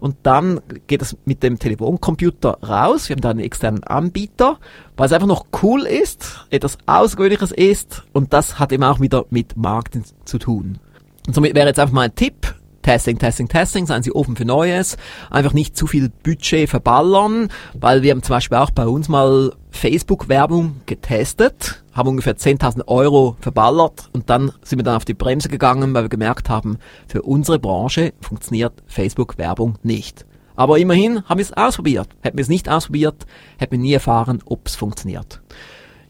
und 0.00 0.16
dann 0.24 0.60
geht 0.88 1.00
es 1.00 1.16
mit 1.24 1.42
dem 1.42 1.58
Telefoncomputer 1.58 2.58
raus. 2.62 3.08
Wir 3.08 3.14
haben 3.14 3.20
da 3.20 3.30
einen 3.30 3.40
externen 3.40 3.84
Anbieter, 3.84 4.58
weil 4.96 5.06
es 5.06 5.12
einfach 5.12 5.28
noch 5.28 5.46
cool 5.62 5.82
ist, 5.82 6.46
etwas 6.50 6.78
Außergewöhnliches 6.86 7.52
ist 7.52 8.02
und 8.12 8.32
das 8.32 8.58
hat 8.58 8.72
eben 8.72 8.82
auch 8.82 9.00
wieder 9.00 9.26
mit 9.30 9.56
Marketing 9.56 10.04
zu 10.24 10.38
tun. 10.38 10.78
Und 11.26 11.34
somit 11.34 11.54
wäre 11.54 11.68
jetzt 11.68 11.78
einfach 11.78 11.94
mal 11.94 12.02
ein 12.02 12.14
Tipp, 12.14 12.54
Testing, 12.82 13.18
Testing, 13.18 13.48
Testing, 13.48 13.86
seien 13.86 14.02
Sie 14.02 14.12
offen 14.12 14.34
für 14.34 14.44
Neues, 14.44 14.96
einfach 15.30 15.52
nicht 15.52 15.76
zu 15.76 15.86
viel 15.86 16.08
Budget 16.08 16.68
verballern, 16.68 17.48
weil 17.74 18.02
wir 18.02 18.10
haben 18.10 18.24
zum 18.24 18.34
Beispiel 18.34 18.58
auch 18.58 18.70
bei 18.70 18.86
uns 18.86 19.08
mal 19.08 19.52
Facebook-Werbung 19.70 20.80
getestet, 20.86 21.81
haben 21.92 22.08
ungefähr 22.08 22.36
10.000 22.36 22.88
Euro 22.88 23.36
verballert 23.40 24.08
und 24.12 24.30
dann 24.30 24.52
sind 24.62 24.78
wir 24.78 24.84
dann 24.84 24.96
auf 24.96 25.04
die 25.04 25.14
Bremse 25.14 25.48
gegangen, 25.48 25.94
weil 25.94 26.04
wir 26.04 26.08
gemerkt 26.08 26.48
haben, 26.48 26.78
für 27.06 27.22
unsere 27.22 27.58
Branche 27.58 28.12
funktioniert 28.20 28.82
Facebook-Werbung 28.86 29.78
nicht. 29.82 30.26
Aber 30.54 30.78
immerhin 30.78 31.24
haben 31.24 31.38
wir 31.38 31.44
es 31.44 31.52
ausprobiert. 31.52 32.08
Hätten 32.20 32.36
wir 32.36 32.42
es 32.42 32.48
nicht 32.48 32.68
ausprobiert, 32.68 33.26
hätten 33.58 33.72
wir 33.72 33.78
nie 33.78 33.94
erfahren, 33.94 34.42
ob 34.44 34.66
es 34.66 34.76
funktioniert. 34.76 35.40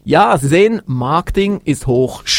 Ja, 0.05 0.37
Sie 0.37 0.49
sehen, 0.49 0.81
Marketing 0.85 1.61
ist 1.63 1.87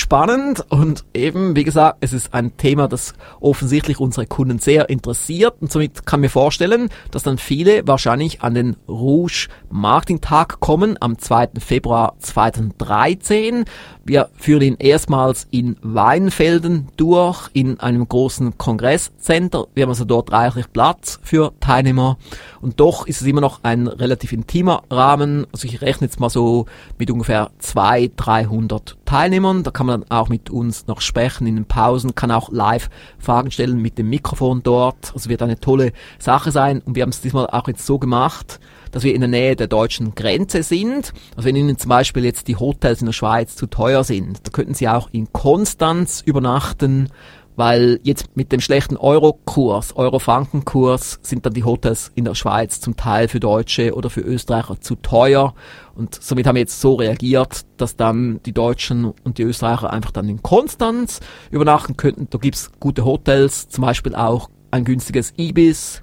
hochspannend 0.04 0.64
und 0.70 1.04
eben, 1.14 1.56
wie 1.56 1.64
gesagt, 1.64 1.98
es 2.00 2.12
ist 2.12 2.34
ein 2.34 2.56
Thema, 2.56 2.88
das 2.88 3.14
offensichtlich 3.40 4.00
unsere 4.00 4.26
Kunden 4.26 4.58
sehr 4.58 4.90
interessiert 4.90 5.54
und 5.60 5.72
somit 5.72 6.04
kann 6.04 6.20
mir 6.20 6.28
vorstellen, 6.28 6.90
dass 7.10 7.22
dann 7.22 7.38
viele 7.38 7.86
wahrscheinlich 7.86 8.42
an 8.42 8.54
den 8.54 8.76
Rouge 8.86 9.48
Marketing 9.70 10.20
Tag 10.20 10.60
kommen 10.60 10.96
am 11.00 11.18
2. 11.18 11.50
Februar 11.58 12.16
2013. 12.18 13.64
Wir 14.04 14.28
führen 14.36 14.62
ihn 14.62 14.76
erstmals 14.78 15.46
in 15.50 15.76
Weinfelden 15.80 16.88
durch, 16.96 17.48
in 17.54 17.80
einem 17.80 18.06
großen 18.06 18.58
Kongresscenter. 18.58 19.66
Wir 19.74 19.84
haben 19.84 19.90
also 19.90 20.04
dort 20.04 20.30
reichlich 20.32 20.70
Platz 20.72 21.18
für 21.22 21.52
Teilnehmer 21.60 22.18
und 22.60 22.78
doch 22.80 23.06
ist 23.06 23.22
es 23.22 23.26
immer 23.26 23.40
noch 23.40 23.60
ein 23.62 23.86
relativ 23.86 24.32
intimer 24.32 24.82
Rahmen. 24.90 25.46
Also 25.52 25.66
ich 25.66 25.80
rechne 25.80 26.06
jetzt 26.06 26.20
mal 26.20 26.28
so 26.30 26.66
mit 26.98 27.10
ungefähr 27.10 27.50
200, 27.58 28.12
300 28.16 28.98
Teilnehmern. 29.04 29.62
Da 29.62 29.70
kann 29.70 29.86
man 29.86 29.93
dann 29.94 30.10
auch 30.10 30.28
mit 30.28 30.50
uns 30.50 30.86
noch 30.86 31.00
sprechen 31.00 31.46
in 31.46 31.56
den 31.56 31.66
Pausen, 31.66 32.14
kann 32.14 32.30
auch 32.30 32.50
live 32.50 32.90
Fragen 33.18 33.50
stellen 33.50 33.80
mit 33.80 33.98
dem 33.98 34.10
Mikrofon 34.10 34.62
dort. 34.62 35.12
Also 35.14 35.30
wird 35.30 35.42
eine 35.42 35.58
tolle 35.58 35.92
Sache 36.18 36.50
sein. 36.50 36.80
Und 36.80 36.96
wir 36.96 37.02
haben 37.02 37.10
es 37.10 37.20
diesmal 37.20 37.46
auch 37.46 37.68
jetzt 37.68 37.86
so 37.86 37.98
gemacht, 37.98 38.60
dass 38.90 39.02
wir 39.02 39.14
in 39.14 39.20
der 39.20 39.28
Nähe 39.28 39.56
der 39.56 39.66
deutschen 39.66 40.14
Grenze 40.14 40.62
sind. 40.62 41.12
Also 41.36 41.48
wenn 41.48 41.56
Ihnen 41.56 41.78
zum 41.78 41.88
Beispiel 41.88 42.24
jetzt 42.24 42.48
die 42.48 42.56
Hotels 42.56 43.00
in 43.00 43.06
der 43.06 43.12
Schweiz 43.12 43.56
zu 43.56 43.66
teuer 43.66 44.04
sind, 44.04 44.46
da 44.46 44.50
könnten 44.50 44.74
Sie 44.74 44.88
auch 44.88 45.08
in 45.12 45.32
Konstanz 45.32 46.22
übernachten 46.24 47.08
weil 47.56 48.00
jetzt 48.02 48.36
mit 48.36 48.52
dem 48.52 48.60
schlechten 48.60 48.96
Euro-Kurs, 48.96 49.96
Euro-Franken-Kurs 49.96 51.20
sind 51.22 51.46
dann 51.46 51.54
die 51.54 51.64
Hotels 51.64 52.10
in 52.14 52.24
der 52.24 52.34
Schweiz 52.34 52.80
zum 52.80 52.96
Teil 52.96 53.28
für 53.28 53.40
Deutsche 53.40 53.94
oder 53.94 54.10
für 54.10 54.20
Österreicher 54.20 54.80
zu 54.80 54.96
teuer 54.96 55.54
und 55.94 56.20
somit 56.20 56.46
haben 56.46 56.56
wir 56.56 56.62
jetzt 56.62 56.80
so 56.80 56.94
reagiert, 56.94 57.66
dass 57.76 57.96
dann 57.96 58.40
die 58.44 58.52
Deutschen 58.52 59.04
und 59.04 59.38
die 59.38 59.42
Österreicher 59.42 59.92
einfach 59.92 60.10
dann 60.10 60.28
in 60.28 60.42
Konstanz 60.42 61.20
übernachten 61.50 61.96
könnten. 61.96 62.26
Da 62.30 62.38
gibt's 62.38 62.72
gute 62.80 63.04
Hotels, 63.04 63.68
zum 63.68 63.82
Beispiel 63.82 64.14
auch 64.14 64.50
ein 64.70 64.84
günstiges 64.84 65.32
Ibis. 65.38 66.02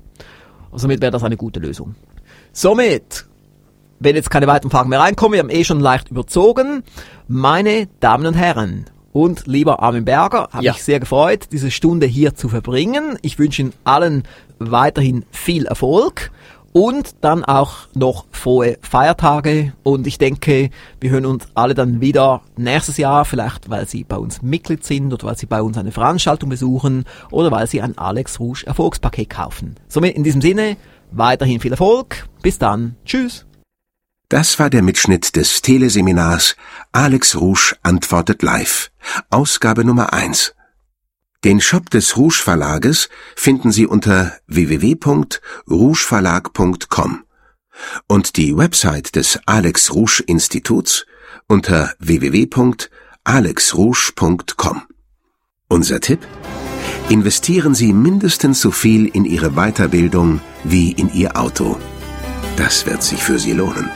Und 0.69 0.79
somit 0.79 1.01
wäre 1.01 1.11
das 1.11 1.23
eine 1.23 1.35
gute 1.35 1.59
Lösung. 1.59 1.95
Somit 2.53 3.27
wenn 4.01 4.15
jetzt 4.15 4.31
keine 4.31 4.47
weiteren 4.47 4.71
Fragen 4.71 4.89
mehr 4.89 4.99
reinkommen, 4.99 5.33
wir 5.33 5.39
haben 5.41 5.51
eh 5.51 5.63
schon 5.63 5.79
leicht 5.79 6.09
überzogen. 6.09 6.83
Meine 7.27 7.87
Damen 7.99 8.25
und 8.25 8.33
Herren, 8.33 8.85
und 9.13 9.47
lieber 9.47 9.81
Armin 9.81 10.05
Berger, 10.05 10.49
habe 10.51 10.63
Ja. 10.63 10.73
mich 10.73 10.83
sehr 10.83 10.99
gefreut, 10.99 11.47
diese 11.51 11.71
Stunde 11.71 12.05
hier 12.07 12.35
zu 12.35 12.49
verbringen. 12.49 13.17
Ich 13.21 13.37
wünsche 13.39 13.61
Ihnen 13.63 13.73
allen 13.83 14.23
weiterhin 14.59 15.25
viel 15.31 15.65
Erfolg 15.65 16.31
und 16.73 17.15
dann 17.21 17.43
auch 17.43 17.73
noch 17.93 18.25
frohe 18.31 18.77
Feiertage. 18.81 19.73
Und 19.83 20.07
ich 20.07 20.17
denke, 20.17 20.69
wir 21.01 21.09
hören 21.09 21.25
uns 21.25 21.45
alle 21.53 21.73
dann 21.73 21.99
wieder 21.99 22.41
nächstes 22.55 22.95
Jahr, 22.97 23.25
vielleicht 23.25 23.69
weil 23.69 23.87
Sie 23.87 24.03
bei 24.05 24.15
uns 24.17 24.41
Mitglied 24.41 24.85
sind 24.85 25.11
oder 25.13 25.27
weil 25.27 25.37
Sie 25.37 25.47
bei 25.47 25.61
uns 25.61 25.77
eine 25.77 25.91
Veranstaltung 25.91 26.49
besuchen 26.49 27.03
oder 27.29 27.51
weil 27.51 27.67
Sie 27.67 27.81
ein 27.81 27.97
Alex 27.97 28.39
Rouge 28.39 28.63
Erfolgspaket 28.65 29.29
kaufen. 29.29 29.75
Somit 29.89 30.15
in 30.15 30.23
diesem 30.23 30.41
Sinne, 30.41 30.77
weiterhin 31.11 31.59
viel 31.59 31.71
Erfolg. 31.71 32.27
Bis 32.41 32.57
dann. 32.57 32.95
Tschüss. 33.05 33.45
Das 34.31 34.57
war 34.59 34.69
der 34.69 34.81
Mitschnitt 34.81 35.35
des 35.35 35.61
Teleseminars 35.61 36.55
Alex 36.93 37.35
Rouge 37.35 37.75
antwortet 37.83 38.43
live, 38.43 38.89
Ausgabe 39.29 39.83
Nummer 39.83 40.13
1. 40.13 40.55
Den 41.43 41.59
Shop 41.59 41.89
des 41.89 42.15
Rouge 42.15 42.41
Verlages 42.41 43.09
finden 43.35 43.73
Sie 43.73 43.85
unter 43.85 44.37
www.rougeverlag.com 44.47 47.25
und 48.07 48.37
die 48.37 48.55
Website 48.55 49.17
des 49.17 49.37
Alex 49.47 49.93
Rouge 49.93 50.23
Instituts 50.25 51.05
unter 51.47 51.93
www.alexrouge.com. 51.99 54.81
Unser 55.67 55.99
Tipp? 55.99 56.25
Investieren 57.09 57.75
Sie 57.75 57.91
mindestens 57.91 58.61
so 58.61 58.71
viel 58.71 59.07
in 59.07 59.25
Ihre 59.25 59.55
Weiterbildung 59.55 60.39
wie 60.63 60.93
in 60.93 61.13
Ihr 61.13 61.35
Auto. 61.35 61.77
Das 62.55 62.85
wird 62.85 63.03
sich 63.03 63.21
für 63.21 63.37
Sie 63.37 63.51
lohnen. 63.51 63.89